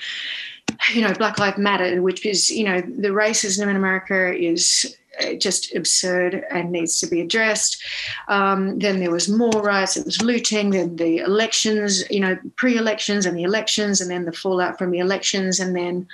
you 0.93 1.01
know, 1.01 1.13
Black 1.13 1.39
Lives 1.39 1.57
Matter, 1.57 2.01
which 2.01 2.25
is, 2.25 2.49
you 2.49 2.63
know, 2.63 2.81
the 2.81 3.09
racism 3.09 3.67
in 3.67 3.75
America 3.75 4.33
is 4.37 4.95
just 5.37 5.75
absurd 5.75 6.45
and 6.49 6.71
needs 6.71 6.99
to 6.99 7.07
be 7.07 7.21
addressed. 7.21 7.81
Um, 8.27 8.79
then 8.79 8.99
there 8.99 9.11
was 9.11 9.29
more 9.29 9.61
riots, 9.61 9.97
it 9.97 10.05
was 10.05 10.21
looting, 10.21 10.71
then 10.71 10.95
the 10.95 11.17
elections, 11.19 12.09
you 12.09 12.19
know, 12.19 12.37
pre 12.55 12.77
elections 12.77 13.25
and 13.25 13.37
the 13.37 13.43
elections, 13.43 14.01
and 14.01 14.09
then 14.09 14.25
the 14.25 14.33
fallout 14.33 14.77
from 14.77 14.91
the 14.91 14.99
elections, 14.99 15.59
and 15.59 15.75
then, 15.75 16.07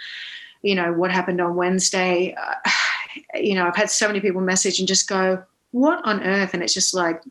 you 0.62 0.76
know, 0.76 0.94
what 0.94 1.12
happened 1.12 1.42
on 1.42 1.56
Wednesday. 1.56 2.36
Uh, 2.36 2.72
you 3.36 3.56
know, 3.56 3.68
I've 3.68 3.76
had 3.76 3.90
so 3.90 4.08
many 4.08 4.20
people 4.20 4.42
message 4.42 4.80
and 4.80 4.88
just 4.88 5.08
go, 5.08 5.44
what 5.72 6.04
on 6.06 6.24
earth? 6.24 6.54
And 6.54 6.64
it's 6.64 6.74
just 6.74 6.94
like, 6.94 7.22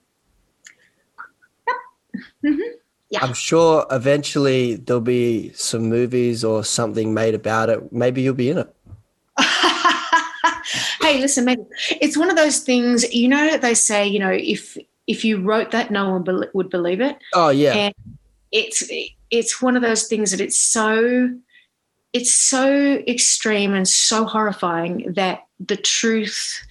yep. 1.66 1.76
Mm-hmm. 2.44 2.60
Yeah. 3.10 3.20
I'm 3.22 3.34
sure 3.34 3.86
eventually 3.90 4.74
there'll 4.76 5.00
be 5.00 5.52
some 5.52 5.88
movies 5.88 6.42
or 6.44 6.64
something 6.64 7.14
made 7.14 7.34
about 7.34 7.70
it. 7.70 7.92
Maybe 7.92 8.22
you'll 8.22 8.34
be 8.34 8.50
in 8.50 8.58
it 8.58 8.74
hey, 11.04 11.20
listen, 11.20 11.44
Meg, 11.44 11.58
it's 12.00 12.16
one 12.16 12.30
of 12.30 12.36
those 12.36 12.60
things. 12.60 13.12
You 13.12 13.28
know, 13.28 13.56
they 13.58 13.74
say, 13.74 14.06
you 14.06 14.18
know, 14.18 14.30
if 14.30 14.76
if 15.06 15.24
you 15.24 15.40
wrote 15.40 15.70
that, 15.72 15.90
no 15.90 16.10
one 16.10 16.22
be- 16.22 16.48
would 16.54 16.70
believe 16.70 17.00
it. 17.00 17.18
Oh 17.34 17.50
yeah. 17.50 17.74
And 17.74 17.94
it's 18.52 18.88
it's 19.30 19.60
one 19.60 19.76
of 19.76 19.82
those 19.82 20.04
things 20.04 20.30
that 20.30 20.40
it's 20.40 20.58
so 20.58 21.30
it's 22.12 22.32
so 22.32 23.02
extreme 23.08 23.74
and 23.74 23.88
so 23.88 24.24
horrifying 24.24 25.12
that 25.14 25.46
the 25.58 25.76
truth 25.76 26.64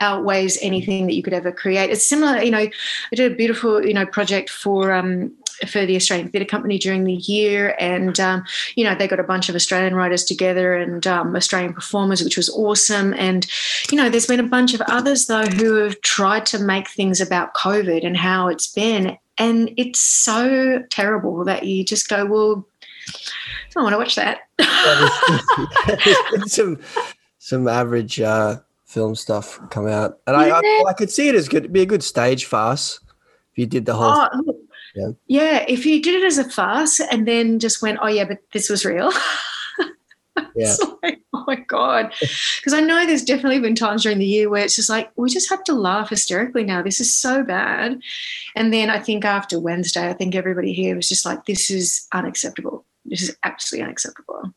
outweighs 0.00 0.58
anything 0.60 1.06
that 1.06 1.14
you 1.14 1.22
could 1.22 1.32
ever 1.32 1.50
create. 1.50 1.90
It's 1.90 2.06
similar, 2.06 2.42
you 2.42 2.50
know, 2.50 2.58
I 2.58 2.70
did 3.14 3.32
a 3.32 3.34
beautiful, 3.34 3.84
you 3.84 3.94
know, 3.94 4.04
project 4.04 4.50
for 4.50 4.92
um, 4.92 5.32
for 5.68 5.86
the 5.86 5.96
Australian 5.96 6.28
Theatre 6.28 6.46
Company 6.46 6.78
during 6.78 7.04
the 7.04 7.14
year, 7.14 7.76
and 7.78 8.18
um, 8.20 8.44
you 8.74 8.84
know 8.84 8.94
they 8.94 9.08
got 9.08 9.20
a 9.20 9.24
bunch 9.24 9.48
of 9.48 9.54
Australian 9.54 9.94
writers 9.94 10.24
together 10.24 10.74
and 10.74 11.06
um, 11.06 11.34
Australian 11.34 11.72
performers, 11.72 12.22
which 12.22 12.36
was 12.36 12.50
awesome. 12.50 13.14
And 13.14 13.46
you 13.90 13.96
know, 13.96 14.08
there's 14.08 14.26
been 14.26 14.40
a 14.40 14.44
bunch 14.44 14.74
of 14.74 14.80
others 14.82 15.26
though 15.26 15.46
who 15.46 15.74
have 15.74 16.00
tried 16.00 16.46
to 16.46 16.58
make 16.58 16.88
things 16.88 17.20
about 17.20 17.54
COVID 17.54 18.06
and 18.06 18.16
how 18.16 18.48
it's 18.48 18.66
been, 18.66 19.16
and 19.38 19.72
it's 19.76 20.00
so 20.00 20.82
terrible 20.90 21.44
that 21.44 21.64
you 21.64 21.84
just 21.84 22.08
go, 22.08 22.26
well, 22.26 22.66
I 23.08 23.70
don't 23.74 23.84
want 23.84 23.94
to 23.94 23.98
watch 23.98 24.14
that. 24.16 24.40
yeah, 26.06 26.44
some 26.46 26.78
some 27.38 27.68
average 27.68 28.20
uh, 28.20 28.58
film 28.84 29.14
stuff 29.14 29.60
come 29.70 29.86
out, 29.86 30.18
and 30.26 30.36
I, 30.36 30.50
I, 30.50 30.84
I 30.88 30.92
could 30.92 31.10
see 31.10 31.28
it 31.28 31.34
as 31.34 31.48
good. 31.48 31.64
It'd 31.64 31.72
be 31.72 31.82
a 31.82 31.86
good 31.86 32.04
stage 32.04 32.44
farce 32.44 33.00
if 33.52 33.58
you 33.58 33.66
did 33.66 33.86
the 33.86 33.94
whole. 33.94 34.28
Oh, 34.32 34.54
yeah. 34.94 35.10
yeah, 35.26 35.64
if 35.68 35.86
you 35.86 36.02
did 36.02 36.22
it 36.22 36.26
as 36.26 36.38
a 36.38 36.48
farce 36.48 37.00
and 37.00 37.26
then 37.26 37.58
just 37.58 37.82
went, 37.82 37.98
oh 38.02 38.08
yeah, 38.08 38.24
but 38.24 38.38
this 38.52 38.68
was 38.68 38.84
real. 38.84 39.10
yeah. 40.54 40.74
Like, 41.02 41.20
oh 41.32 41.44
my 41.46 41.56
god, 41.56 42.12
because 42.20 42.72
I 42.74 42.80
know 42.80 43.06
there's 43.06 43.24
definitely 43.24 43.60
been 43.60 43.74
times 43.74 44.02
during 44.02 44.18
the 44.18 44.26
year 44.26 44.48
where 44.48 44.64
it's 44.64 44.76
just 44.76 44.90
like 44.90 45.10
we 45.16 45.30
just 45.30 45.50
have 45.50 45.64
to 45.64 45.74
laugh 45.74 46.10
hysterically 46.10 46.64
now. 46.64 46.82
This 46.82 47.00
is 47.00 47.16
so 47.16 47.42
bad, 47.42 48.00
and 48.54 48.72
then 48.72 48.90
I 48.90 48.98
think 48.98 49.24
after 49.24 49.58
Wednesday, 49.58 50.08
I 50.08 50.12
think 50.12 50.34
everybody 50.34 50.72
here 50.72 50.96
was 50.96 51.08
just 51.08 51.24
like, 51.24 51.46
this 51.46 51.70
is 51.70 52.06
unacceptable. 52.12 52.84
This 53.04 53.22
is 53.22 53.36
absolutely 53.44 53.84
unacceptable. 53.84 54.52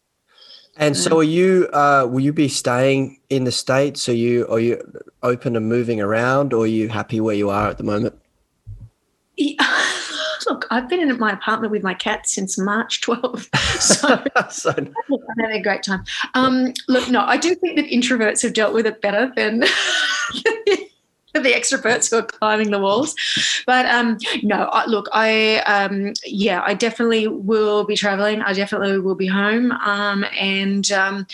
And 0.78 0.98
so, 0.98 1.20
are 1.20 1.24
you? 1.24 1.70
Uh, 1.72 2.06
will 2.10 2.20
you 2.20 2.34
be 2.34 2.50
staying 2.50 3.20
in 3.30 3.46
the 3.46 3.52
states? 3.52 4.10
Are 4.10 4.14
you? 4.14 4.46
Are 4.48 4.60
you 4.60 4.82
open 5.24 5.54
to 5.54 5.62
moving 5.62 6.02
around, 6.02 6.54
or 6.54 6.66
are 6.66 6.68
you 6.68 6.90
happy 6.90 7.22
where 7.22 7.36
you 7.36 7.50
are 7.50 7.70
at 7.70 7.78
the 7.78 7.84
moment? 7.84 8.14
Yeah. 9.38 9.56
Look, 10.48 10.68
I've 10.70 10.88
been 10.88 11.00
in 11.00 11.18
my 11.20 11.32
apartment 11.32 11.72
with 11.72 11.84
my 11.84 11.94
cat 11.94 12.28
since 12.28 12.58
March 12.58 13.02
12th. 13.02 13.50
So, 13.76 14.24
so 14.50 14.74
I'm 14.78 14.94
having 15.40 15.58
a 15.58 15.62
great 15.62 15.84
time. 15.84 16.06
Um, 16.34 16.74
look, 16.88 17.10
no, 17.10 17.22
I 17.22 17.36
do 17.36 17.54
think 17.56 17.76
that 17.76 17.86
introverts 17.88 18.42
have 18.42 18.54
dealt 18.54 18.74
with 18.74 18.88
it 18.88 19.02
better 19.02 19.32
than 19.36 19.60
the 21.44 21.52
extroverts 21.52 22.10
who 22.10 22.18
are 22.18 22.24
climbing 22.24 22.72
the 22.72 22.80
walls. 22.80 23.16
But 23.66 23.86
um, 23.88 24.18
no, 24.44 24.70
I, 24.72 24.86
look, 24.86 25.08
I 25.12 25.58
um, 25.62 26.14
yeah, 26.26 26.64
I 26.66 26.74
definitely 26.74 27.28
will 27.28 27.84
be 27.84 27.96
traveling. 27.96 28.42
I 28.42 28.54
definitely 28.54 29.00
will 29.00 29.16
be 29.16 29.28
home, 29.28 29.72
um, 29.72 30.26
and 30.40 30.90
um, 30.92 31.28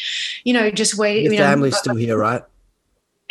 you 0.43 0.53
know, 0.53 0.72
just 0.72 0.97
wait. 0.97 1.24
Your 1.24 1.34
you 1.34 1.39
family's 1.39 1.74
know, 1.74 1.80
still 1.80 1.95
here, 1.95 2.18
right? 2.18 2.43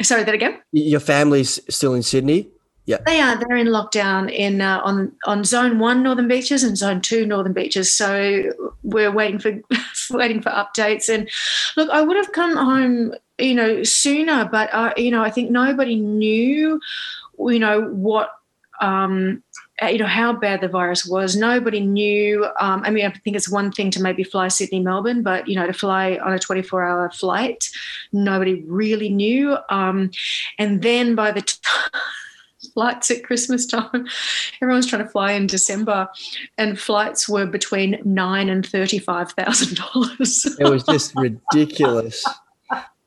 Sorry, 0.02 0.22
that 0.24 0.34
again. 0.34 0.60
Your 0.72 1.00
family's 1.00 1.60
still 1.74 1.94
in 1.94 2.02
Sydney. 2.02 2.48
Yeah, 2.86 2.98
they 3.06 3.20
are. 3.20 3.36
They're 3.36 3.56
in 3.56 3.68
lockdown 3.68 4.32
in 4.32 4.60
uh, 4.60 4.80
on 4.82 5.12
on 5.24 5.44
Zone 5.44 5.78
One 5.78 6.02
Northern 6.02 6.28
Beaches 6.28 6.64
and 6.64 6.76
Zone 6.76 7.00
Two 7.00 7.24
Northern 7.26 7.52
Beaches. 7.52 7.94
So 7.94 8.52
we're 8.82 9.12
waiting 9.12 9.38
for 9.38 9.60
waiting 10.10 10.42
for 10.42 10.50
updates. 10.50 11.08
And 11.08 11.28
look, 11.76 11.88
I 11.90 12.02
would 12.02 12.16
have 12.16 12.32
come 12.32 12.56
home 12.56 13.14
you 13.40 13.54
know, 13.54 13.82
sooner. 13.82 14.44
But 14.44 14.72
uh, 14.72 14.92
you 14.96 15.10
know, 15.10 15.22
I 15.22 15.30
think 15.30 15.50
nobody 15.50 15.96
knew, 15.96 16.80
you 17.38 17.58
know, 17.58 17.82
what. 17.82 18.30
Um, 18.80 19.42
uh, 19.82 19.86
you 19.86 19.98
know 19.98 20.06
how 20.06 20.32
bad 20.32 20.60
the 20.60 20.68
virus 20.68 21.06
was. 21.06 21.36
Nobody 21.36 21.80
knew. 21.80 22.44
Um, 22.60 22.82
I 22.84 22.90
mean, 22.90 23.06
I 23.06 23.10
think 23.10 23.34
it's 23.34 23.48
one 23.48 23.72
thing 23.72 23.90
to 23.92 24.02
maybe 24.02 24.24
fly 24.24 24.48
Sydney 24.48 24.80
Melbourne, 24.80 25.22
but 25.22 25.48
you 25.48 25.54
know 25.54 25.66
to 25.66 25.72
fly 25.72 26.18
on 26.22 26.34
a 26.34 26.38
24-hour 26.38 27.10
flight, 27.12 27.70
nobody 28.12 28.62
really 28.66 29.08
knew. 29.08 29.56
Um, 29.70 30.10
and 30.58 30.82
then 30.82 31.14
by 31.14 31.30
the 31.32 31.40
time 31.62 32.02
flights 32.72 33.10
at 33.10 33.24
Christmas 33.24 33.66
time. 33.66 34.06
Everyone's 34.62 34.86
trying 34.86 35.04
to 35.04 35.08
fly 35.08 35.32
in 35.32 35.46
December, 35.46 36.08
and 36.58 36.78
flights 36.78 37.28
were 37.28 37.46
between 37.46 38.00
nine 38.04 38.48
and 38.48 38.66
thirty-five 38.66 39.32
thousand 39.32 39.76
dollars. 39.76 40.46
It 40.58 40.68
was 40.68 40.84
just 40.84 41.14
ridiculous 41.16 42.24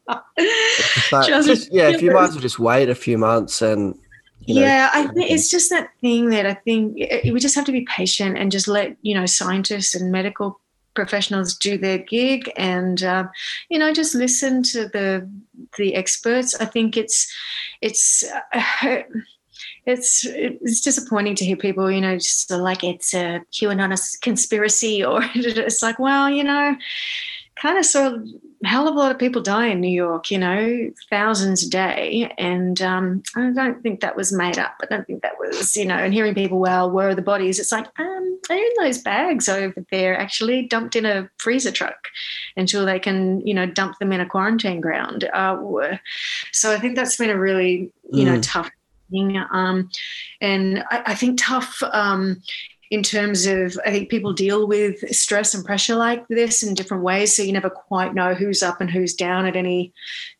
just, 0.39 1.47
just, 1.47 1.73
yeah, 1.73 1.89
if 1.89 2.01
you 2.01 2.11
might 2.11 2.25
as 2.25 2.31
well 2.31 2.41
just 2.41 2.59
wait 2.59 2.89
a 2.89 2.95
few 2.95 3.17
months 3.17 3.61
and 3.61 3.97
you 4.45 4.55
know, 4.55 4.61
yeah, 4.61 4.89
I 4.93 5.07
think 5.07 5.31
it's 5.31 5.49
just 5.49 5.69
that 5.69 5.89
thing 6.01 6.29
that 6.31 6.45
I 6.45 6.53
think 6.53 6.95
we 7.23 7.39
just 7.39 7.55
have 7.55 7.63
to 7.65 7.71
be 7.71 7.85
patient 7.85 8.37
and 8.37 8.51
just 8.51 8.67
let 8.67 8.97
you 9.01 9.15
know 9.15 9.25
scientists 9.25 9.95
and 9.95 10.11
medical 10.11 10.59
professionals 10.95 11.55
do 11.55 11.77
their 11.77 11.97
gig 11.97 12.51
and 12.57 13.03
uh, 13.03 13.25
you 13.69 13.79
know 13.79 13.93
just 13.93 14.13
listen 14.13 14.61
to 14.63 14.89
the 14.89 15.29
the 15.77 15.95
experts. 15.95 16.55
I 16.59 16.65
think 16.65 16.97
it's 16.97 17.33
it's. 17.81 18.23
Uh, 18.53 19.03
it's 19.85 20.25
it's 20.25 20.81
disappointing 20.81 21.35
to 21.35 21.45
hear 21.45 21.57
people, 21.57 21.91
you 21.91 22.01
know, 22.01 22.17
just 22.17 22.49
like 22.51 22.83
it's 22.83 23.13
a 23.13 23.41
QAnon 23.51 24.21
conspiracy, 24.21 25.03
or 25.05 25.21
it's 25.35 25.81
like, 25.81 25.99
well, 25.99 26.29
you 26.29 26.43
know, 26.43 26.75
kind 27.55 27.77
of 27.77 27.85
saw 27.85 28.15
a 28.15 28.67
hell 28.67 28.87
of 28.87 28.95
a 28.95 28.97
lot 28.97 29.11
of 29.11 29.19
people 29.19 29.41
die 29.41 29.67
in 29.67 29.81
New 29.81 29.89
York, 29.89 30.31
you 30.31 30.37
know, 30.37 30.89
thousands 31.09 31.63
a 31.63 31.69
day. 31.69 32.33
And 32.37 32.81
um, 32.81 33.23
I 33.35 33.51
don't 33.51 33.81
think 33.83 33.99
that 33.99 34.15
was 34.15 34.31
made 34.31 34.57
up. 34.57 34.75
I 34.81 34.85
don't 34.85 35.05
think 35.05 35.21
that 35.21 35.39
was, 35.39 35.75
you 35.75 35.85
know, 35.85 35.95
and 35.95 36.13
hearing 36.13 36.33
people, 36.33 36.59
well, 36.59 36.89
where 36.89 37.09
are 37.09 37.15
the 37.15 37.21
bodies? 37.21 37.59
It's 37.59 37.71
like, 37.71 37.87
um, 37.99 38.39
they're 38.47 38.57
in 38.57 38.71
those 38.79 38.99
bags 38.99 39.49
over 39.49 39.85
there, 39.91 40.17
actually 40.17 40.63
dumped 40.63 40.95
in 40.95 41.05
a 41.05 41.29
freezer 41.37 41.71
truck 41.71 42.07
until 42.55 42.85
they 42.85 42.99
can, 42.99 43.45
you 43.45 43.53
know, 43.53 43.65
dump 43.65 43.99
them 43.99 44.13
in 44.13 44.21
a 44.21 44.25
quarantine 44.25 44.81
ground. 44.81 45.29
Uh, 45.33 45.57
so 46.51 46.73
I 46.73 46.79
think 46.79 46.95
that's 46.95 47.17
been 47.17 47.29
a 47.29 47.39
really, 47.39 47.91
you 48.11 48.25
know, 48.25 48.37
mm. 48.37 48.43
tough 48.43 48.69
thing. 49.13 49.43
Um, 49.51 49.89
and 50.41 50.83
I, 50.89 51.03
I 51.07 51.15
think 51.15 51.39
tough 51.41 51.81
um, 51.91 52.41
in 52.93 53.01
terms 53.01 53.47
of 53.47 53.75
I 53.87 53.89
think 53.89 54.09
people 54.09 54.33
deal 54.33 54.67
with 54.67 54.99
stress 55.15 55.55
and 55.55 55.65
pressure 55.65 55.95
like 55.95 56.27
this 56.27 56.61
in 56.61 56.75
different 56.75 57.01
ways. 57.01 57.35
So 57.35 57.41
you 57.41 57.51
never 57.51 57.69
quite 57.69 58.13
know 58.13 58.35
who's 58.35 58.61
up 58.61 58.81
and 58.81 58.89
who's 58.89 59.15
down 59.15 59.47
at 59.47 59.55
any 59.55 59.91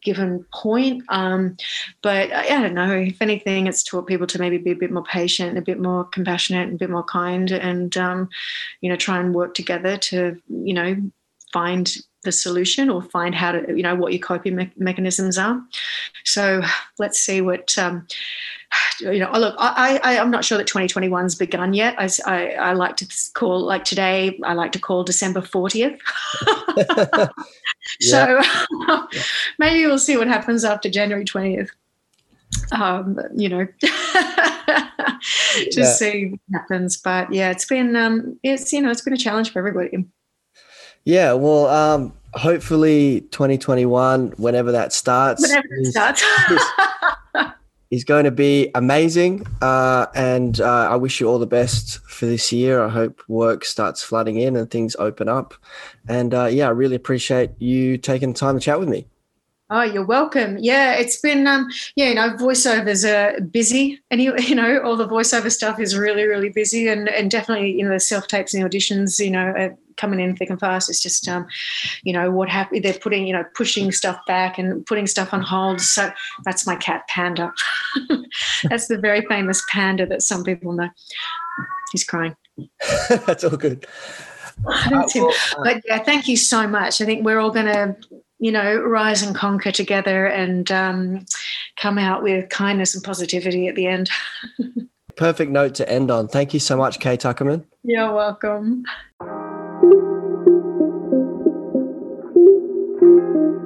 given 0.04 0.46
point. 0.54 1.04
Um, 1.10 1.58
but 2.04 2.32
I, 2.32 2.44
I, 2.44 2.62
don't 2.62 2.76
know. 2.76 2.92
If 2.92 3.22
anything, 3.24 3.66
it's 3.66 3.82
taught 3.82 4.06
people 4.06 4.28
to 4.28 4.40
maybe 4.40 4.60
be 4.60 4.70
a 4.70 4.76
bit 4.76 4.92
more 4.92 5.04
patient, 5.04 5.58
a 5.58 5.62
bit 5.62 5.80
more 5.80 6.04
compassionate, 6.04 6.68
and 6.68 6.76
a 6.76 6.78
bit 6.78 6.92
more 6.92 7.04
kind, 7.04 7.50
and 7.52 7.98
um, 7.98 8.30
you 8.82 8.90
know, 8.90 8.98
try 8.98 9.20
and 9.20 9.34
work 9.34 9.56
together 9.56 9.98
to 9.98 10.40
you 10.48 10.74
know 10.76 10.96
find 11.54 11.96
the 12.24 12.32
solution 12.32 12.90
or 12.90 13.02
find 13.02 13.36
how 13.36 13.52
to 13.52 13.76
you 13.76 13.84
know 13.84 13.96
what 13.96 14.12
your 14.12 14.22
coping 14.22 14.56
me- 14.56 14.72
mechanisms 14.76 15.38
are. 15.38 15.62
So 16.26 16.62
let's 17.00 17.20
see 17.20 17.42
what. 17.42 17.78
Um, 17.78 18.08
you 19.00 19.20
know, 19.20 19.32
look, 19.32 19.56
I, 19.58 20.00
I, 20.04 20.20
I'm 20.20 20.32
not 20.32 20.46
sure 20.46 20.58
that 20.58 20.68
2021's 20.68 21.36
begun 21.36 21.74
yet. 21.74 21.96
I, 21.98 22.10
I, 22.26 22.54
I 22.54 22.74
like 22.74 22.98
to 22.98 23.32
call, 23.34 23.62
like 23.62 23.84
today, 23.84 24.40
I 24.44 24.54
like 24.54 24.72
to 24.74 24.80
call 24.80 25.04
December 25.04 25.42
40th. 25.42 26.00
so 28.02 28.42
maybe 29.60 29.86
we'll 29.86 30.00
see 30.00 30.18
what 30.18 30.28
happens 30.28 30.64
after 30.64 30.90
January 30.90 31.26
20th. 31.26 31.70
Um, 32.72 33.20
you 33.36 33.50
know, 33.50 33.68
just 35.72 35.78
yeah. 35.78 35.86
see 35.86 36.26
what 36.30 36.40
happens. 36.62 36.98
But 36.98 37.32
yeah, 37.34 37.52
it's 37.52 37.66
been, 37.66 37.96
um, 37.96 38.40
it's, 38.44 38.72
you 38.72 38.82
know, 38.82 38.92
it's 38.92 39.02
been 39.02 39.14
a 39.14 39.18
challenge 39.18 39.52
for 39.52 39.60
everybody. 39.60 40.06
Yeah. 41.06 41.34
Well, 41.34 41.68
um, 41.68 42.14
hopefully 42.34 43.22
2021, 43.32 44.34
whenever 44.38 44.72
that 44.72 44.94
starts, 44.94 45.42
whenever 45.42 45.68
it 45.72 45.88
starts 45.88 46.24
is 47.92 48.04
going 48.06 48.26
to 48.26 48.32
be 48.32 48.72
amazing. 48.76 49.46
Uh, 49.62 50.08
and 50.16 50.60
uh, 50.62 50.90
I 50.90 50.96
wish 50.96 51.20
you 51.20 51.28
all 51.28 51.40
the 51.40 51.46
best 51.46 52.00
for 52.08 52.26
this 52.26 52.52
year. 52.52 52.84
I 52.84 52.90
hope 52.90 53.22
work 53.28 53.66
starts 53.66 54.04
flooding 54.04 54.38
in 54.38 54.56
and 54.56 54.70
things 54.70 54.96
open 54.98 55.30
up. 55.30 55.54
And 56.08 56.34
uh, 56.34 56.46
yeah, 56.46 56.68
I 56.68 56.72
really 56.72 56.96
appreciate 56.96 57.52
you 57.60 57.98
taking 57.98 58.34
time 58.34 58.56
to 58.56 58.62
chat 58.62 58.80
with 58.80 58.90
me. 58.90 59.08
Oh, 59.70 59.82
you're 59.82 60.06
welcome. 60.06 60.58
Yeah, 60.60 60.94
it's 60.94 61.18
been 61.18 61.48
um, 61.48 61.68
yeah, 61.96 62.10
you 62.10 62.14
know, 62.14 62.32
voiceovers 62.36 63.10
are 63.10 63.42
busy, 63.42 64.00
and 64.12 64.22
you, 64.22 64.38
you 64.38 64.54
know, 64.54 64.80
all 64.84 64.96
the 64.96 65.08
voiceover 65.08 65.52
stuff 65.52 65.80
is 65.80 65.98
really, 65.98 66.26
really 66.26 66.50
busy, 66.50 66.88
and 66.90 67.10
and 67.10 67.32
definitely, 67.32 67.72
you 67.72 67.84
know, 67.84 67.92
the 67.92 68.00
self 68.00 68.28
tapes 68.28 68.54
and 68.54 68.64
the 68.64 68.70
auditions, 68.70 69.24
you 69.24 69.32
know, 69.32 69.76
coming 69.98 70.20
in 70.20 70.36
thick 70.36 70.50
and 70.50 70.60
fast. 70.60 70.90
It's 70.90 71.02
just, 71.02 71.28
um, 71.28 71.46
you 72.04 72.14
know, 72.14 72.32
what 72.32 72.50
happened. 72.50 72.84
They're 72.84 72.94
putting, 72.94 73.28
you 73.28 73.34
know, 73.34 73.44
pushing 73.56 73.92
stuff 73.92 74.20
back 74.28 74.58
and 74.58 74.86
putting 74.86 75.08
stuff 75.08 75.34
on 75.34 75.42
hold. 75.42 75.82
So 75.82 76.12
that's 76.46 76.66
my 76.66 76.76
cat 76.76 77.04
Panda. 77.08 77.52
that's 78.70 78.88
the 78.88 78.98
very 78.98 79.22
famous 79.28 79.64
Panda 79.72 80.06
that 80.08 80.22
some 80.22 80.44
people 80.44 80.74
know. 80.74 80.90
He's 81.92 82.04
crying. 82.04 82.36
that's 83.26 83.44
all 83.44 83.58
good. 83.58 83.86
Uh, 84.66 85.08
well, 85.16 85.30
uh, 85.58 85.64
but 85.64 85.82
yeah, 85.86 86.00
thank 86.00 86.28
you 86.28 86.38
so 86.38 86.68
much. 86.68 87.02
I 87.02 87.06
think 87.06 87.26
we're 87.26 87.40
all 87.40 87.52
going 87.52 87.66
to, 87.66 87.96
you 88.40 88.52
know, 88.52 88.78
rise 88.82 89.24
and 89.24 89.36
conquer 89.36 89.72
together 89.72 90.28
and 90.28 90.72
um, 90.72 91.26
come 91.78 91.98
out 91.98 92.24
with 92.24 92.50
kindness 92.50 92.94
and 92.94 93.04
positivity 93.04 93.68
at 93.68 93.76
the 93.76 93.88
end. 93.88 94.10
Perfect 95.16 95.52
note 95.52 95.76
to 95.76 95.90
end 95.90 96.10
on. 96.10 96.28
Thank 96.28 96.54
you 96.54 96.60
so 96.60 96.76
much, 96.76 97.00
Kay 97.00 97.18
Tuckerman. 97.18 97.66
You're 97.84 98.14
welcome. 98.14 98.84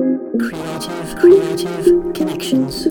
Creative, 0.07 1.15
creative 1.17 2.13
connections. 2.13 2.87